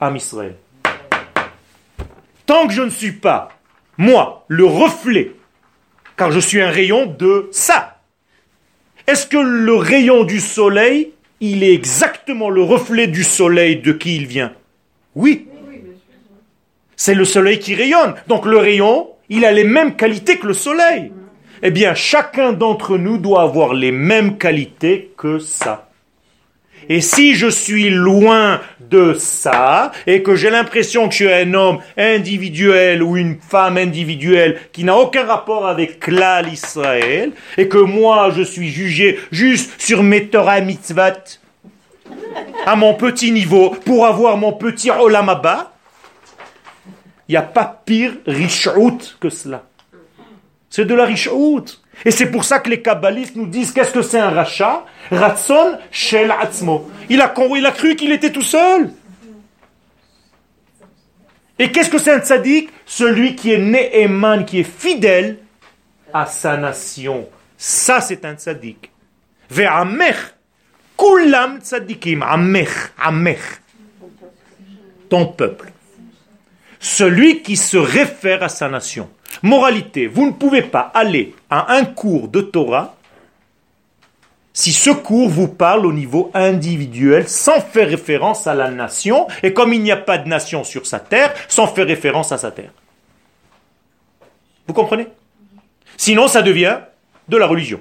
Am 0.00 0.16
Israël. 0.16 0.56
Tant 2.46 2.66
que 2.66 2.72
je 2.72 2.82
ne 2.82 2.90
suis 2.90 3.12
pas, 3.12 3.57
moi, 3.98 4.44
le 4.46 4.64
reflet, 4.64 5.32
car 6.16 6.30
je 6.30 6.38
suis 6.38 6.60
un 6.60 6.70
rayon 6.70 7.06
de 7.06 7.48
ça, 7.50 8.00
est-ce 9.08 9.26
que 9.26 9.36
le 9.36 9.74
rayon 9.74 10.24
du 10.24 10.38
soleil, 10.38 11.12
il 11.40 11.64
est 11.64 11.72
exactement 11.72 12.48
le 12.48 12.62
reflet 12.62 13.08
du 13.08 13.24
soleil 13.24 13.76
de 13.76 13.92
qui 13.92 14.16
il 14.16 14.26
vient? 14.26 14.52
Oui. 15.14 15.48
C'est 16.94 17.14
le 17.14 17.24
soleil 17.24 17.58
qui 17.58 17.74
rayonne. 17.74 18.14
Donc 18.28 18.46
le 18.46 18.58
rayon, 18.58 19.08
il 19.28 19.44
a 19.44 19.52
les 19.52 19.64
mêmes 19.64 19.96
qualités 19.96 20.38
que 20.38 20.46
le 20.46 20.54
soleil. 20.54 21.12
Eh 21.62 21.70
bien, 21.70 21.94
chacun 21.94 22.52
d'entre 22.52 22.98
nous 22.98 23.18
doit 23.18 23.42
avoir 23.42 23.74
les 23.74 23.92
mêmes 23.92 24.38
qualités 24.38 25.12
que 25.16 25.38
ça. 25.38 25.87
Et 26.88 27.00
si 27.00 27.34
je 27.34 27.48
suis 27.48 27.90
loin 27.90 28.60
de 28.80 29.14
ça, 29.14 29.92
et 30.06 30.22
que 30.22 30.34
j'ai 30.34 30.50
l'impression 30.50 31.08
que 31.08 31.12
je 31.12 31.24
suis 31.24 31.32
un 31.32 31.52
homme 31.54 31.78
individuel 31.96 33.02
ou 33.02 33.16
une 33.16 33.38
femme 33.40 33.76
individuelle 33.76 34.58
qui 34.72 34.84
n'a 34.84 34.96
aucun 34.96 35.24
rapport 35.24 35.66
avec 35.66 36.06
l'Al 36.06 36.50
Israël, 36.52 37.32
et 37.58 37.68
que 37.68 37.78
moi 37.78 38.30
je 38.34 38.42
suis 38.42 38.70
jugé 38.70 39.18
juste 39.30 39.80
sur 39.80 40.02
mes 40.02 40.28
Torah 40.28 40.60
mitzvot, 40.60 41.38
à 42.66 42.76
mon 42.76 42.94
petit 42.94 43.32
niveau, 43.32 43.70
pour 43.84 44.06
avoir 44.06 44.36
mon 44.36 44.52
petit 44.52 44.90
olamaba, 44.90 45.72
il 47.28 47.32
n'y 47.32 47.36
a 47.36 47.42
pas 47.42 47.82
pire 47.84 48.12
richout 48.26 49.16
que 49.20 49.28
cela. 49.28 49.64
C'est 50.70 50.86
de 50.86 50.94
la 50.94 51.04
richout. 51.04 51.64
Et 52.04 52.10
c'est 52.10 52.30
pour 52.30 52.44
ça 52.44 52.60
que 52.60 52.70
les 52.70 52.80
kabbalistes 52.80 53.34
nous 53.36 53.46
disent 53.46 53.72
qu'est-ce 53.72 53.92
que 53.92 54.02
c'est 54.02 54.20
un 54.20 54.30
rachat? 54.30 54.84
Ratson 55.10 55.78
shel 55.90 56.30
atzmo. 56.30 56.90
Il 57.08 57.20
a, 57.20 57.34
il 57.56 57.66
a 57.66 57.72
cru 57.72 57.96
qu'il 57.96 58.12
était 58.12 58.30
tout 58.30 58.42
seul. 58.42 58.92
Et 61.58 61.72
qu'est-ce 61.72 61.90
que 61.90 61.98
c'est 61.98 62.12
un 62.12 62.20
tzaddik 62.20 62.70
Celui 62.86 63.34
qui 63.34 63.52
est 63.52 63.58
Ne'eman, 63.58 64.44
qui 64.44 64.60
est 64.60 64.70
fidèle 64.70 65.38
à 66.12 66.26
sa 66.26 66.56
nation. 66.56 67.28
Ça, 67.56 68.00
c'est 68.00 68.24
un 68.24 68.34
tzaddik. 68.34 68.92
Ve'amech, 69.50 70.16
kulam 70.96 71.58
tzaddikim. 71.60 72.22
Amech, 72.22 72.92
amech. 73.02 73.40
Ton 75.08 75.26
peuple. 75.26 75.72
Celui 76.78 77.42
qui 77.42 77.56
se 77.56 77.76
réfère 77.76 78.44
à 78.44 78.48
sa 78.48 78.68
nation. 78.68 79.10
Moralité, 79.42 80.06
vous 80.06 80.26
ne 80.26 80.32
pouvez 80.32 80.62
pas 80.62 80.90
aller 80.94 81.34
à 81.50 81.74
un 81.74 81.84
cours 81.84 82.28
de 82.28 82.40
Torah 82.40 82.94
si 84.52 84.72
ce 84.72 84.90
cours 84.90 85.28
vous 85.28 85.46
parle 85.46 85.86
au 85.86 85.92
niveau 85.92 86.32
individuel 86.34 87.28
sans 87.28 87.60
faire 87.60 87.88
référence 87.88 88.48
à 88.48 88.54
la 88.54 88.72
nation, 88.72 89.28
et 89.44 89.52
comme 89.52 89.72
il 89.72 89.80
n'y 89.80 89.92
a 89.92 89.96
pas 89.96 90.18
de 90.18 90.28
nation 90.28 90.64
sur 90.64 90.84
sa 90.84 90.98
terre, 90.98 91.32
sans 91.46 91.68
faire 91.68 91.86
référence 91.86 92.32
à 92.32 92.38
sa 92.38 92.50
terre. 92.50 92.72
Vous 94.66 94.74
comprenez? 94.74 95.06
Sinon, 95.96 96.26
ça 96.26 96.42
devient 96.42 96.78
de 97.28 97.36
la 97.36 97.46
religion. 97.46 97.80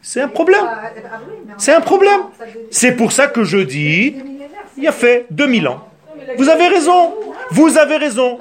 C'est 0.00 0.22
un 0.22 0.28
problème. 0.28 0.64
C'est 1.58 1.74
un 1.74 1.82
problème. 1.82 2.22
C'est 2.70 2.92
pour 2.92 3.12
ça 3.12 3.26
que 3.26 3.44
je 3.44 3.58
dis, 3.58 4.16
il 4.78 4.84
y 4.84 4.88
a 4.88 4.92
fait 4.92 5.26
2000 5.30 5.68
ans. 5.68 5.86
Vous 6.38 6.48
avez 6.48 6.68
raison. 6.68 7.14
Vous 7.50 7.78
avez 7.78 7.96
raison. 7.96 8.38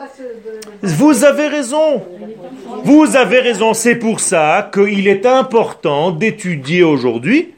Vous 0.82 1.24
avez 1.24 1.48
raison. 1.48 2.04
Vous 2.84 3.16
avez 3.16 3.40
raison. 3.40 3.74
C'est 3.74 3.96
pour 3.96 4.20
ça 4.20 4.70
qu'il 4.74 5.08
est 5.08 5.26
important 5.26 6.12
d'étudier 6.12 6.84
aujourd'hui 6.84 7.54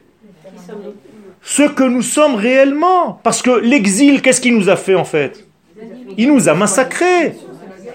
ce 1.42 1.64
que 1.64 1.84
nous 1.84 2.02
sommes 2.02 2.36
réellement. 2.36 3.20
Parce 3.24 3.42
que 3.42 3.52
l'exil, 3.52 4.22
qu'est-ce 4.22 4.42
qu'il 4.42 4.56
nous 4.56 4.70
a 4.70 4.76
fait 4.76 4.96
en 4.96 5.06
fait? 5.06 5.46
Il 6.18 6.32
nous 6.32 6.50
a 6.50 6.54
massacrés. 6.54 7.34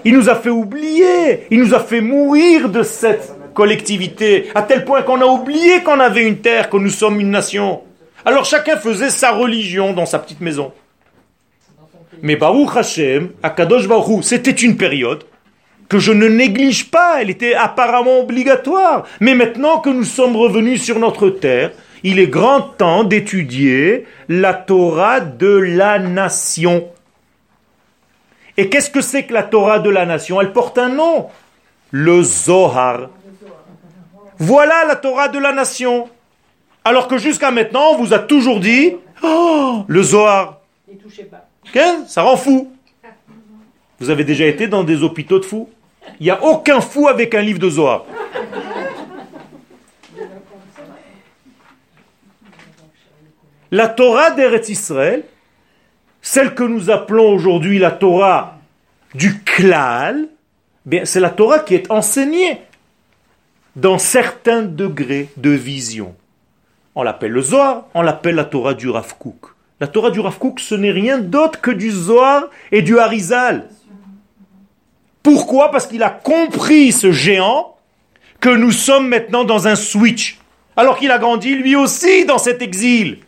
Il 0.03 0.13
nous 0.13 0.29
a 0.29 0.35
fait 0.35 0.49
oublier. 0.49 1.47
Il 1.51 1.59
nous 1.59 1.73
a 1.73 1.79
fait 1.79 2.01
mourir 2.01 2.69
de 2.69 2.83
cette 2.83 3.33
collectivité. 3.53 4.49
À 4.53 4.61
tel 4.61 4.83
point 4.85 5.01
qu'on 5.01 5.21
a 5.21 5.25
oublié 5.25 5.81
qu'on 5.83 5.99
avait 5.99 6.23
une 6.23 6.39
terre, 6.39 6.69
que 6.69 6.77
nous 6.77 6.89
sommes 6.89 7.19
une 7.19 7.31
nation. 7.31 7.81
Alors 8.25 8.45
chacun 8.45 8.77
faisait 8.77 9.09
sa 9.09 9.31
religion 9.31 9.93
dans 9.93 10.05
sa 10.05 10.19
petite 10.19 10.41
maison. 10.41 10.71
Mais 12.21 12.35
Baruch 12.35 12.75
Hashem, 12.75 13.29
Akadosh 13.43 13.87
Baruch 13.87 14.23
c'était 14.23 14.51
une 14.51 14.77
période 14.77 15.23
que 15.89 15.99
je 15.99 16.11
ne 16.11 16.27
néglige 16.27 16.89
pas, 16.89 17.21
elle 17.21 17.29
était 17.29 17.53
apparemment 17.53 18.19
obligatoire. 18.19 19.05
Mais 19.19 19.35
maintenant 19.35 19.79
que 19.79 19.89
nous 19.89 20.03
sommes 20.03 20.35
revenus 20.35 20.81
sur 20.81 20.99
notre 20.99 21.29
terre, 21.29 21.71
il 22.03 22.19
est 22.19 22.27
grand 22.27 22.61
temps 22.61 23.03
d'étudier 23.03 24.05
la 24.27 24.53
Torah 24.53 25.19
de 25.19 25.47
la 25.47 25.99
nation. 25.99 26.87
Et 28.57 28.69
qu'est-ce 28.69 28.89
que 28.89 29.01
c'est 29.01 29.23
que 29.23 29.33
la 29.33 29.43
Torah 29.43 29.79
de 29.79 29.89
la 29.89 30.05
nation? 30.05 30.39
Elle 30.39 30.53
porte 30.53 30.77
un 30.77 30.89
nom, 30.89 31.27
le 31.91 32.23
Zohar. 32.23 33.09
Voilà 34.37 34.85
la 34.87 34.95
Torah 34.95 35.27
de 35.27 35.39
la 35.39 35.51
nation. 35.51 36.09
Alors 36.83 37.07
que 37.07 37.17
jusqu'à 37.17 37.51
maintenant, 37.51 37.91
on 37.93 37.97
vous 37.97 38.13
a 38.13 38.19
toujours 38.19 38.59
dit, 38.59 38.95
oh, 39.23 39.83
le 39.87 40.03
Zohar. 40.03 40.61
Ça 42.07 42.21
rend 42.21 42.37
fou. 42.37 42.71
Vous 43.99 44.09
avez 44.09 44.23
déjà 44.23 44.45
été 44.45 44.67
dans 44.67 44.83
des 44.83 45.03
hôpitaux 45.03 45.39
de 45.39 45.45
fous? 45.45 45.69
Il 46.19 46.23
n'y 46.23 46.31
a 46.31 46.43
aucun 46.43 46.81
fou 46.81 47.07
avec 47.07 47.33
un 47.33 47.41
livre 47.41 47.59
de 47.59 47.69
Zohar. 47.69 48.05
La 53.71 53.87
Torah 53.87 54.31
d'Eretz 54.31 54.69
Israël, 54.69 55.23
celle 56.21 56.53
que 56.55 56.63
nous 56.63 56.89
appelons 56.89 57.29
aujourd'hui 57.29 57.79
la 57.79 57.91
Torah 57.91 58.57
du 59.13 59.41
Klal, 59.41 60.27
c'est 61.03 61.19
la 61.19 61.29
Torah 61.29 61.59
qui 61.59 61.75
est 61.75 61.91
enseignée 61.91 62.61
dans 63.75 63.97
certains 63.97 64.61
degrés 64.61 65.29
de 65.35 65.49
vision. 65.49 66.15
On 66.93 67.03
l'appelle 67.03 67.31
le 67.31 67.41
Zohar, 67.41 67.87
on 67.93 68.01
l'appelle 68.01 68.35
la 68.35 68.45
Torah 68.45 68.73
du 68.73 68.89
Rav 68.89 69.15
la 69.79 69.87
Torah 69.87 70.09
du 70.09 70.19
Rav 70.19 70.37
ce 70.57 70.75
n'est 70.75 70.91
rien 70.91 71.17
d'autre 71.17 71.59
que 71.61 71.71
du 71.71 71.91
Zohar 71.91 72.45
et 72.71 72.81
du 72.81 72.97
Harizal. 72.97 73.67
Pourquoi? 75.21 75.71
Parce 75.71 75.87
qu'il 75.87 76.03
a 76.03 76.09
compris, 76.09 76.91
ce 76.91 77.11
géant, 77.11 77.75
que 78.39 78.49
nous 78.49 78.71
sommes 78.71 79.07
maintenant 79.07 79.43
dans 79.43 79.67
un 79.67 79.75
switch. 79.75 80.37
Alors 80.77 80.97
qu'il 80.97 81.11
a 81.11 81.17
grandi 81.17 81.55
lui 81.55 81.75
aussi 81.75 82.25
dans 82.25 82.37
cet 82.37 82.61
exil. 82.61 83.19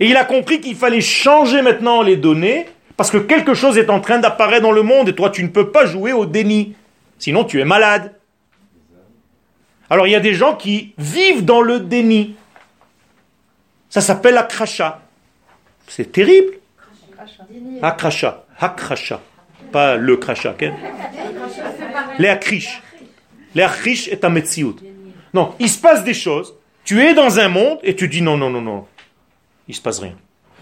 Et 0.00 0.08
il 0.08 0.16
a 0.16 0.24
compris 0.24 0.60
qu'il 0.60 0.76
fallait 0.76 1.00
changer 1.00 1.62
maintenant 1.62 2.02
les 2.02 2.16
données, 2.16 2.66
parce 2.96 3.10
que 3.10 3.18
quelque 3.18 3.54
chose 3.54 3.76
est 3.76 3.90
en 3.90 4.00
train 4.00 4.18
d'apparaître 4.18 4.62
dans 4.62 4.72
le 4.72 4.82
monde, 4.82 5.08
et 5.08 5.14
toi 5.14 5.30
tu 5.30 5.42
ne 5.42 5.48
peux 5.48 5.70
pas 5.70 5.84
jouer 5.84 6.12
au 6.12 6.26
déni. 6.26 6.74
Sinon 7.18 7.44
tu 7.44 7.60
es 7.60 7.64
malade. 7.64 8.14
Alors 9.90 10.06
il 10.06 10.10
y 10.10 10.16
a 10.16 10.20
des 10.20 10.34
gens 10.34 10.54
qui 10.54 10.94
vivent 10.96 11.44
dans 11.44 11.60
le 11.60 11.80
déni. 11.80 12.36
Ça 13.88 14.00
s'appelle 14.00 14.36
akrasha. 14.36 15.02
C'est 15.86 16.12
terrible. 16.12 16.58
Akrasha. 17.82 18.44
Pas 19.72 19.96
le 19.96 20.16
krasha. 20.16 20.54
Les 22.18 22.28
akrish. 22.28 22.82
Les 23.54 23.62
akrish 23.62 24.08
est 24.08 24.24
un 24.24 24.28
metsiout. 24.28 24.76
Non, 25.34 25.54
il 25.58 25.68
se 25.68 25.78
passe 25.80 26.04
des 26.04 26.14
choses. 26.14 26.54
Tu 26.84 27.02
es 27.02 27.14
dans 27.14 27.38
un 27.38 27.48
monde 27.48 27.78
et 27.82 27.94
tu 27.94 28.08
dis 28.08 28.22
non, 28.22 28.36
non, 28.36 28.50
non, 28.50 28.62
non. 28.62 28.86
Il 29.66 29.74
se 29.74 29.80
passe 29.80 29.98
rien. 29.98 30.16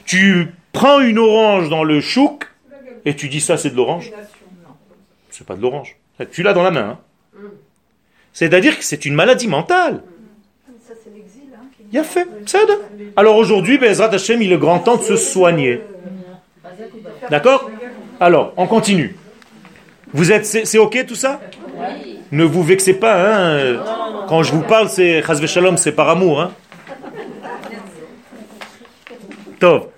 Tu 0.04 0.52
prends 0.72 1.00
une 1.00 1.18
orange 1.18 1.68
dans 1.68 1.84
le 1.84 2.00
chouk 2.00 2.48
et 3.04 3.14
tu 3.14 3.28
dis 3.28 3.40
ça 3.40 3.56
c'est 3.56 3.70
de 3.70 3.76
l'orange. 3.76 4.12
C'est 5.30 5.46
pas 5.46 5.56
de 5.56 5.62
l'orange. 5.62 5.96
Tu 6.32 6.42
l'as 6.42 6.52
dans 6.52 6.62
la 6.62 6.70
main. 6.70 6.98
Hein. 7.34 7.48
C'est-à-dire 8.32 8.76
que 8.76 8.84
c'est 8.84 9.04
une 9.04 9.14
maladie 9.14 9.48
mentale. 9.48 10.02
Fait. 12.04 12.28
Alors 13.16 13.36
aujourd'hui, 13.36 13.78
Bezrat 13.78 14.12
Hashem, 14.12 14.42
il 14.42 14.52
est 14.52 14.58
grand 14.58 14.80
temps 14.80 14.96
de 14.96 15.02
se 15.02 15.16
soigner. 15.16 15.80
D'accord? 17.30 17.70
Alors, 18.20 18.52
on 18.56 18.66
continue. 18.66 19.16
Vous 20.12 20.32
êtes, 20.32 20.46
c'est 20.46 20.78
ok 20.78 21.04
tout 21.06 21.14
ça? 21.14 21.40
Ne 22.32 22.44
vous 22.44 22.62
vexez 22.62 22.94
pas, 22.94 23.16
hein 23.16 23.82
Quand 24.28 24.42
je 24.42 24.52
vous 24.52 24.62
parle, 24.62 24.88
c'est 24.88 25.22
Shalom, 25.46 25.76
c'est 25.76 25.92
par 25.92 26.08
amour, 26.08 26.40
hein 26.40 26.52
Tov. 29.60 29.88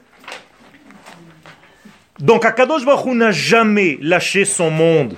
Donc 2.20 2.44
Akadosh 2.44 2.84
Baruch 2.84 3.14
n'a 3.14 3.30
jamais 3.30 3.98
lâché 4.00 4.44
son 4.44 4.70
monde. 4.70 5.14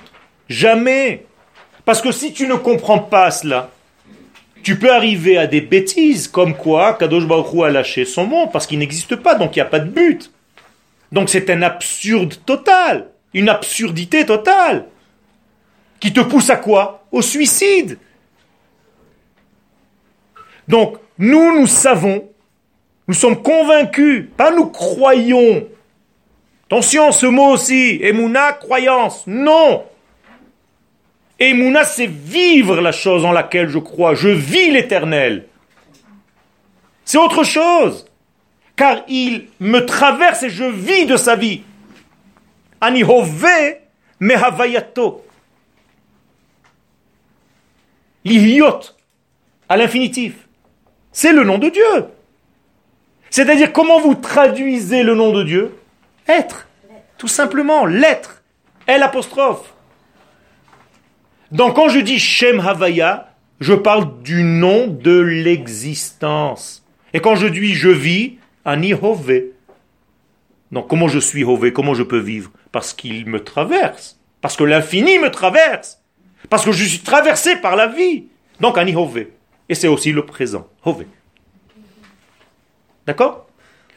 Jamais. 0.49 1.25
Parce 1.85 2.01
que 2.01 2.11
si 2.11 2.31
tu 2.33 2.47
ne 2.47 2.55
comprends 2.55 2.99
pas 2.99 3.31
cela, 3.31 3.69
tu 4.63 4.77
peux 4.77 4.93
arriver 4.93 5.37
à 5.37 5.47
des 5.47 5.61
bêtises 5.61 6.27
comme 6.27 6.55
quoi 6.55 6.93
Kadosh 6.93 7.25
Baruch 7.25 7.63
a 7.63 7.69
lâché 7.69 8.05
son 8.05 8.25
monde 8.25 8.51
parce 8.51 8.67
qu'il 8.67 8.79
n'existe 8.79 9.15
pas, 9.15 9.35
donc 9.35 9.55
il 9.55 9.59
n'y 9.59 9.63
a 9.63 9.65
pas 9.65 9.79
de 9.79 9.89
but. 9.89 10.31
Donc 11.11 11.29
c'est 11.29 11.49
un 11.49 11.61
absurde 11.61 12.35
total, 12.45 13.09
une 13.33 13.49
absurdité 13.49 14.25
totale, 14.25 14.85
qui 15.99 16.13
te 16.13 16.21
pousse 16.21 16.49
à 16.49 16.55
quoi? 16.55 17.05
Au 17.11 17.21
suicide. 17.21 17.97
Donc 20.67 20.97
nous, 21.17 21.59
nous 21.59 21.67
savons, 21.67 22.29
nous 23.07 23.13
sommes 23.13 23.41
convaincus, 23.41 24.29
pas 24.37 24.51
nous 24.51 24.67
croyons. 24.67 25.67
Attention, 26.65 27.11
ce 27.11 27.25
mot 27.25 27.51
aussi, 27.51 27.99
Emouna, 28.01 28.53
croyance, 28.53 29.23
non. 29.27 29.83
Et 31.41 31.55
Mouna, 31.55 31.83
c'est 31.83 32.05
vivre 32.05 32.79
la 32.81 32.91
chose 32.91 33.25
en 33.25 33.31
laquelle 33.31 33.67
je 33.67 33.79
crois. 33.79 34.13
Je 34.13 34.29
vis 34.29 34.69
l'éternel. 34.69 35.47
C'est 37.03 37.17
autre 37.17 37.43
chose. 37.43 38.05
Car 38.75 39.01
il 39.07 39.47
me 39.59 39.79
traverse 39.79 40.43
et 40.43 40.51
je 40.51 40.65
vis 40.65 41.07
de 41.07 41.17
sa 41.17 41.35
vie. 41.35 41.63
Anihove 42.79 43.47
mehavayato. 44.19 45.25
L'ihiot, 48.23 48.81
à 49.67 49.77
l'infinitif. 49.77 50.47
C'est 51.11 51.33
le 51.33 51.43
nom 51.43 51.57
de 51.57 51.69
Dieu. 51.69 52.05
C'est-à-dire, 53.31 53.73
comment 53.73 53.99
vous 53.99 54.13
traduisez 54.13 55.01
le 55.01 55.15
nom 55.15 55.33
de 55.33 55.41
Dieu? 55.41 55.75
Être. 56.27 56.67
Tout 57.17 57.27
simplement, 57.27 57.87
l'être. 57.87 58.43
L 58.85 59.01
apostrophe. 59.01 59.73
Donc 61.51 61.75
quand 61.75 61.89
je 61.89 61.99
dis 61.99 62.19
Shem 62.19 62.59
Havaya, 62.59 63.33
je 63.59 63.73
parle 63.73 64.21
du 64.23 64.43
nom 64.43 64.87
de 64.87 65.19
l'existence. 65.19 66.85
Et 67.13 67.19
quand 67.19 67.35
je 67.35 67.47
dis 67.47 67.73
je 67.73 67.89
vis, 67.89 68.37
Ani 68.65 68.93
Hove. 68.93 69.43
Donc 70.71 70.87
comment 70.87 71.07
je 71.07 71.19
suis 71.19 71.43
Hove? 71.43 71.71
Comment 71.71 71.93
je 71.93 72.03
peux 72.03 72.19
vivre? 72.19 72.51
Parce 72.71 72.93
qu'il 72.93 73.25
me 73.27 73.43
traverse. 73.43 74.19
Parce 74.41 74.55
que 74.55 74.63
l'infini 74.63 75.19
me 75.19 75.29
traverse. 75.29 76.01
Parce 76.49 76.65
que 76.65 76.71
je 76.71 76.83
suis 76.83 76.99
traversé 76.99 77.55
par 77.57 77.75
la 77.75 77.87
vie. 77.87 78.25
Donc, 78.59 78.77
ani 78.77 78.95
hove. 78.95 79.25
Et 79.69 79.75
c'est 79.75 79.87
aussi 79.87 80.11
le 80.11 80.25
présent. 80.25 80.67
Hove. 80.83 81.05
D'accord? 83.05 83.47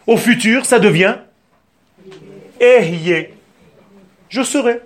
Au 0.07 0.17
futur, 0.17 0.65
ça 0.67 0.79
devient 0.79 1.17
Ehye. 2.61 3.31
Je 4.29 4.43
serai. 4.43 4.81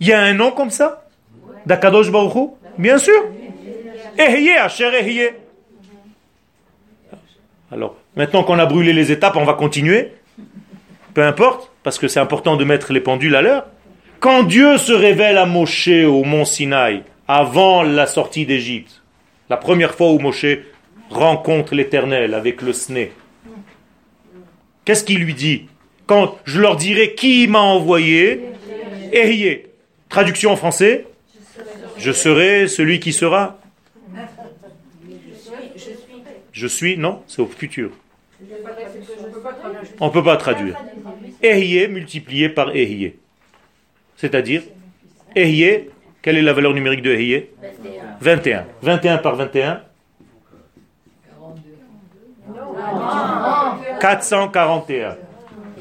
Il 0.00 0.06
y 0.06 0.12
a 0.12 0.20
un 0.20 0.34
nom 0.34 0.50
comme 0.50 0.70
ça? 0.70 1.07
D'Akadosh 1.68 2.10
Baruch 2.10 2.52
Bien 2.78 2.96
sûr. 2.96 3.26
Alors, 7.70 7.96
maintenant 8.16 8.42
qu'on 8.42 8.58
a 8.58 8.64
brûlé 8.64 8.94
les 8.94 9.12
étapes, 9.12 9.36
on 9.36 9.44
va 9.44 9.52
continuer. 9.52 10.12
Peu 11.12 11.22
importe, 11.22 11.70
parce 11.82 11.98
que 11.98 12.08
c'est 12.08 12.20
important 12.20 12.56
de 12.56 12.64
mettre 12.64 12.94
les 12.94 13.02
pendules 13.02 13.36
à 13.36 13.42
l'heure. 13.42 13.66
Quand 14.18 14.44
Dieu 14.44 14.78
se 14.78 14.92
révèle 14.92 15.36
à 15.36 15.44
Moshe 15.44 15.88
au 15.88 16.24
mont 16.24 16.46
Sinaï, 16.46 17.02
avant 17.28 17.82
la 17.82 18.06
sortie 18.06 18.46
d'Égypte, 18.46 19.02
la 19.50 19.58
première 19.58 19.94
fois 19.94 20.10
où 20.10 20.18
Moshe 20.18 20.46
rencontre 21.10 21.74
l'Éternel 21.74 22.32
avec 22.32 22.62
le 22.62 22.72
sné, 22.72 23.12
qu'est-ce 24.86 25.04
qu'il 25.04 25.18
lui 25.18 25.34
dit? 25.34 25.66
Quand 26.06 26.34
je 26.46 26.62
leur 26.62 26.76
dirai 26.76 27.14
qui 27.14 27.46
m'a 27.46 27.60
envoyé, 27.60 28.40
Ehye. 29.12 29.64
Traduction 30.08 30.52
en 30.52 30.56
français, 30.56 31.04
je 31.98 32.12
serai 32.12 32.68
celui 32.68 33.00
qui 33.00 33.12
sera. 33.12 33.58
Je 36.52 36.66
suis, 36.66 36.96
non, 36.96 37.22
c'est 37.26 37.42
au 37.42 37.46
futur. 37.46 37.90
On 40.00 40.06
ne 40.06 40.12
peut 40.12 40.24
pas 40.24 40.36
traduire. 40.36 40.76
Ehye 41.42 41.88
multiplié 41.88 42.48
par 42.48 42.74
Ehye. 42.74 43.14
C'est-à-dire, 44.16 44.62
Ehye, 45.36 45.90
quelle 46.22 46.38
est 46.38 46.42
la 46.42 46.52
valeur 46.52 46.74
numérique 46.74 47.02
de 47.02 47.12
Ehye? 47.12 47.46
21. 48.20 48.66
21 48.82 49.18
par 49.18 49.36
21 49.36 49.82
441. 54.00 55.16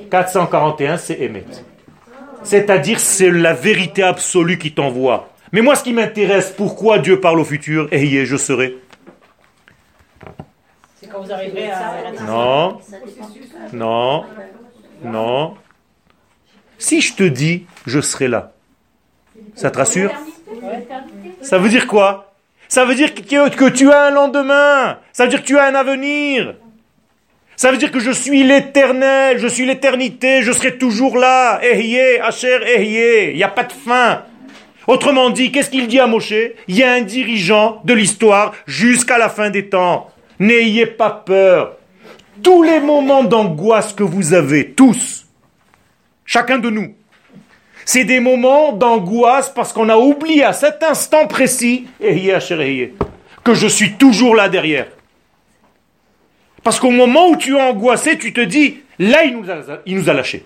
441, 0.09 0.97
c'est 0.97 1.20
Emet. 1.22 1.45
C'est-à-dire, 2.43 2.99
c'est 2.99 3.32
la 3.32 3.53
vérité 3.53 4.03
absolue 4.03 4.57
qui 4.57 4.72
t'envoie. 4.72 5.30
Mais 5.52 5.62
moi, 5.62 5.76
ce 5.76 5.84
qui 5.84 5.93
m'intéresse, 5.93 6.54
pourquoi 6.56 7.00
Dieu 7.00 7.20
parle 7.20 7.39
au 7.39 7.45
futur 7.45 7.88
Ehye, 7.91 8.26
je 8.26 8.36
serai. 8.36 8.78
C'est 11.00 11.08
quand 11.08 11.22
vous 11.22 11.32
arriverez 11.32 11.70
à... 11.72 12.12
Non, 12.26 12.80
non, 13.74 14.26
non. 15.04 15.56
Si 16.78 17.02
je 17.02 17.16
te 17.16 17.24
dis, 17.24 17.66
je 17.86 18.02
serai 18.02 18.28
là, 18.28 18.52
ça 19.56 19.72
te 19.72 19.78
rassure? 19.78 20.12
Ça 21.41 21.58
veut 21.58 21.70
dire 21.70 21.88
quoi? 21.88 22.34
Ça 22.68 22.84
veut 22.84 22.95
dire 22.95 23.16
que, 23.16 23.50
que 23.50 23.70
tu 23.70 23.89
as 23.91 24.08
un 24.08 24.12
lendemain. 24.12 25.00
Ça 25.14 25.24
veut 25.24 25.30
dire 25.30 25.41
que 25.41 25.48
tu 25.48 25.58
as 25.58 25.66
un 25.66 25.76
avenir. 25.76 26.56
Ça 27.56 27.72
veut 27.72 27.78
dire 27.78 27.91
que 27.91 28.00
je 28.00 28.12
suis 28.12 28.43
l'éternel, 28.43 29.39
je 29.39 29.48
suis 29.48 29.66
l'éternité, 29.66 30.43
je 30.43 30.52
serai 30.52 30.78
toujours 30.78 31.18
là. 31.18 31.60
Ehye, 31.64 32.20
Asher, 32.20 32.60
Ehye. 32.64 33.32
Il 33.32 33.38
n'y 33.38 33.43
a 33.43 33.48
pas 33.48 33.64
de 33.64 33.74
fin. 33.74 34.24
Autrement 34.88 35.29
dit, 35.29 35.51
qu'est-ce 35.51 35.69
qu'il 35.69 35.88
dit 35.88 35.99
à 35.99 36.07
Moshe? 36.07 36.33
Il 36.67 36.75
y 36.75 36.83
a 36.83 36.93
un 36.93 37.01
dirigeant 37.01 37.81
de 37.83 37.93
l'histoire 37.93 38.53
jusqu'à 38.65 39.17
la 39.17 39.27
fin 39.27 39.49
des 39.49 39.67
temps. 39.67 40.09
N'ayez 40.39 40.85
pas 40.85 41.09
peur. 41.09 41.75
Tous 42.41 42.63
les 42.63 42.79
moments 42.79 43.23
d'angoisse 43.23 43.91
que 43.93 44.03
vous 44.03 44.33
avez, 44.33 44.71
tous, 44.71 45.25
chacun 46.25 46.57
de 46.59 46.69
nous, 46.69 46.95
c'est 47.83 48.05
des 48.05 48.19
moments 48.19 48.71
d'angoisse 48.71 49.49
parce 49.49 49.73
qu'on 49.73 49.89
a 49.89 49.97
oublié 49.97 50.43
à 50.43 50.53
cet 50.53 50.83
instant 50.83 51.27
précis, 51.27 51.88
que 51.99 53.53
je 53.53 53.67
suis 53.67 53.93
toujours 53.93 54.35
là 54.35 54.49
derrière. 54.49 54.88
Parce 56.63 56.79
qu'au 56.79 56.91
moment 56.91 57.29
où 57.29 57.38
tu 57.38 57.55
es 57.55 57.61
angoissé, 57.61 58.17
tu 58.17 58.33
te 58.33 58.41
dis, 58.41 58.79
là, 58.99 59.23
il 59.23 59.38
nous 59.38 59.49
a, 59.49 59.79
il 59.85 59.95
nous 59.95 60.09
a 60.09 60.13
lâchés. 60.13 60.45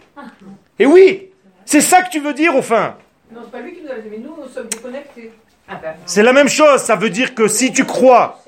Et 0.80 0.86
oui, 0.86 1.30
c'est 1.66 1.82
ça 1.82 2.02
que 2.02 2.10
tu 2.10 2.20
veux 2.20 2.34
dire 2.34 2.56
au 2.56 2.62
fin? 2.62 2.96
Non, 3.32 3.42
c'est 3.46 3.52
pas 3.52 3.62
lui 3.62 3.74
qui 3.74 3.82
nous 3.82 3.90
a 3.90 3.94
mais 4.10 4.18
nous, 4.18 4.36
nous 4.42 4.50
sommes 4.50 4.68
déconnectés. 4.68 5.32
Ah 5.68 5.80
ben, 5.82 5.94
C'est 6.06 6.24
la 6.24 6.34
même 6.34 6.50
chose, 6.50 6.82
ça 6.82 6.96
veut 6.96 7.10
dire 7.10 7.34
que 7.34 7.48
si 7.48 7.72
tu 7.72 7.86
crois, 7.86 8.44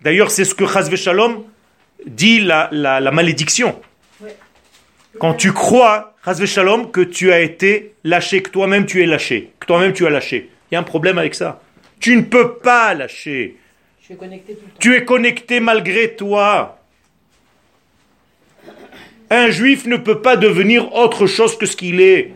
d'ailleurs 0.00 0.30
c'est 0.30 0.44
ce 0.44 0.54
que 0.54 0.66
Chazve 0.66 0.94
Shalom 0.94 1.44
dit 2.06 2.40
la, 2.40 2.68
la, 2.70 3.00
la 3.00 3.10
malédiction. 3.10 3.80
Quand 5.18 5.34
tu 5.34 5.52
crois, 5.52 6.14
Chazve 6.24 6.46
Shalom, 6.46 6.92
que 6.92 7.00
tu 7.00 7.32
as 7.32 7.40
été 7.40 7.94
lâché, 8.04 8.40
que 8.42 8.50
toi-même 8.50 8.86
tu 8.86 9.02
es 9.02 9.06
lâché, 9.06 9.50
que 9.58 9.66
toi-même 9.66 9.92
tu 9.92 10.06
as 10.06 10.10
lâché. 10.10 10.50
Il 10.70 10.74
y 10.74 10.76
a 10.76 10.80
un 10.80 10.84
problème 10.84 11.18
avec 11.18 11.34
ça. 11.34 11.60
Tu 11.98 12.14
ne 12.14 12.22
peux 12.22 12.54
pas 12.58 12.94
lâcher. 12.94 13.56
Je 14.00 14.04
suis 14.06 14.16
connecté 14.16 14.54
tout 14.54 14.60
le 14.64 14.70
temps. 14.70 14.76
Tu 14.78 14.94
es 14.94 15.04
connecté 15.04 15.58
malgré 15.58 16.14
toi. 16.14 16.78
Un 19.30 19.50
juif 19.50 19.86
ne 19.86 19.96
peut 19.96 20.22
pas 20.22 20.36
devenir 20.36 20.94
autre 20.94 21.26
chose 21.26 21.58
que 21.58 21.66
ce 21.66 21.76
qu'il 21.76 22.00
est. 22.00 22.32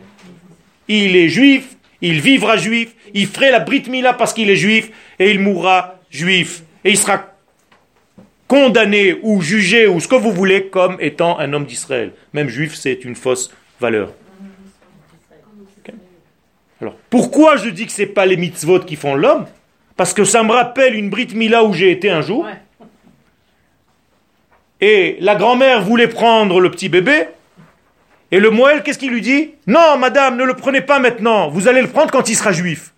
Il 0.87 1.15
est 1.15 1.29
juif, 1.29 1.75
il 2.01 2.19
vivra 2.21 2.57
juif, 2.57 2.93
il 3.13 3.27
ferait 3.27 3.51
la 3.51 3.59
Brit 3.59 3.83
Mila 3.89 4.13
parce 4.13 4.33
qu'il 4.33 4.49
est 4.49 4.55
juif, 4.55 4.91
et 5.19 5.31
il 5.31 5.39
mourra 5.39 5.99
juif. 6.09 6.63
Et 6.83 6.91
il 6.91 6.97
sera 6.97 7.25
condamné 8.47 9.17
ou 9.21 9.41
jugé 9.41 9.87
ou 9.87 9.99
ce 9.99 10.07
que 10.07 10.15
vous 10.15 10.31
voulez 10.31 10.67
comme 10.67 10.97
étant 10.99 11.39
un 11.39 11.53
homme 11.53 11.65
d'Israël. 11.65 12.11
Même 12.33 12.49
juif, 12.49 12.75
c'est 12.75 13.05
une 13.05 13.15
fausse 13.15 13.51
valeur. 13.79 14.11
Alors, 16.81 16.95
pourquoi 17.09 17.55
je 17.55 17.69
dis 17.69 17.85
que 17.85 17.91
c'est 17.93 18.05
pas 18.05 18.25
les 18.25 18.35
mitzvot 18.35 18.79
qui 18.81 18.97
font 18.97 19.15
l'homme? 19.15 19.45
Parce 19.95 20.13
que 20.13 20.25
ça 20.25 20.43
me 20.43 20.51
rappelle 20.51 20.95
une 20.95 21.09
Brit 21.09 21.29
Mila 21.33 21.63
où 21.63 21.73
j'ai 21.73 21.91
été 21.91 22.09
un 22.09 22.21
jour. 22.21 22.45
Et 24.81 25.15
la 25.21 25.35
grand-mère 25.35 25.81
voulait 25.81 26.09
prendre 26.09 26.59
le 26.59 26.69
petit 26.69 26.89
bébé. 26.89 27.27
Et 28.33 28.39
le 28.39 28.49
Moël, 28.49 28.81
qu'est-ce 28.81 28.97
qu'il 28.97 29.11
lui 29.11 29.21
dit 29.21 29.51
Non, 29.67 29.95
madame, 29.99 30.37
ne 30.37 30.43
le 30.43 30.55
prenez 30.55 30.81
pas 30.81 30.97
maintenant. 30.97 31.49
Vous 31.49 31.67
allez 31.67 31.83
le 31.83 31.87
prendre 31.87 32.09
quand 32.09 32.29
il 32.29 32.35
sera 32.35 32.51
juif. 32.51 32.91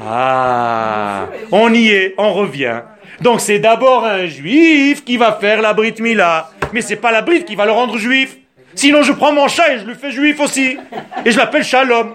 Ah, 0.00 1.26
on 1.50 1.74
y 1.74 1.88
est, 1.88 2.14
on 2.16 2.32
revient. 2.32 2.82
Donc 3.22 3.40
c'est 3.40 3.58
d'abord 3.58 4.04
un 4.04 4.26
juif 4.26 5.04
qui 5.04 5.16
va 5.16 5.32
faire 5.32 5.62
la 5.62 5.74
Brit 5.74 5.96
Mila. 5.98 6.52
Mais 6.72 6.80
c'est 6.80 6.94
pas 6.94 7.10
la 7.10 7.22
Brit 7.22 7.42
qui 7.42 7.56
va 7.56 7.66
le 7.66 7.72
rendre 7.72 7.98
juif. 7.98 8.36
Sinon 8.76 9.02
je 9.02 9.12
prends 9.12 9.32
mon 9.32 9.48
chat 9.48 9.72
et 9.72 9.78
je 9.80 9.84
le 9.84 9.94
fais 9.94 10.12
juif 10.12 10.38
aussi. 10.38 10.78
Et 11.24 11.32
je 11.32 11.38
l'appelle 11.38 11.64
Shalom. 11.64 12.14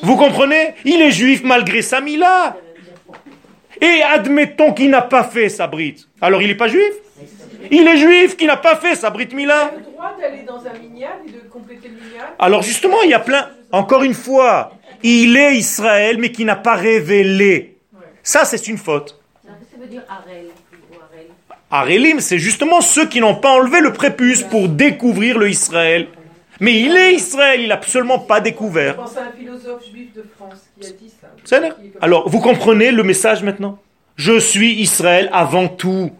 Vous 0.00 0.16
comprenez? 0.16 0.74
Il 0.84 1.02
est 1.02 1.10
juif 1.10 1.42
malgré 1.42 1.82
sa 1.82 2.00
Mila. 2.00 2.54
Et 3.80 4.02
admettons 4.02 4.72
qu'il 4.72 4.90
n'a 4.90 5.02
pas 5.02 5.24
fait 5.24 5.48
sa 5.48 5.66
Brit. 5.66 6.06
Alors 6.20 6.42
il 6.42 6.48
n'est 6.48 6.54
pas 6.54 6.68
juif? 6.68 6.92
Il 7.70 7.86
est 7.86 7.96
juif 7.96 8.36
qui 8.36 8.46
n'a 8.46 8.56
pas 8.56 8.76
fait 8.76 8.94
sa 8.94 9.10
Brit 9.10 9.28
Mila. 9.32 9.72
le 9.76 9.82
droit 9.82 10.16
d'aller 10.20 10.42
dans 10.42 10.58
un 10.66 10.78
minyan 10.78 11.08
et 11.26 11.30
de 11.30 11.48
compléter 11.50 11.88
le 11.88 11.94
minyan. 11.94 12.24
Alors 12.38 12.62
justement, 12.62 13.02
il 13.02 13.10
y 13.10 13.14
a 13.14 13.20
plein, 13.20 13.48
encore 13.72 14.02
une 14.02 14.14
fois, 14.14 14.72
il 15.02 15.36
est 15.36 15.56
Israël, 15.56 16.18
mais 16.18 16.30
qui 16.32 16.44
n'a 16.44 16.56
pas 16.56 16.74
révélé. 16.74 17.76
Ça, 18.22 18.44
c'est 18.44 18.68
une 18.68 18.78
faute. 18.78 19.20
Ça 19.44 19.52
veut 19.80 19.86
dire 19.86 20.02
Arel 20.08 20.46
ou 20.90 20.94
Arel. 20.94 21.26
Arélim, 21.70 22.20
c'est 22.20 22.38
justement 22.38 22.80
ceux 22.80 23.06
qui 23.06 23.20
n'ont 23.20 23.36
pas 23.36 23.50
enlevé 23.50 23.80
le 23.80 23.92
prépuce 23.92 24.42
pour 24.42 24.68
découvrir 24.68 25.38
le 25.38 25.48
Israël. 25.48 26.08
Mais 26.60 26.80
il 26.80 26.96
est 26.96 27.14
Israël, 27.14 27.60
il 27.60 27.68
n'a 27.68 27.74
absolument 27.74 28.18
pas 28.18 28.38
Je 28.38 28.44
découvert. 28.44 28.96
pense 28.96 29.16
à 29.16 29.24
un 29.24 29.32
philosophe 29.32 29.84
juif 29.90 30.12
de 30.14 30.24
France 30.36 30.62
qui 30.80 30.86
a 30.86 30.90
dit 30.92 31.12
ça. 31.20 31.60
Alors, 32.00 32.28
vous 32.28 32.40
comprenez 32.40 32.92
le 32.92 33.02
message 33.02 33.42
maintenant? 33.42 33.78
Je 34.16 34.38
suis 34.38 34.72
Israël 34.80 35.28
avant 35.32 35.68
tout. 35.68 36.10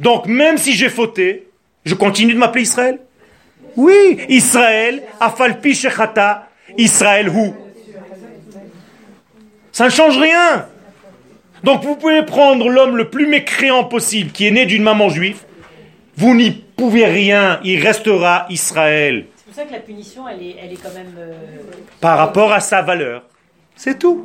Donc, 0.00 0.26
même 0.26 0.58
si 0.58 0.72
j'ai 0.74 0.90
fauté, 0.90 1.48
je 1.84 1.94
continue 1.94 2.34
de 2.34 2.38
m'appeler 2.38 2.62
Israël? 2.62 2.98
Oui, 3.76 4.18
Israël, 4.28 5.02
Afalpi 5.20 5.74
Shechata, 5.74 6.48
Israël 6.76 7.28
Hu. 7.28 7.52
Ça 9.70 9.86
ne 9.86 9.90
change 9.90 10.18
rien. 10.18 10.66
Donc, 11.64 11.82
vous 11.82 11.96
pouvez 11.96 12.22
prendre 12.24 12.68
l'homme 12.68 12.96
le 12.96 13.08
plus 13.08 13.26
mécréant 13.26 13.84
possible, 13.84 14.32
qui 14.32 14.46
est 14.46 14.50
né 14.50 14.66
d'une 14.66 14.82
maman 14.82 15.08
juive, 15.08 15.38
vous 16.16 16.34
n'y 16.34 16.50
pouvez 16.50 17.06
rien, 17.06 17.60
il 17.64 17.80
restera 17.80 18.46
Israël 18.50 19.26
C'est 19.36 19.44
pour 19.46 19.54
ça 19.54 19.64
que 19.64 19.72
la 19.72 19.80
punition, 19.80 20.28
elle 20.28 20.42
est, 20.42 20.56
elle 20.62 20.72
est 20.72 20.82
quand 20.82 20.94
même... 20.94 21.14
euh, 21.18 21.32
par 22.00 22.18
rapport 22.18 22.52
à 22.52 22.60
sa 22.60 22.82
valeur. 22.82 23.24
C'est 23.76 23.98
tout. 23.98 24.24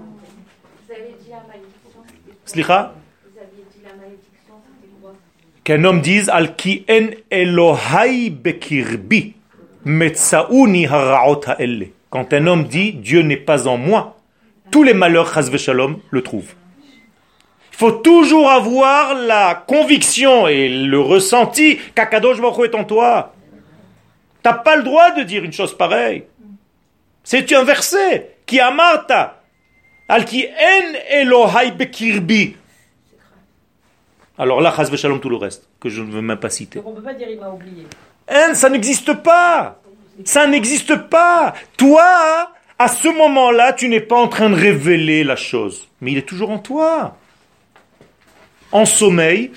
Vous 0.88 0.94
avez 0.94 1.16
dit 1.22 1.30
la 1.30 1.42
malédiction, 1.48 2.02
c'était 2.06 2.22
quoi 2.26 2.36
Slicha? 2.46 2.94
Vous 3.24 3.40
aviez 3.40 3.64
dit 3.74 3.82
la 3.84 3.96
malédiction, 3.96 4.54
c'était 4.66 4.94
quoi 5.02 5.14
Qu'un 5.64 5.84
homme 5.84 6.02
dise 6.02 6.30
Al 6.30 6.56
ki 6.56 6.86
en 6.90 7.08
Elohai 7.32 8.30
bekirbi 8.30 9.36
metsaouni 9.86 10.86
haraot 10.88 11.42
ha'elle. 11.48 11.90
Quand 12.10 12.34
un 12.34 12.48
homme 12.48 12.66
dit 12.66 12.94
Dieu 12.94 13.22
n'est 13.22 13.38
pas 13.38 13.68
en 13.68 13.78
moi, 13.78 14.18
tous 14.72 14.84
les 14.84 14.94
malheurs 14.94 15.34
chas 15.34 15.56
shalom 15.58 16.00
le 16.10 16.22
trouvent. 16.22 16.54
Il 17.78 17.82
faut 17.82 17.92
toujours 17.92 18.50
avoir 18.50 19.14
la 19.14 19.54
conviction 19.68 20.48
et 20.48 20.68
le 20.68 21.00
ressenti 21.00 21.78
qu'Akadosh 21.94 22.42
Baruch 22.42 22.72
est 22.72 22.76
en 22.76 22.84
toi. 22.84 23.36
T'as 24.42 24.54
pas 24.54 24.78
le 24.78 24.82
droit 24.82 25.12
de 25.12 25.22
dire 25.22 25.44
une 25.44 25.54
chose 25.54 25.78
pareille. 25.78 26.24
C'est 27.24 27.54
un 27.54 27.64
verset 27.64 28.38
qui 28.48 28.60
a 28.60 28.72
Martha. 28.72 29.44
Al 30.10 30.26
qui 30.26 30.48
en 30.48 31.20
Elohai 31.20 31.70
bekirbi. 31.70 32.56
Alors 34.40 34.60
là, 34.60 34.74
chas 34.76 34.90
shalom 34.96 35.20
tout 35.20 35.30
le 35.30 35.36
reste, 35.36 35.70
que 35.80 35.90
je 35.90 36.02
ne 36.02 36.10
veux 36.10 36.22
même 36.22 36.40
pas 36.40 36.50
citer. 36.50 36.80
Donc 36.80 36.88
on 36.88 36.94
peut 36.94 37.04
pas 37.04 37.14
dire 37.14 37.30
il 37.30 37.40
m'a 37.40 37.50
oublié. 37.50 37.86
Hein, 38.28 38.56
ça 38.56 38.70
n'existe 38.70 39.14
pas. 39.22 39.80
Ça 40.26 40.48
n'existe 40.48 40.96
pas. 40.96 41.54
Toi, 41.78 42.52
à 42.80 42.88
ce 42.88 43.08
moment-là, 43.08 43.74
tu 43.74 43.88
n'es 43.88 44.02
pas 44.02 44.16
en 44.16 44.30
train 44.30 44.50
de 44.50 44.56
révéler 44.56 45.24
la 45.24 45.36
chose. 45.36 45.88
Mais 46.02 46.14
il 46.14 46.18
est 46.18 46.28
toujours 46.28 46.50
en 46.50 46.58
toi. 46.58 47.16
En 48.72 48.86
sommeil, 48.86 49.52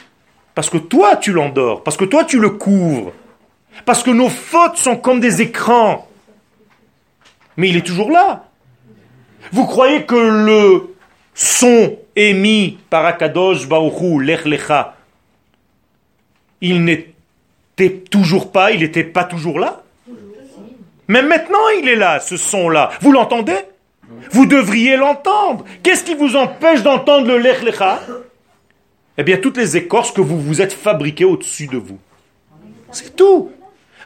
parce 0.55 0.71
que 0.71 0.79
toi, 0.79 1.17
tu 1.17 1.33
l'endors, 1.33 1.83
parce 1.83 1.97
que 1.97 2.05
toi, 2.05 2.25
tu 2.25 2.39
le 2.39 2.51
couvres. 2.51 3.13
Parce 3.85 4.03
que 4.03 4.11
nos 4.11 4.29
fautes 4.29 4.77
sont 4.77 4.97
comme 4.97 5.21
des 5.21 5.43
écrans. 5.43 6.09
Mais 7.57 7.69
il 7.69 7.77
est 7.77 7.87
toujours 7.87 8.11
là. 8.11 8.45
Vous 9.53 9.67
croyez 9.67 10.05
que 10.05 10.15
le 10.15 10.95
son 11.35 11.97
émis 12.15 12.79
par 12.91 13.05
Akadosh 13.07 13.67
Baruchou, 13.69 14.21
Lech 14.21 14.45
Lecha, 14.45 14.97
il 16.61 16.85
n'était 16.85 18.03
toujours 18.11 18.53
pas, 18.53 18.73
il 18.73 18.81
n'était 18.81 19.05
pas 19.05 19.25
toujours 19.25 19.59
là? 19.59 19.83
Mais 21.09 21.23
maintenant 21.23 21.69
il 21.81 21.89
est 21.89 21.97
là, 21.97 22.21
ce 22.21 22.37
son-là. 22.37 22.91
Vous 23.01 23.13
l'entendez? 23.13 23.57
Vous 24.33 24.47
devriez 24.47 24.97
l'entendre. 24.97 25.65
Qu'est-ce 25.83 26.05
qui 26.05 26.15
vous 26.15 26.37
empêche 26.37 26.83
d'entendre 26.83 27.27
le 27.27 27.39
Lech 27.39 27.63
Lecha? 27.63 28.01
Eh 29.21 29.23
bien, 29.23 29.37
toutes 29.37 29.59
les 29.59 29.77
écorces 29.77 30.13
que 30.13 30.23
vous 30.23 30.41
vous 30.41 30.63
êtes 30.63 30.73
fabriquées 30.73 31.27
au-dessus 31.27 31.67
de 31.67 31.77
vous. 31.77 31.99
C'est 32.91 33.15
tout. 33.15 33.51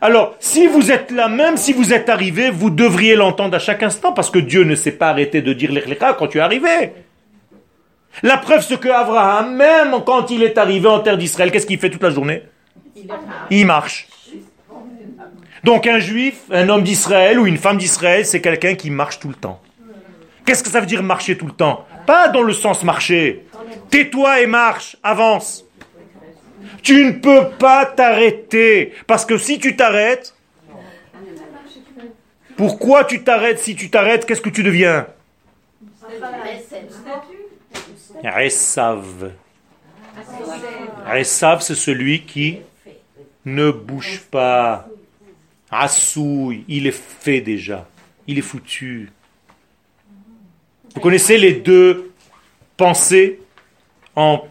Alors, 0.01 0.35
si 0.41 0.67
vous 0.67 0.91
êtes 0.91 1.13
là, 1.13 1.29
même 1.29 1.57
si 1.57 1.73
vous 1.73 1.93
êtes 1.93 2.09
arrivé, 2.09 2.51
vous 2.51 2.69
devriez 2.69 3.15
l'entendre 3.15 3.55
à 3.55 3.61
chaque 3.61 3.85
instant, 3.85 4.13
parce 4.13 4.29
que 4.29 4.41
Dieu 4.41 4.65
ne 4.65 4.75
s'est 4.75 4.91
pas 4.91 5.11
arrêté 5.11 5.41
de 5.41 5.53
dire 5.53 5.71
l'Echlecha 5.71 6.15
quand 6.15 6.27
tu 6.27 6.39
es 6.39 6.41
arrivé. 6.41 6.95
La 8.25 8.39
preuve, 8.39 8.65
c'est 8.65 8.81
que 8.81 8.89
Abraham, 8.89 9.55
même 9.55 9.95
quand 10.05 10.33
il 10.33 10.43
est 10.43 10.59
arrivé 10.59 10.89
en 10.89 10.99
terre 10.99 11.17
d'Israël, 11.17 11.53
qu'est-ce 11.53 11.67
qu'il 11.67 11.79
fait 11.79 11.91
toute 11.91 12.03
la 12.03 12.11
journée? 12.11 12.43
Il 13.51 13.67
marche. 13.67 14.09
Donc 15.63 15.87
un 15.87 16.01
juif, 16.01 16.41
un 16.51 16.69
homme 16.69 16.83
d'Israël 16.83 17.39
ou 17.39 17.47
une 17.47 17.59
femme 17.59 17.79
d'Israël, 17.79 18.27
c'est 18.27 18.41
quelqu'un 18.41 18.75
qui 18.75 18.91
marche 18.91 19.21
tout 19.21 19.29
le 19.29 19.37
temps. 19.37 19.61
Qu'est-ce 20.45 20.65
que 20.65 20.71
ça 20.71 20.81
veut 20.81 20.87
dire 20.87 21.05
marcher 21.05 21.39
tout 21.39 21.47
le 21.47 21.53
temps? 21.53 21.87
Pas 22.05 22.27
dans 22.31 22.43
le 22.43 22.53
sens 22.53 22.83
marcher. 22.83 23.45
Tais-toi 23.91 24.41
et 24.41 24.47
marche, 24.47 24.97
avance. 25.03 25.65
Tu 26.83 27.05
ne 27.05 27.13
peux 27.13 27.51
pas 27.59 27.87
t'arrêter. 27.87 28.93
Parce 29.07 29.25
que 29.25 29.39
si 29.39 29.59
tu 29.59 29.77
t'arrêtes, 29.77 30.35
pourquoi 32.57 33.05
tu 33.05 33.23
t'arrêtes 33.23 33.59
Si 33.59 33.75
tu 33.75 33.91
t'arrêtes, 33.91 34.27
qu'est-ce 34.27 34.41
que 34.41 34.51
tu 34.51 34.63
deviens? 34.63 35.07
Esav. 38.23 39.33
Esav, 41.15 41.61
c'est 41.63 41.75
celui 41.75 42.25
qui 42.25 42.61
ne 43.45 43.71
bouge 43.71 44.23
pas. 44.31 44.89
Assouille, 45.71 46.65
il 46.69 46.87
est 46.87 46.93
fait 46.93 47.41
déjà. 47.41 47.89
Il 48.27 48.39
est 48.39 48.43
foutu. 48.43 49.11
Vous 50.95 51.01
connaissez 51.01 51.37
les 51.37 51.55
deux 51.55 52.13
pensées? 52.77 53.41
En 54.17 54.47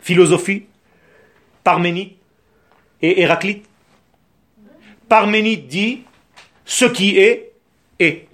philosophie 0.00 0.66
Parménide 1.64 2.12
et 3.02 3.20
Héraclite. 3.20 3.66
Parménide 5.08 5.66
dit 5.66 6.02
ce 6.64 6.84
qui 6.84 7.18
est, 7.18 7.52
est. 7.98 8.26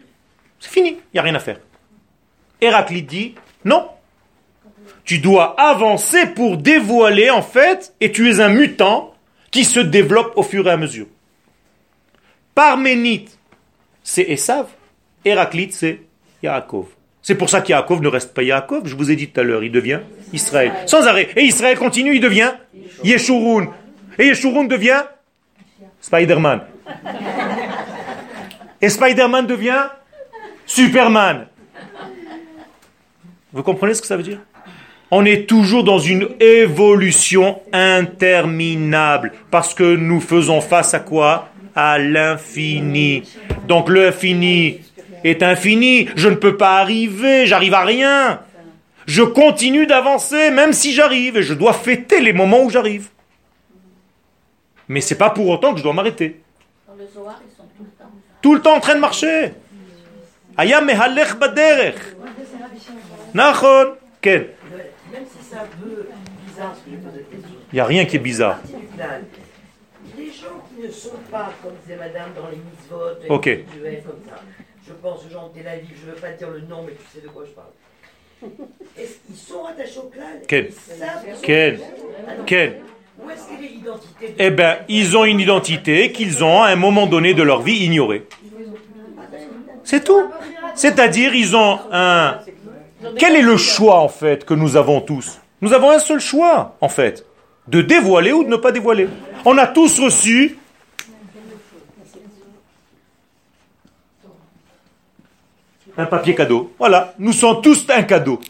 C'est 0.61 0.71
fini, 0.71 0.91
il 0.91 1.15
n'y 1.15 1.21
a 1.21 1.23
rien 1.23 1.35
à 1.35 1.41
faire. 1.41 1.61
Héraclite 2.61 3.07
dit 3.07 3.35
non. 3.65 3.89
Tu 5.05 5.19
dois 5.19 5.59
avancer 5.61 6.27
pour 6.27 6.57
dévoiler 6.57 7.31
en 7.31 7.43
fait, 7.43 7.95
et 8.01 8.13
tu 8.13 8.31
es 8.31 8.41
un 8.41 8.49
mutant 8.49 9.15
qui 9.51 9.65
se 9.65 9.81
développe 9.81 10.33
au 10.37 10.43
fur 10.43 10.67
et 10.67 10.71
à 10.71 10.77
mesure. 10.77 11.07
Parménide, 12.55 13.29
c'est 14.03 14.23
Esav. 14.31 14.69
Héraclite, 15.25 15.75
c'est 15.75 16.03
Yaakov. 16.43 16.87
C'est 17.25 17.37
pour 17.37 17.49
ça 17.49 17.63
qu'Yaakov 17.63 18.03
ne 18.03 18.09
reste 18.09 18.35
pas 18.35 18.43
Yaakov. 18.43 18.87
Je 18.87 18.95
vous 18.95 19.11
ai 19.11 19.17
dit 19.17 19.29
tout 19.29 19.41
à 19.41 19.43
l'heure, 19.43 19.65
il 19.65 19.73
devient 19.73 20.01
Israël. 20.35 20.73
Sans 20.85 21.07
arrêt. 21.07 21.31
Et 21.37 21.45
Israël 21.45 21.79
continue, 21.79 22.15
il 22.15 22.21
devient 22.21 22.53
Yeshurun. 23.03 23.69
Et 24.19 24.27
Yeshurun 24.27 24.65
devient 24.65 25.05
Spider-Man. 26.03 26.61
Et 28.83 28.91
Spider-Man 28.91 29.47
devient 29.47 29.87
Superman. 30.67 31.47
Vous 33.55 33.63
comprenez 33.63 33.95
ce 33.95 34.03
que 34.03 34.07
ça 34.07 34.19
veut 34.19 34.23
dire? 34.23 34.41
On 35.11 35.25
est 35.25 35.49
toujours 35.49 35.83
dans 35.83 35.99
une 35.99 36.29
évolution 36.41 37.63
interminable. 37.73 39.33
Parce 39.51 39.73
que 39.73 39.97
nous 39.97 40.21
faisons 40.21 40.61
face 40.61 40.93
à 40.93 41.01
quoi? 41.01 41.49
À 41.75 41.99
l'infini. 41.99 43.23
Donc 43.67 43.89
l'infini 43.89 44.81
est 45.25 45.43
infini. 45.43 46.09
Je 46.15 46.29
ne 46.29 46.37
peux 46.37 46.57
pas 46.57 46.79
arriver, 46.79 47.47
j'arrive 47.47 47.75
à 47.75 47.85
rien. 47.85 48.41
Je 49.07 49.23
continue 49.23 49.87
d'avancer 49.87 50.51
même 50.51 50.73
si 50.73 50.93
j'arrive 50.93 51.37
et 51.37 51.43
je 51.43 51.55
dois 51.55 51.73
fêter 51.73 52.21
les 52.21 52.33
moments 52.33 52.63
où 52.63 52.71
j'arrive. 52.71 53.09
Mais 54.89 55.01
c'est 55.01 55.17
pas 55.17 55.31
pour 55.31 55.49
autant 55.49 55.73
que 55.73 55.79
je 55.79 55.83
dois 55.83 55.93
m'arrêter. 55.93 56.41
Tout 58.41 58.55
le 58.55 58.61
temps 58.61 58.75
en 58.77 58.81
train 58.81 58.95
de 58.95 59.01
marcher. 59.01 59.53
Ayam 60.57 60.85
mehalech 60.85 61.35
baderech. 61.39 61.97
Nachon. 63.35 63.95
Ken. 64.21 64.45
Il 67.73 67.75
n'y 67.75 67.81
a 67.81 67.85
rien 67.85 68.05
qui 68.05 68.17
est 68.17 68.21
bizarre. 68.21 68.59
Les 70.17 70.27
gens 70.27 70.63
qui 70.69 70.87
ne 70.87 70.91
sont 70.93 71.19
pas, 71.31 71.53
comme 71.63 71.73
disait 71.83 71.97
madame, 71.97 72.31
dans 72.37 72.49
les 72.49 72.57
mitzvot, 72.57 73.29
Ok. 73.29 73.49
comme 74.07 74.21
ça, 74.29 74.37
je 74.87 74.93
pense 74.93 75.25
aux 75.25 75.31
gens 75.33 75.49
de 75.49 75.55
Tel 75.59 75.69
Aviv, 75.69 75.91
je 76.01 76.07
ne 76.11 76.15
veux 76.15 76.21
pas 76.21 76.31
dire 76.33 76.51
le 76.51 76.61
nom, 76.61 76.83
mais 76.87 76.93
tu 76.93 77.05
sais 77.19 77.25
de 77.25 77.29
quoi 77.31 77.45
je 77.47 77.53
parle. 77.53 77.69
Est-ce 78.99 79.15
qu'ils 79.27 79.37
sont 79.37 79.63
rattachés 79.63 79.99
au 79.99 80.09
clan? 80.09 80.23
Quel? 80.47 80.71
Ils 80.71 81.81
Quel? 82.47 82.81
Où 83.25 83.31
est-ce 83.31 83.49
qu'elle 83.49 83.65
est 83.65 83.69
l'identité 83.69 84.29
de- 84.29 84.35
Eh 84.39 84.51
bien, 84.51 84.79
ils 84.89 85.17
ont 85.17 85.25
une 85.25 85.41
identité 85.41 86.13
qu'ils 86.13 86.43
ont 86.45 86.63
à 86.63 86.69
un 86.69 86.77
moment 86.77 87.07
donné 87.07 87.33
de 87.33 87.43
leur 87.43 87.63
vie 87.63 87.85
ignorée. 87.85 88.27
C'est 89.85 90.05
tout. 90.05 90.25
C'est-à-dire, 90.75 91.35
ils 91.35 91.55
ont 91.57 91.79
un... 91.93 92.39
Quel 93.19 93.37
est 93.37 93.43
le 93.43 93.57
choix, 93.57 94.01
en 94.01 94.09
fait, 94.09 94.45
que 94.45 94.55
nous 94.55 94.77
avons 94.77 95.01
tous? 95.01 95.39
Nous 95.61 95.73
avons 95.73 95.91
un 95.91 95.99
seul 95.99 96.19
choix, 96.21 96.77
en 96.81 96.89
fait, 96.89 97.25
de 97.69 97.83
dévoiler 97.83 98.33
ou 98.33 98.45
de 98.45 98.49
ne 98.49 98.57
pas 98.57 98.73
dévoiler. 98.73 99.09
On 99.45 99.57
a 99.59 99.67
tous 99.67 100.01
reçu 100.01 100.59
un 105.97 106.07
papier 106.07 106.35
cadeau. 106.35 106.73
Voilà, 106.79 107.15
nous 107.19 107.33
sommes 107.33 107.63
tous 107.63 107.87
un 107.89 108.03
cadeau. 108.03 108.41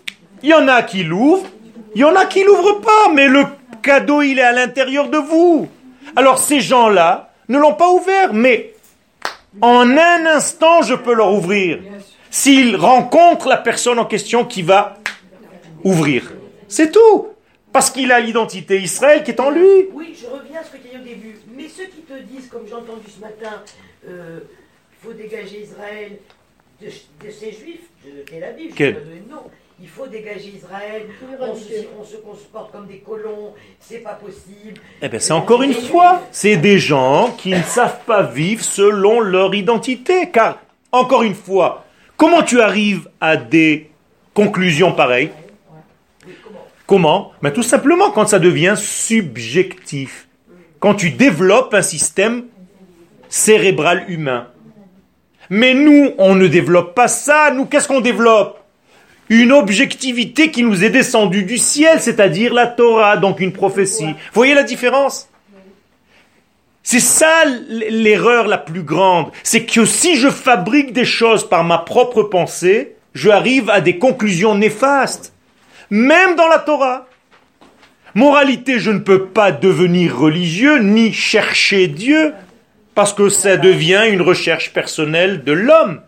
Il 0.43 0.51
y 0.51 0.55
en 0.55 0.69
a 0.69 0.83
qui 0.83 1.05
l'ouvrent, 1.05 1.47
il 1.95 2.01
y 2.01 2.05
en 2.05 2.15
a 2.15 2.27
qui 2.27 2.45
l'ouvrent 2.45 2.81
pas, 2.81 3.13
mais 3.13 3.29
le 3.29 3.45
cadeau, 3.83 4.23
il 4.23 4.39
est 4.39 4.43
à 4.43 4.53
l'intérieur 4.53 5.09
de 5.09 5.19
vous. 5.19 5.69
Alors 6.17 6.39
ces 6.39 6.61
gens-là 6.61 7.33
ne 7.49 7.59
l'ont 7.59 7.75
pas 7.75 7.91
ouvert, 7.91 8.33
mais 8.33 8.75
en 9.61 9.89
un 9.91 10.27
instant, 10.27 10.83
je 10.83 10.95
peux 10.95 11.15
leur 11.15 11.33
ouvrir. 11.33 11.81
S'ils 12.31 12.77
rencontrent 12.77 13.49
la 13.49 13.59
personne 13.59 13.99
en 13.99 14.05
question 14.05 14.45
qui 14.45 14.63
va 14.63 14.97
ouvrir. 15.85 16.33
C'est 16.67 16.91
tout. 16.91 17.29
Parce 17.73 17.91
qu'il 17.91 18.13
a 18.13 18.21
l'identité 18.21 18.81
Israël 18.81 19.23
qui 19.25 19.33
est 19.33 19.41
en 19.41 19.51
lui. 19.51 19.89
Oui, 19.93 20.17
je 20.21 20.27
reviens 20.27 20.61
à 20.61 20.65
ce 20.65 20.71
que 20.71 20.77
tu 20.77 20.89
as 20.89 20.91
dit 20.91 20.97
au 20.97 21.05
début. 21.05 21.37
Mais 21.57 21.69
ceux 21.69 21.85
qui 21.85 22.03
te 22.03 22.19
disent, 22.23 22.49
comme 22.49 22.67
j'ai 22.67 22.75
entendu 22.75 23.09
ce 23.09 23.21
matin, 23.21 23.63
euh, 24.09 24.41
il 24.93 25.07
faut 25.07 25.13
dégager 25.13 25.63
Israël 25.63 26.19
de, 26.81 26.87
de 26.87 27.31
ces 27.31 27.53
juifs 27.53 27.89
de 28.05 28.23
Tel 28.23 28.45
Aviv, 28.45 28.71
je 28.71 28.77
Quel 28.77 28.95
nom. 29.29 29.43
Il 29.83 29.89
faut 29.89 30.07
dégager 30.07 30.53
Israël, 30.57 31.03
on 31.41 31.55
se, 31.55 31.63
on 32.01 32.05
se 32.05 32.17
comporte 32.17 32.71
comme 32.71 32.87
des 32.87 32.99
colons, 32.99 33.55
c'est 33.81 33.99
pas 33.99 34.15
possible. 34.15 34.81
Eh 35.03 35.09
bien, 35.09 35.19
c'est 35.19 35.33
encore 35.33 35.63
une 35.63 35.75
fois, 35.75 36.23
c'est 36.31 36.57
des 36.57 36.79
gens 36.79 37.35
qui 37.37 37.51
ne 37.51 37.63
savent 37.63 38.05
pas 38.07 38.23
vivre 38.23 38.63
selon 38.63 39.21
leur 39.21 39.53
identité. 39.55 40.31
Car, 40.31 40.61
encore 40.93 41.25
une 41.25 41.35
fois, 41.35 41.85
comment 42.17 42.43
tu 42.43 42.61
arrives 42.61 43.09
à 43.21 43.37
des 43.37 43.91
conclusions 44.33 44.93
pareilles? 44.93 45.33
Comment? 46.87 47.33
Ben, 47.43 47.51
Tout 47.51 47.63
simplement 47.63 48.11
quand 48.13 48.27
ça 48.29 48.39
devient 48.39 48.75
subjectif. 48.77 50.29
Quand 50.79 50.95
tu 50.95 51.11
développes 51.11 51.75
un 51.75 51.83
système 51.83 52.45
cérébral 53.29 54.05
humain. 54.09 54.47
Mais 55.55 55.73
nous, 55.73 56.11
on 56.19 56.35
ne 56.35 56.49
développe 56.49 56.97
pas 56.97 57.07
ça. 57.07 57.53
Nous, 57.53 57.67
qu'est-ce 57.67 57.87
qu'on 57.87 58.01
développe? 58.01 58.59
Une 59.29 59.53
objectivité 59.53 60.51
qui 60.51 60.65
nous 60.65 60.83
est 60.83 60.91
descendue 60.91 61.45
du 61.45 61.59
ciel, 61.59 62.01
c'est-à-dire 62.01 62.53
la 62.53 62.67
Torah, 62.67 63.17
donc 63.19 63.39
une 63.39 63.53
prophétie. 63.53 64.05
Vous 64.05 64.35
voyez 64.35 64.55
la 64.55 64.65
différence? 64.65 65.29
C'est 66.83 66.99
ça 66.99 67.45
l'erreur 67.69 68.49
la 68.49 68.59
plus 68.59 68.83
grande. 68.83 69.31
C'est 69.45 69.65
que 69.65 69.85
si 69.85 70.17
je 70.17 70.29
fabrique 70.29 70.93
des 70.93 71.05
choses 71.05 71.49
par 71.49 71.63
ma 71.63 71.79
propre 71.79 72.25
pensée, 72.25 72.97
je 73.15 73.31
arrive 73.31 73.71
à 73.71 73.81
des 73.81 73.97
conclusions 73.97 74.57
néfastes. 74.57 75.33
Même 75.89 76.35
dans 76.35 76.49
la 76.49 76.59
Torah. 76.59 77.07
Moralité, 78.17 78.81
je 78.81 78.91
ne 78.91 78.99
peux 78.99 79.27
pas 79.27 79.53
devenir 79.53 80.19
religieux 80.19 80.79
ni 80.79 81.13
chercher 81.13 81.87
Dieu 81.87 82.35
parce 82.95 83.13
que 83.13 83.29
ça 83.29 83.57
devient 83.57 84.05
une 84.09 84.23
recherche 84.23 84.73
personnelle 84.73 85.45
de 85.45 85.53
l'homme. 85.53 86.01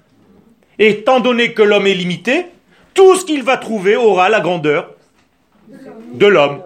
Et 0.78 0.91
étant 0.91 1.20
donné 1.20 1.53
que 1.53 1.62
l'homme 1.62 1.87
est 1.87 1.95
limité, 1.95 2.47
tout 2.95 3.16
ce 3.16 3.24
qu'il 3.24 3.43
va 3.43 3.57
trouver 3.57 3.97
aura 3.97 4.28
la 4.28 4.41
grandeur 4.41 4.95
de 6.14 6.26
l'homme. 6.26 6.62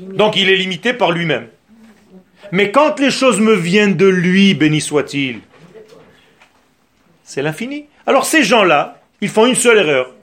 Donc 0.00 0.36
il 0.36 0.48
est 0.48 0.56
limité 0.56 0.92
par 0.92 1.10
lui-même. 1.10 1.48
Mais 2.52 2.70
quand 2.70 2.98
les 2.98 3.10
choses 3.10 3.40
me 3.40 3.54
viennent 3.54 3.96
de 3.96 4.06
lui, 4.06 4.54
béni 4.54 4.80
soit-il, 4.80 5.40
c'est 7.24 7.42
l'infini. 7.42 7.86
Alors 8.06 8.24
ces 8.24 8.42
gens-là, 8.42 9.02
ils 9.20 9.28
font 9.28 9.46
une 9.46 9.54
seule 9.54 9.78
erreur. 9.78 10.14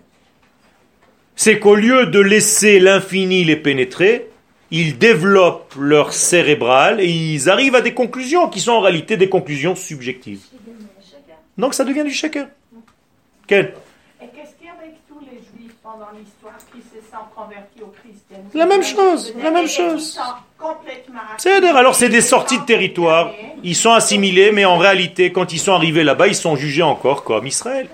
C'est 1.36 1.60
qu'au 1.60 1.76
lieu 1.76 2.08
de 2.08 2.20
laisser 2.20 2.80
l'infini 2.80 3.44
les 3.44 3.58
pénétrer, 3.58 4.30
ils 4.78 4.98
développent 4.98 5.74
leur 5.80 6.12
cérébral 6.12 7.00
et 7.00 7.08
ils 7.08 7.50
arrivent 7.50 7.76
à 7.76 7.82
des 7.82 7.94
conclusions 7.94 8.50
qui 8.50 8.60
sont 8.60 8.74
en 8.74 8.82
réalité 8.82 9.16
des 9.16 9.30
conclusions 9.30 9.74
subjectives. 9.74 10.42
Donc 11.58 11.74
ça 11.74 11.86
devient 11.86 12.04
du 12.04 12.12
chacun. 12.12 12.50
Quel 13.48 13.74
Et 14.22 14.28
qu'est-ce 14.36 14.54
qu'il 14.58 14.68
y 14.68 14.70
a 14.70 14.74
avec 14.74 14.96
tous 15.08 15.22
les 15.22 15.38
juifs 15.38 15.76
pendant 15.82 16.08
l'histoire 16.18 16.58
qui 16.74 16.82
se 16.82 17.00
sont 17.10 17.26
convertis 17.34 17.82
au 17.82 17.94
christianisme? 18.00 18.58
La 18.58 18.66
même 18.66 18.84
chose, 18.84 19.34
la 19.42 19.52
même 19.52 19.70
chose. 19.70 20.20
C'est 21.38 21.52
alors 21.52 21.96
c'est 21.96 22.10
des 22.10 22.20
sorties 22.20 22.60
de 22.60 22.66
territoire, 22.66 23.32
ils 23.64 23.76
sont 23.76 23.94
assimilés, 23.94 24.52
mais 24.52 24.66
en 24.66 24.78
réalité, 24.78 25.32
quand 25.32 25.54
ils 25.54 25.60
sont 25.60 25.74
arrivés 25.74 26.04
là-bas, 26.04 26.28
ils 26.28 26.36
sont 26.36 26.58
jugés 26.58 26.84
encore 26.84 27.24
comme 27.24 27.48
Israël. 27.48 27.88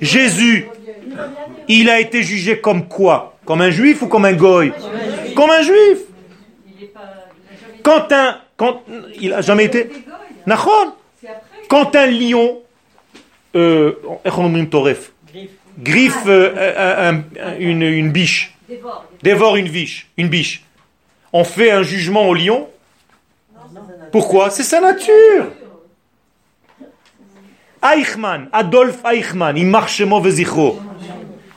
Jésus, 0.00 0.68
il 1.68 1.88
a 1.90 2.00
été 2.00 2.22
jugé 2.22 2.60
comme 2.60 2.88
quoi? 2.88 3.36
Comme 3.44 3.60
un 3.60 3.70
juif 3.70 4.02
ou 4.02 4.08
comme 4.08 4.24
un 4.24 4.32
goy? 4.32 4.72
Comme 5.34 5.50
un 5.50 5.62
juif. 5.62 5.98
Quand 7.82 8.10
un... 8.12 8.38
Quand, 8.56 8.82
il 9.20 9.32
a 9.32 9.40
jamais 9.40 9.64
été... 9.64 9.90
Quand 11.68 11.94
un 11.96 12.06
lion... 12.06 12.60
Euh, 13.56 13.92
griffe 15.78 16.24
euh, 16.26 17.12
une, 17.58 17.82
une 17.82 18.10
biche. 18.10 18.56
Dévore 19.22 19.56
une 19.56 19.68
biche. 19.68 20.08
Une 20.16 20.28
biche. 20.28 20.64
On 21.32 21.44
fait 21.44 21.70
un 21.70 21.82
jugement 21.82 22.28
au 22.28 22.34
lion? 22.34 22.68
Pourquoi? 24.10 24.50
C'est 24.50 24.62
sa 24.62 24.80
nature. 24.80 25.50
Eichmann, 27.82 28.48
Adolf 28.52 28.98
Eichmann, 29.04 29.56
il 29.56 29.66
marche 29.66 30.00
mauvais 30.00 30.40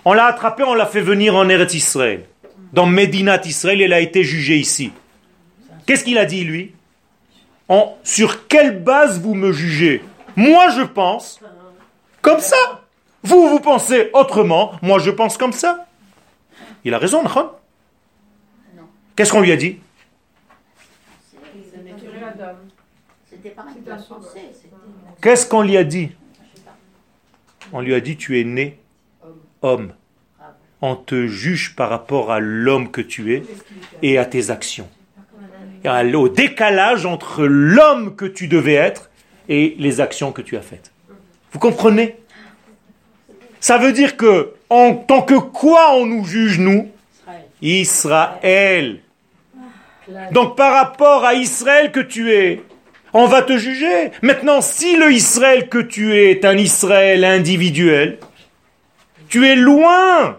on 0.09 0.13
l'a 0.13 0.27
attrapé, 0.27 0.63
on 0.63 0.73
l'a 0.73 0.85
fait 0.85 1.01
venir 1.01 1.35
en 1.35 1.49
Eretz 1.49 1.73
Israël. 1.73 2.23
Dans 2.71 2.85
Medinat 2.85 3.41
Israël, 3.43 3.81
il 3.81 3.91
a 3.91 3.99
été 3.99 4.23
jugé 4.23 4.55
ici. 4.55 4.93
Qu'est-ce 5.85 6.05
qu'il 6.05 6.17
a 6.17 6.23
dit, 6.23 6.45
lui? 6.45 6.73
En, 7.67 7.97
Sur 8.05 8.47
quelle 8.47 8.81
base 8.81 9.19
vous 9.19 9.33
me 9.33 9.51
jugez? 9.51 10.01
Moi, 10.37 10.69
je 10.69 10.83
pense 10.83 11.41
comme 12.21 12.39
ça. 12.39 12.55
Vous, 13.21 13.49
vous 13.49 13.59
pensez 13.59 14.09
autrement. 14.13 14.71
Moi, 14.81 14.99
je 14.99 15.11
pense 15.11 15.37
comme 15.37 15.51
ça. 15.51 15.87
Il 16.85 16.93
a 16.93 16.99
raison, 16.99 17.21
non 17.21 17.51
Qu'est-ce 19.13 19.33
qu'on 19.33 19.41
lui 19.41 19.51
a 19.51 19.57
dit? 19.57 19.77
Qu'est-ce 25.21 25.45
qu'on 25.45 25.63
lui 25.63 25.75
a 25.75 25.83
dit? 25.83 26.11
On 27.73 27.81
lui 27.81 27.93
a 27.93 27.99
dit, 27.99 28.15
tu 28.15 28.39
es 28.39 28.45
né 28.45 28.79
homme. 29.61 29.91
On 30.81 30.95
te 30.95 31.27
juge 31.27 31.75
par 31.75 31.89
rapport 31.89 32.31
à 32.31 32.39
l'homme 32.39 32.91
que 32.91 33.01
tu 33.01 33.33
es 33.33 33.43
et 34.01 34.17
à 34.17 34.25
tes 34.25 34.51
actions. 34.51 34.87
Au 35.85 36.29
décalage 36.29 37.05
entre 37.05 37.45
l'homme 37.45 38.15
que 38.15 38.25
tu 38.25 38.47
devais 38.47 38.73
être 38.73 39.09
et 39.49 39.75
les 39.79 40.01
actions 40.01 40.31
que 40.31 40.41
tu 40.41 40.57
as 40.57 40.61
faites. 40.61 40.91
Vous 41.51 41.59
comprenez? 41.59 42.17
Ça 43.59 43.77
veut 43.77 43.93
dire 43.93 44.17
que, 44.17 44.53
en 44.69 44.93
tant 44.93 45.21
que 45.21 45.35
quoi 45.35 45.93
on 45.95 46.05
nous 46.05 46.25
juge, 46.25 46.59
nous? 46.59 46.91
Israël. 47.61 48.99
Donc 50.31 50.55
par 50.55 50.73
rapport 50.73 51.25
à 51.25 51.33
Israël 51.33 51.91
que 51.91 51.99
tu 51.99 52.31
es, 52.31 52.61
on 53.13 53.25
va 53.25 53.41
te 53.41 53.57
juger. 53.57 54.11
Maintenant, 54.21 54.61
si 54.61 54.95
le 54.95 55.11
Israël 55.11 55.69
que 55.69 55.79
tu 55.79 56.13
es 56.13 56.31
est 56.31 56.45
un 56.45 56.57
Israël 56.57 57.25
individuel, 57.25 58.19
tu 59.27 59.47
es 59.47 59.55
loin 59.55 60.37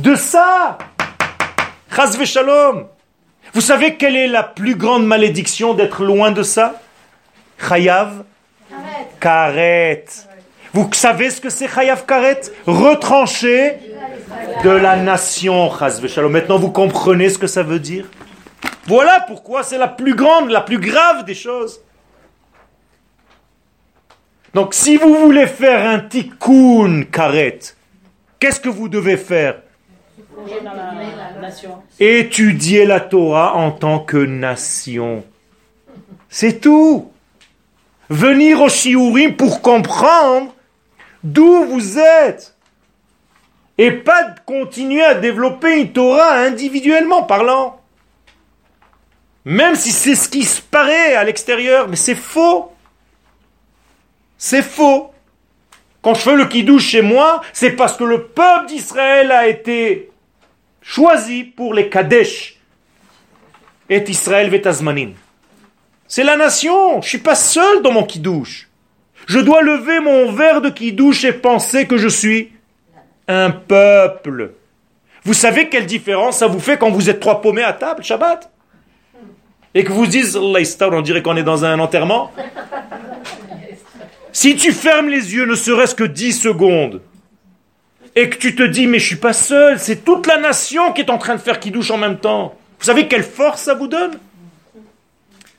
de 0.00 0.14
ça. 0.14 0.78
Chas 1.94 2.16
shalom. 2.24 2.86
Vous 3.52 3.60
savez 3.60 3.96
quelle 3.96 4.16
est 4.16 4.28
la 4.28 4.42
plus 4.42 4.76
grande 4.76 5.06
malédiction 5.06 5.74
d'être 5.74 6.04
loin 6.04 6.30
de 6.30 6.42
ça? 6.42 6.80
Chayav 7.58 8.24
Karet. 9.20 10.06
Vous 10.72 10.88
savez 10.92 11.30
ce 11.30 11.40
que 11.40 11.50
c'est 11.50 11.68
Chayav 11.68 12.06
Karet? 12.06 12.40
Retranché 12.66 13.76
de 14.64 14.70
la 14.70 14.96
nation. 14.96 15.70
Chas 15.76 16.00
shalom. 16.06 16.32
Maintenant, 16.32 16.58
vous 16.58 16.70
comprenez 16.70 17.28
ce 17.28 17.38
que 17.38 17.46
ça 17.46 17.62
veut 17.62 17.80
dire? 17.80 18.06
Voilà 18.86 19.20
pourquoi 19.26 19.62
c'est 19.62 19.78
la 19.78 19.88
plus 19.88 20.14
grande, 20.14 20.50
la 20.50 20.62
plus 20.62 20.78
grave 20.78 21.24
des 21.24 21.34
choses. 21.34 21.80
Donc, 24.54 24.74
si 24.74 24.96
vous 24.96 25.14
voulez 25.14 25.46
faire 25.46 25.88
un 25.88 26.00
tikkun 26.00 27.04
karet, 27.04 27.60
Qu'est-ce 28.40 28.58
que 28.58 28.70
vous 28.70 28.88
devez 28.88 29.18
faire? 29.18 29.60
Étudier 31.98 32.86
la 32.86 33.00
Torah 33.00 33.56
en 33.56 33.70
tant 33.72 33.98
que 33.98 34.16
nation. 34.16 35.24
C'est 36.28 36.60
tout. 36.60 37.10
Venir 38.08 38.60
au 38.60 38.68
Shiurim 38.68 39.36
pour 39.36 39.62
comprendre 39.62 40.54
d'où 41.22 41.64
vous 41.64 41.98
êtes. 41.98 42.56
Et 43.78 43.92
pas 43.92 44.34
continuer 44.44 45.02
à 45.02 45.14
développer 45.14 45.80
une 45.80 45.92
Torah 45.92 46.34
individuellement 46.34 47.22
parlant. 47.22 47.80
Même 49.44 49.74
si 49.74 49.90
c'est 49.90 50.14
ce 50.14 50.28
qui 50.28 50.42
se 50.42 50.60
paraît 50.60 51.14
à 51.14 51.24
l'extérieur, 51.24 51.88
mais 51.88 51.96
c'est 51.96 52.14
faux. 52.14 52.72
C'est 54.36 54.62
faux. 54.62 55.10
Quand 56.02 56.14
je 56.14 56.20
fais 56.20 56.36
le 56.36 56.46
kidouche 56.46 56.86
chez 56.86 57.02
moi, 57.02 57.40
c'est 57.52 57.72
parce 57.72 57.96
que 57.96 58.04
le 58.04 58.24
peuple 58.24 58.66
d'Israël 58.66 59.32
a 59.32 59.48
été 59.48 60.09
choisi 60.90 61.44
pour 61.44 61.72
les 61.72 61.88
Kadesh. 61.88 62.56
Et 63.88 64.02
Israël 64.08 64.50
Vetazmanin. 64.50 65.10
C'est 66.08 66.24
la 66.24 66.36
nation. 66.36 67.00
Je 67.00 67.08
suis 67.08 67.18
pas 67.18 67.36
seul 67.36 67.82
dans 67.82 67.92
mon 67.92 68.04
kidouche. 68.04 68.68
Je 69.26 69.38
dois 69.38 69.62
lever 69.62 70.00
mon 70.00 70.32
verre 70.32 70.60
de 70.60 70.70
kidouche 70.70 71.24
et 71.24 71.32
penser 71.32 71.86
que 71.86 71.96
je 71.96 72.08
suis 72.08 72.52
un 73.28 73.50
peuple. 73.50 74.52
Vous 75.24 75.34
savez 75.34 75.68
quelle 75.68 75.86
différence 75.86 76.38
ça 76.38 76.48
vous 76.48 76.60
fait 76.60 76.76
quand 76.76 76.90
vous 76.90 77.08
êtes 77.08 77.20
trois 77.20 77.40
paumés 77.40 77.62
à 77.62 77.72
table, 77.72 78.02
Shabbat? 78.02 78.50
Et 79.74 79.84
que 79.84 79.92
vous 79.92 80.06
dites, 80.06 80.36
on 80.36 81.00
dirait 81.02 81.22
qu'on 81.22 81.36
est 81.36 81.44
dans 81.44 81.64
un 81.64 81.78
enterrement? 81.78 82.32
Si 84.32 84.56
tu 84.56 84.72
fermes 84.72 85.08
les 85.08 85.34
yeux 85.34 85.46
ne 85.46 85.54
serait-ce 85.54 85.94
que 85.94 86.04
10 86.04 86.32
secondes, 86.32 87.00
et 88.16 88.28
que 88.28 88.36
tu 88.36 88.54
te 88.54 88.62
dis, 88.62 88.86
mais 88.86 88.98
je 88.98 89.06
suis 89.06 89.16
pas 89.16 89.32
seul, 89.32 89.78
c'est 89.78 90.04
toute 90.04 90.26
la 90.26 90.38
nation 90.38 90.92
qui 90.92 91.02
est 91.02 91.10
en 91.10 91.18
train 91.18 91.34
de 91.34 91.40
faire 91.40 91.60
qui 91.60 91.70
douche 91.70 91.90
en 91.90 91.98
même 91.98 92.18
temps. 92.18 92.56
Vous 92.78 92.84
savez 92.84 93.08
quelle 93.08 93.22
force 93.22 93.62
ça 93.62 93.74
vous 93.74 93.88
donne? 93.88 94.18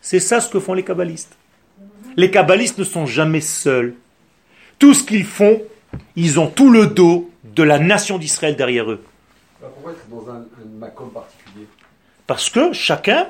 C'est 0.01 0.19
ça 0.19 0.41
ce 0.41 0.49
que 0.49 0.59
font 0.59 0.73
les 0.73 0.83
kabbalistes. 0.83 1.35
Les 2.17 2.31
kabbalistes 2.31 2.77
ne 2.77 2.83
sont 2.83 3.05
jamais 3.05 3.41
seuls. 3.41 3.93
Tout 4.79 4.93
ce 4.93 5.03
qu'ils 5.03 5.25
font, 5.25 5.61
ils 6.15 6.39
ont 6.39 6.47
tout 6.47 6.71
le 6.71 6.87
dos 6.87 7.29
de 7.43 7.63
la 7.63 7.79
nation 7.79 8.17
d'Israël 8.17 8.55
derrière 8.55 8.89
eux. 8.91 9.03
Pourquoi 9.59 9.93
c'est 9.95 10.09
dans 10.09 10.29
un, 10.29 10.45
un 10.85 11.09
particulier? 11.09 11.67
Parce 12.25 12.49
que 12.49 12.73
chacun 12.73 13.27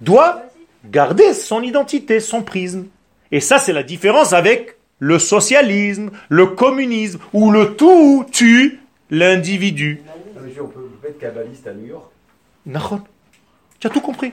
doit 0.00 0.42
garder 0.84 1.34
son 1.34 1.62
identité, 1.62 2.20
son 2.20 2.42
prisme. 2.42 2.86
Et 3.32 3.40
ça, 3.40 3.58
c'est 3.58 3.72
la 3.72 3.82
différence 3.82 4.32
avec 4.32 4.76
le 5.00 5.18
socialisme, 5.18 6.10
le 6.28 6.46
communisme, 6.46 7.18
où 7.32 7.50
le 7.50 7.74
tout 7.74 8.24
tue 8.30 8.78
l'individu. 9.10 10.02
On 10.62 10.66
peut 10.66 11.08
être 11.08 11.18
kabbaliste 11.18 11.66
à 11.66 11.72
New 11.72 11.86
York 11.86 12.10
Tu 13.80 13.86
as 13.86 13.90
tout 13.90 14.00
compris. 14.00 14.32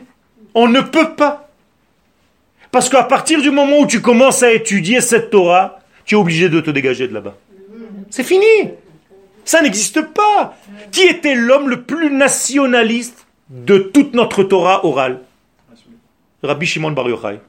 On 0.54 0.68
ne 0.68 0.82
peut 0.82 1.16
pas. 1.16 1.50
Parce 2.72 2.90
qu'à 2.90 3.04
partir 3.04 3.42
du 3.42 3.50
moment 3.50 3.80
où 3.80 3.88
tu 3.88 4.02
commences 4.02 4.44
à 4.44 4.52
étudier 4.52 5.02
cette 5.02 5.30
Torah, 5.30 5.80
tu 6.06 6.16
es 6.16 6.18
obligé 6.18 6.50
de 6.50 6.60
te 6.60 6.70
dégager 6.70 7.08
de 7.08 7.14
là-bas. 7.14 7.36
C'est 8.10 8.24
fini. 8.24 8.46
Ça 9.46 9.62
n'existe 9.62 10.02
pas. 10.02 10.58
Qui 10.92 11.04
était 11.04 11.36
l'homme 11.36 11.70
le 11.70 11.84
plus 11.84 12.12
nationaliste 12.12 13.26
de 13.50 13.78
toute 13.78 14.14
notre 14.14 14.44
Torah 14.44 14.86
orale? 14.86 15.22
Rabbi 16.44 16.66
Shimon 16.66 16.92
Bar 16.92 17.10
Yochai. 17.10 17.40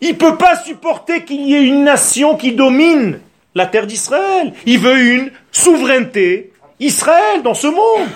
Il 0.00 0.10
ne 0.10 0.14
peut 0.14 0.36
pas 0.36 0.56
supporter 0.62 1.24
qu'il 1.24 1.42
y 1.42 1.54
ait 1.54 1.66
une 1.66 1.84
nation 1.84 2.36
qui 2.36 2.52
domine 2.52 3.20
la 3.54 3.66
terre 3.66 3.86
d'Israël. 3.86 4.52
Il 4.66 4.78
veut 4.78 4.98
une 4.98 5.30
souveraineté 5.52 6.52
Israël 6.78 7.42
dans 7.42 7.54
ce 7.54 7.66
monde. 7.66 8.08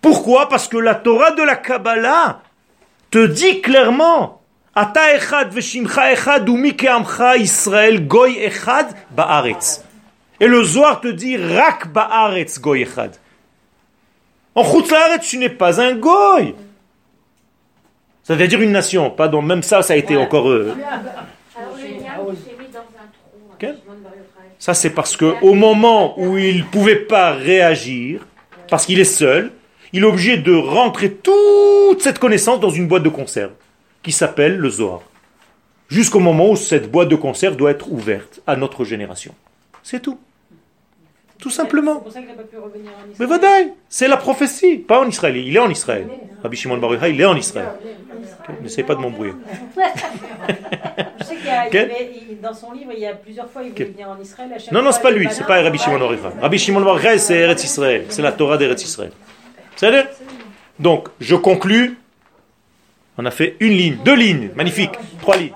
Pourquoi? 0.00 0.48
Parce 0.48 0.68
que 0.68 0.78
la 0.78 0.94
Torah 0.94 1.32
de 1.32 1.42
la 1.42 1.56
Kabbalah 1.56 2.40
te 3.10 3.26
dit 3.26 3.60
clairement 3.60 4.40
Ata 4.74 5.16
echad 5.16 5.52
echad 5.56 6.48
Israël 7.38 8.06
goy 8.06 8.38
echad 8.38 8.94
ba'aretz. 9.10 9.84
Et 10.38 10.46
le 10.46 10.62
Zohar 10.64 11.00
te 11.00 11.08
dit 11.08 11.36
Rak 11.36 11.92
ba'aretz 11.92 12.58
goy 12.60 12.82
echad. 12.82 13.16
En 14.54 14.64
Chutz 14.64 14.92
tu 15.28 15.38
n'es 15.38 15.50
pas 15.50 15.80
un 15.80 15.94
goy. 15.94 16.54
C'est-à-dire 18.30 18.60
une 18.60 18.70
nation, 18.70 19.10
pas 19.10 19.26
dans 19.26 19.42
même 19.42 19.64
ça, 19.64 19.82
ça 19.82 19.94
a 19.94 19.96
été 19.96 20.16
encore. 20.16 20.48
Euh... 20.48 20.72
Ça, 24.56 24.72
c'est 24.72 24.90
parce 24.90 25.16
que 25.16 25.34
au 25.42 25.54
moment 25.54 26.16
où 26.16 26.38
il 26.38 26.58
ne 26.58 26.62
pouvait 26.62 26.94
pas 26.94 27.32
réagir, 27.32 28.24
parce 28.68 28.86
qu'il 28.86 29.00
est 29.00 29.04
seul, 29.04 29.50
il 29.92 30.04
est 30.04 30.06
obligé 30.06 30.36
de 30.36 30.54
rentrer 30.54 31.10
toute 31.10 32.00
cette 32.02 32.20
connaissance 32.20 32.60
dans 32.60 32.70
une 32.70 32.86
boîte 32.86 33.02
de 33.02 33.08
conserve 33.08 33.50
qui 34.00 34.12
s'appelle 34.12 34.58
le 34.58 34.70
Zohar. 34.70 35.02
Jusqu'au 35.88 36.20
moment 36.20 36.50
où 36.50 36.56
cette 36.56 36.88
boîte 36.88 37.08
de 37.08 37.16
conserve 37.16 37.56
doit 37.56 37.72
être 37.72 37.90
ouverte 37.90 38.40
à 38.46 38.54
notre 38.54 38.84
génération. 38.84 39.34
C'est 39.82 40.00
tout. 40.00 40.20
Tout 41.40 41.50
simplement. 41.50 41.94
C'est 41.94 42.02
pour 42.02 42.12
ça 42.12 42.20
qu'il 42.20 42.28
n'a 42.28 42.34
pas 42.34 42.42
pu 42.42 42.58
revenir 42.58 42.90
en 42.90 43.10
Israël. 43.10 43.66
Mais 43.66 43.74
c'est 43.88 44.08
la 44.08 44.16
prophétie, 44.16 44.76
pas 44.76 45.00
en 45.00 45.08
Israël. 45.08 45.36
Il 45.36 45.54
est 45.54 45.58
en 45.58 45.70
Israël. 45.70 46.06
Rabbi 46.42 46.56
Shimon 46.56 46.78
Bar 46.78 47.06
il 47.08 47.20
est 47.20 47.24
en 47.24 47.36
Israël. 47.36 47.68
N'essayez 48.62 48.84
pas 48.84 48.94
de 48.94 49.00
m'embrouiller. 49.00 49.34
Je 51.18 51.24
sais 51.24 51.36
qu'il 51.36 51.46
y 51.46 51.50
a, 51.50 51.84
dans 52.42 52.54
son 52.54 52.72
livre, 52.72 52.90
il 52.92 53.00
y 53.00 53.06
a 53.06 53.14
plusieurs 53.14 53.48
fois, 53.50 53.62
il 53.62 53.70
voulait 53.72 53.84
venir 53.84 54.08
en 54.08 54.20
Israël. 54.20 54.50
non, 54.72 54.82
non, 54.82 54.92
c'est 54.92 55.02
pas 55.02 55.10
lui, 55.10 55.28
c'est 55.30 55.46
pas 55.46 55.62
Rabbi 55.62 55.78
Shimon 55.78 55.98
Bar 55.98 56.10
Rabbi 56.40 56.58
Shimon 56.58 56.80
Bar 56.80 56.98
c'est 57.18 57.38
Eretz 57.38 57.64
Israël. 57.64 58.06
C'est 58.08 58.22
la 58.22 58.32
Torah 58.32 58.56
d'Eretz 58.56 58.82
Israël. 58.82 59.12
C'est 59.76 59.90
Donc, 60.78 61.08
je 61.20 61.36
conclus. 61.36 61.96
On 63.18 63.26
a 63.26 63.30
fait 63.30 63.56
une 63.60 63.72
ligne, 63.72 63.98
deux 64.04 64.14
lignes, 64.14 64.50
magnifique, 64.54 64.92
trois 65.20 65.36
lignes. 65.36 65.52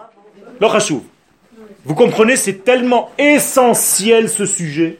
Vous 1.85 1.95
comprenez, 1.95 2.37
c'est 2.37 2.64
tellement 2.64 3.11
essentiel 3.18 4.28
ce 4.28 4.47
sujet 4.47 4.99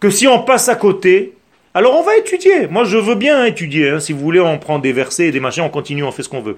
que 0.00 0.10
si 0.10 0.26
on 0.26 0.42
passe 0.42 0.68
à 0.68 0.74
côté, 0.74 1.34
alors 1.74 1.94
on 1.96 2.02
va 2.02 2.16
étudier. 2.16 2.66
Moi, 2.66 2.84
je 2.84 2.96
veux 2.96 3.14
bien 3.14 3.44
étudier. 3.44 3.90
Hein. 3.90 4.00
Si 4.00 4.12
vous 4.12 4.20
voulez, 4.20 4.40
on 4.40 4.58
prend 4.58 4.78
des 4.78 4.92
versets 4.92 5.26
et 5.26 5.30
des 5.30 5.40
machins, 5.40 5.62
on 5.62 5.68
continue, 5.68 6.02
on 6.02 6.10
fait 6.10 6.22
ce 6.22 6.28
qu'on 6.28 6.40
veut. 6.40 6.56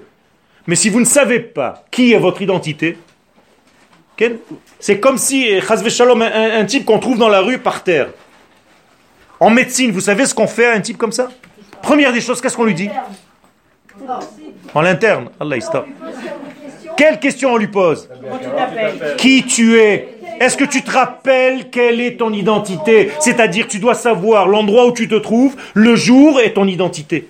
Mais 0.66 0.76
si 0.76 0.88
vous 0.88 1.00
ne 1.00 1.04
savez 1.04 1.40
pas 1.40 1.84
qui 1.90 2.12
est 2.12 2.18
votre 2.18 2.40
identité, 2.40 2.96
c'est 4.78 5.00
comme 5.00 5.18
si, 5.18 5.60
Shalom, 5.60 6.22
un, 6.22 6.60
un 6.60 6.64
type 6.64 6.84
qu'on 6.84 6.98
trouve 6.98 7.18
dans 7.18 7.28
la 7.28 7.40
rue 7.40 7.58
par 7.58 7.82
terre. 7.82 8.08
En 9.40 9.50
médecine, 9.50 9.90
vous 9.90 10.00
savez 10.00 10.26
ce 10.26 10.34
qu'on 10.34 10.46
fait 10.46 10.66
à 10.66 10.74
un 10.74 10.80
type 10.80 10.96
comme 10.96 11.10
ça? 11.10 11.28
Première 11.82 12.12
des 12.12 12.20
choses, 12.20 12.40
qu'est-ce 12.40 12.56
qu'on 12.56 12.64
lui 12.64 12.74
dit? 12.74 12.90
En 14.74 14.82
l'interne. 14.82 15.30
Allah 15.40 15.56
Quelle 16.96 17.18
question 17.18 17.52
on 17.52 17.56
lui 17.56 17.66
pose? 17.66 18.08
Qui 19.18 19.44
tu 19.44 19.78
es? 19.80 20.16
Est-ce 20.42 20.56
que 20.56 20.64
tu 20.64 20.82
te 20.82 20.90
rappelles 20.90 21.70
quelle 21.70 22.00
est 22.00 22.16
ton 22.16 22.32
identité? 22.32 23.12
C'est-à-dire 23.20 23.68
tu 23.68 23.78
dois 23.78 23.94
savoir 23.94 24.48
l'endroit 24.48 24.86
où 24.86 24.92
tu 24.92 25.06
te 25.06 25.14
trouves, 25.14 25.56
le 25.74 25.94
jour 25.94 26.40
et 26.40 26.52
ton 26.52 26.66
identité. 26.66 27.28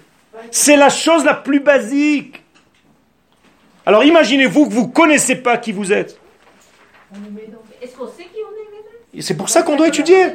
C'est 0.51 0.77
la 0.77 0.89
chose 0.89 1.25
la 1.25 1.35
plus 1.35 1.61
basique. 1.61 2.43
Alors 3.85 4.03
imaginez-vous 4.05 4.67
que 4.67 4.73
vous 4.73 4.87
ne 4.87 4.93
connaissez 4.93 5.37
pas 5.37 5.59
qui 5.59 5.73
vous 5.73 5.93
êtes. 5.93 6.19
Est-ce 7.83 7.97
qu'on 7.97 8.07
sait 8.07 8.23
qui 8.23 8.39
on 8.39 9.19
est 9.19 9.21
C'est 9.21 9.37
pour 9.37 9.51
ça 9.51 9.63
qu'on 9.63 9.77
doit 9.77 9.89
étudier. 9.89 10.29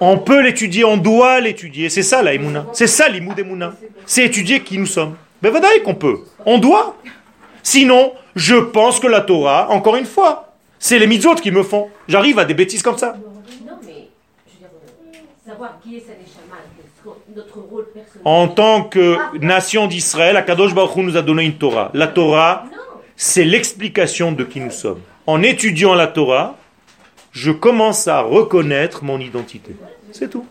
On 0.00 0.18
peut 0.18 0.40
l'étudier, 0.40 0.84
on 0.84 0.96
doit 0.96 1.40
l'étudier. 1.40 1.90
C'est 1.90 2.02
ça 2.02 2.22
la 2.22 2.32
C'est 2.72 2.86
ça 2.86 3.08
l'imoud 3.08 3.34
C'est 4.06 4.24
étudier 4.24 4.62
qui 4.62 4.78
nous 4.78 4.86
sommes. 4.86 5.16
Mais 5.42 5.50
ben, 5.50 5.60
qu'on 5.84 5.94
peut. 5.94 6.20
On 6.46 6.58
doit. 6.58 6.96
Sinon, 7.62 8.14
je 8.34 8.56
pense 8.56 8.98
que 8.98 9.08
la 9.08 9.20
Torah, 9.20 9.70
encore 9.70 9.96
une 9.96 10.06
fois, 10.06 10.51
c'est 10.82 10.98
les 10.98 11.06
mitzvot 11.06 11.36
qui 11.36 11.52
me 11.52 11.62
font. 11.62 11.90
J'arrive 12.08 12.40
à 12.40 12.44
des 12.44 12.54
bêtises 12.54 12.82
comme 12.82 12.98
ça. 12.98 13.16
Non, 13.64 13.78
mais 13.86 14.08
savoir 15.46 15.78
qui 15.80 15.96
est 15.96 16.04
notre 17.36 17.60
rôle 17.60 17.86
personnel. 17.94 18.22
En 18.24 18.48
tant 18.48 18.82
que 18.82 19.16
nation 19.38 19.86
d'Israël, 19.86 20.36
Akadosh 20.36 20.74
Baruch 20.74 20.96
Hu 20.96 21.04
nous 21.04 21.16
a 21.16 21.22
donné 21.22 21.44
une 21.44 21.56
Torah. 21.56 21.92
La 21.94 22.08
Torah, 22.08 22.64
c'est 23.14 23.44
l'explication 23.44 24.32
de 24.32 24.42
qui 24.42 24.58
nous 24.58 24.72
sommes. 24.72 25.00
En 25.28 25.40
étudiant 25.40 25.94
la 25.94 26.08
Torah, 26.08 26.56
je 27.30 27.52
commence 27.52 28.08
à 28.08 28.20
reconnaître 28.20 29.04
mon 29.04 29.20
identité. 29.20 29.76
C'est 30.10 30.30
tout. 30.30 30.44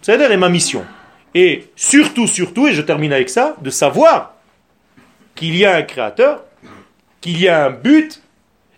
C'est-à-dire 0.00 0.38
ma 0.38 0.48
mission. 0.48 0.86
Et 1.34 1.68
surtout, 1.76 2.26
surtout, 2.26 2.66
et 2.66 2.72
je 2.72 2.80
termine 2.80 3.12
avec 3.12 3.28
ça, 3.28 3.56
de 3.60 3.68
savoir 3.68 4.36
qu'il 5.34 5.54
y 5.54 5.66
a 5.66 5.76
un 5.76 5.82
créateur, 5.82 6.44
qu'il 7.20 7.38
y 7.38 7.46
a 7.46 7.66
un 7.66 7.70
but 7.70 8.19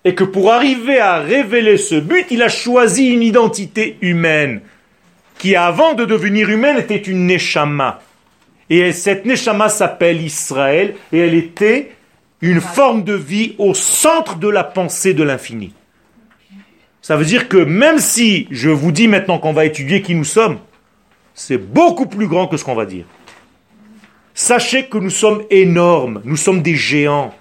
et 0.05 0.15
que 0.15 0.25
pour 0.25 0.53
arriver 0.53 0.99
à 0.99 1.19
révéler 1.19 1.77
ce 1.77 1.95
but, 1.95 2.27
il 2.31 2.43
a 2.43 2.49
choisi 2.49 3.09
une 3.09 3.23
identité 3.23 3.99
humaine, 4.01 4.61
qui 5.39 5.55
avant 5.57 5.95
de 5.95 6.05
devenir 6.05 6.51
humaine 6.51 6.79
était 6.79 6.97
une 6.97 7.27
Neshama. 7.27 8.01
Et 8.69 8.93
cette 8.93 9.27
Neshama 9.27 9.69
s'appelle 9.69 10.21
Israël, 10.21 10.95
et 11.13 11.19
elle 11.19 11.35
était 11.35 11.93
une 12.41 12.61
forme 12.61 13.05
de 13.05 13.15
vie 13.15 13.55
au 13.59 13.75
centre 13.75 14.37
de 14.37 14.49
la 14.49 14.65
pensée 14.65 15.15
de 15.15 15.23
l'infini. 15.23 15.73
Ça 17.01 17.17
veut 17.17 17.25
dire 17.25 17.49
que 17.49 17.57
même 17.57 17.99
si 17.99 18.47
je 18.51 18.71
vous 18.71 18.93
dis 18.93 19.09
maintenant 19.09 19.39
qu'on 19.39 19.53
va 19.53 19.65
étudier 19.65 20.03
qui 20.03 20.15
nous 20.15 20.25
sommes, 20.25 20.59
c'est 21.35 21.59
beaucoup 21.59 22.07
plus 22.07 22.27
grand 22.27 22.47
que 22.47 22.57
ce 22.57 22.65
qu'on 22.65 22.75
va 22.75 22.87
dire. 22.87 23.05
Sachez 24.35 24.87
que 24.87 24.99
nous 24.99 25.11
sommes 25.11 25.43
énormes, 25.51 26.21
nous 26.25 26.37
sommes 26.37 26.63
des 26.63 26.77
géants. 26.77 27.35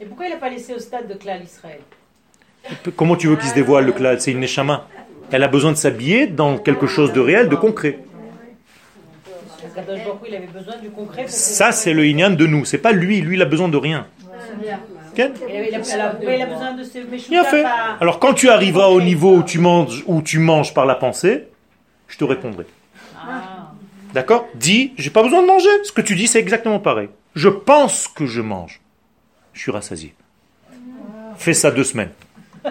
Et 0.00 0.04
pourquoi 0.04 0.26
il 0.26 0.30
n'a 0.30 0.36
pas 0.36 0.48
laissé 0.48 0.74
au 0.74 0.78
stade 0.78 1.08
de 1.08 1.14
Klal 1.14 1.42
Israël 1.42 1.80
Comment 2.96 3.16
tu 3.16 3.28
veux 3.28 3.36
qu'il 3.36 3.48
se 3.48 3.54
dévoile 3.54 3.84
le 3.84 3.92
Klal? 3.92 4.20
C'est 4.20 4.30
une 4.30 4.40
Neshama. 4.40 4.86
Elle 5.32 5.42
a 5.42 5.48
besoin 5.48 5.72
de 5.72 5.76
s'habiller 5.76 6.26
dans 6.26 6.56
quelque 6.58 6.86
chose 6.86 7.12
de 7.12 7.20
réel, 7.20 7.48
de 7.48 7.56
concret. 7.56 7.98
Ça, 11.26 11.72
c'est 11.72 11.92
le 11.92 12.06
Inyan 12.06 12.30
de 12.30 12.46
nous. 12.46 12.64
C'est 12.64 12.78
pas 12.78 12.92
lui. 12.92 13.20
Lui, 13.20 13.36
il 13.36 13.42
a 13.42 13.44
besoin 13.44 13.68
de 13.68 13.76
rien. 13.76 14.06
Bien 17.28 17.44
fait. 17.44 17.64
Alors, 18.00 18.18
quand 18.20 18.34
tu 18.34 18.48
arriveras 18.48 18.88
au 18.88 19.00
niveau 19.00 19.36
où 19.36 19.42
tu 19.42 19.58
manges, 19.58 20.04
où 20.06 20.22
tu 20.22 20.38
manges 20.38 20.74
par 20.74 20.86
la 20.86 20.94
pensée, 20.94 21.48
je 22.06 22.16
te 22.16 22.24
répondrai. 22.24 22.66
Ah. 23.16 23.72
D'accord? 24.14 24.46
Dis, 24.54 24.92
j'ai 24.96 25.10
pas 25.10 25.22
besoin 25.22 25.42
de 25.42 25.46
manger. 25.46 25.68
Ce 25.84 25.92
que 25.92 26.00
tu 26.00 26.14
dis, 26.14 26.28
c'est 26.28 26.38
exactement 26.38 26.78
pareil. 26.78 27.08
Je 27.34 27.48
pense 27.48 28.08
que 28.08 28.26
je 28.26 28.40
mange 28.40 28.80
je 29.57 29.61
suis 29.61 29.71
rassasié. 29.71 30.13
Fais 31.37 31.53
ça 31.53 31.71
deux 31.71 31.83
semaines. 31.83 32.11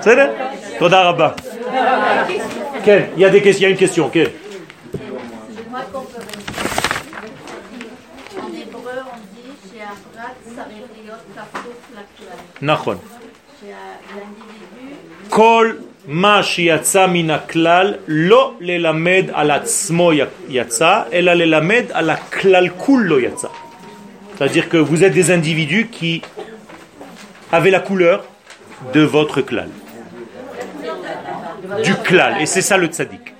C'est 0.00 0.14
vrai 0.14 0.30
Toda 0.78 1.02
Rabba. 1.02 1.36
Quel 2.84 3.10
Il 3.16 3.20
y 3.20 3.24
a 3.24 3.30
des 3.30 3.42
questions, 3.42 3.62
il 3.62 3.64
y 3.64 3.66
a 3.66 3.70
une 3.70 3.76
question. 3.76 4.08
Quel 4.10 4.30
נכון. 12.62 12.98
כל 15.28 15.72
מה 16.06 16.42
שיצא 16.42 17.06
מן 17.06 17.30
הכלל 17.30 17.94
לא 18.08 18.54
ללמד 18.60 19.24
על 19.32 19.50
עצמו 19.50 20.10
יצא, 20.48 21.02
אלא 21.12 21.32
ללמד 21.32 21.84
על 21.92 22.10
הכלל 22.10 22.68
כולו 22.76 23.20
יצא. 23.20 23.48
C'est-à-dire 24.41 24.69
que 24.69 24.77
vous 24.77 25.03
êtes 25.03 25.13
des 25.13 25.29
individus 25.29 25.85
qui 25.91 26.23
avaient 27.51 27.69
la 27.69 27.79
couleur 27.79 28.25
de 28.91 29.01
votre 29.01 29.41
klal. 29.41 29.69
Du 31.83 31.93
klal. 31.93 32.41
Et 32.41 32.47
c'est 32.47 32.63
ça 32.63 32.75
le 32.75 32.87
tzaddik. 32.87 33.35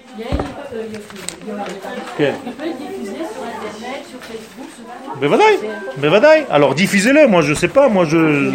Mais 6.00 6.08
Alors 6.52 6.76
diffusez-le, 6.76 7.26
moi 7.26 7.42
je 7.42 7.56
sais 7.56 7.68
pas, 7.68 7.90
moi 7.90 8.06
je. 8.06 8.52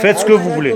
Faites 0.00 0.20
ce 0.20 0.24
que 0.24 0.32
vous 0.32 0.50
voulez. 0.54 0.74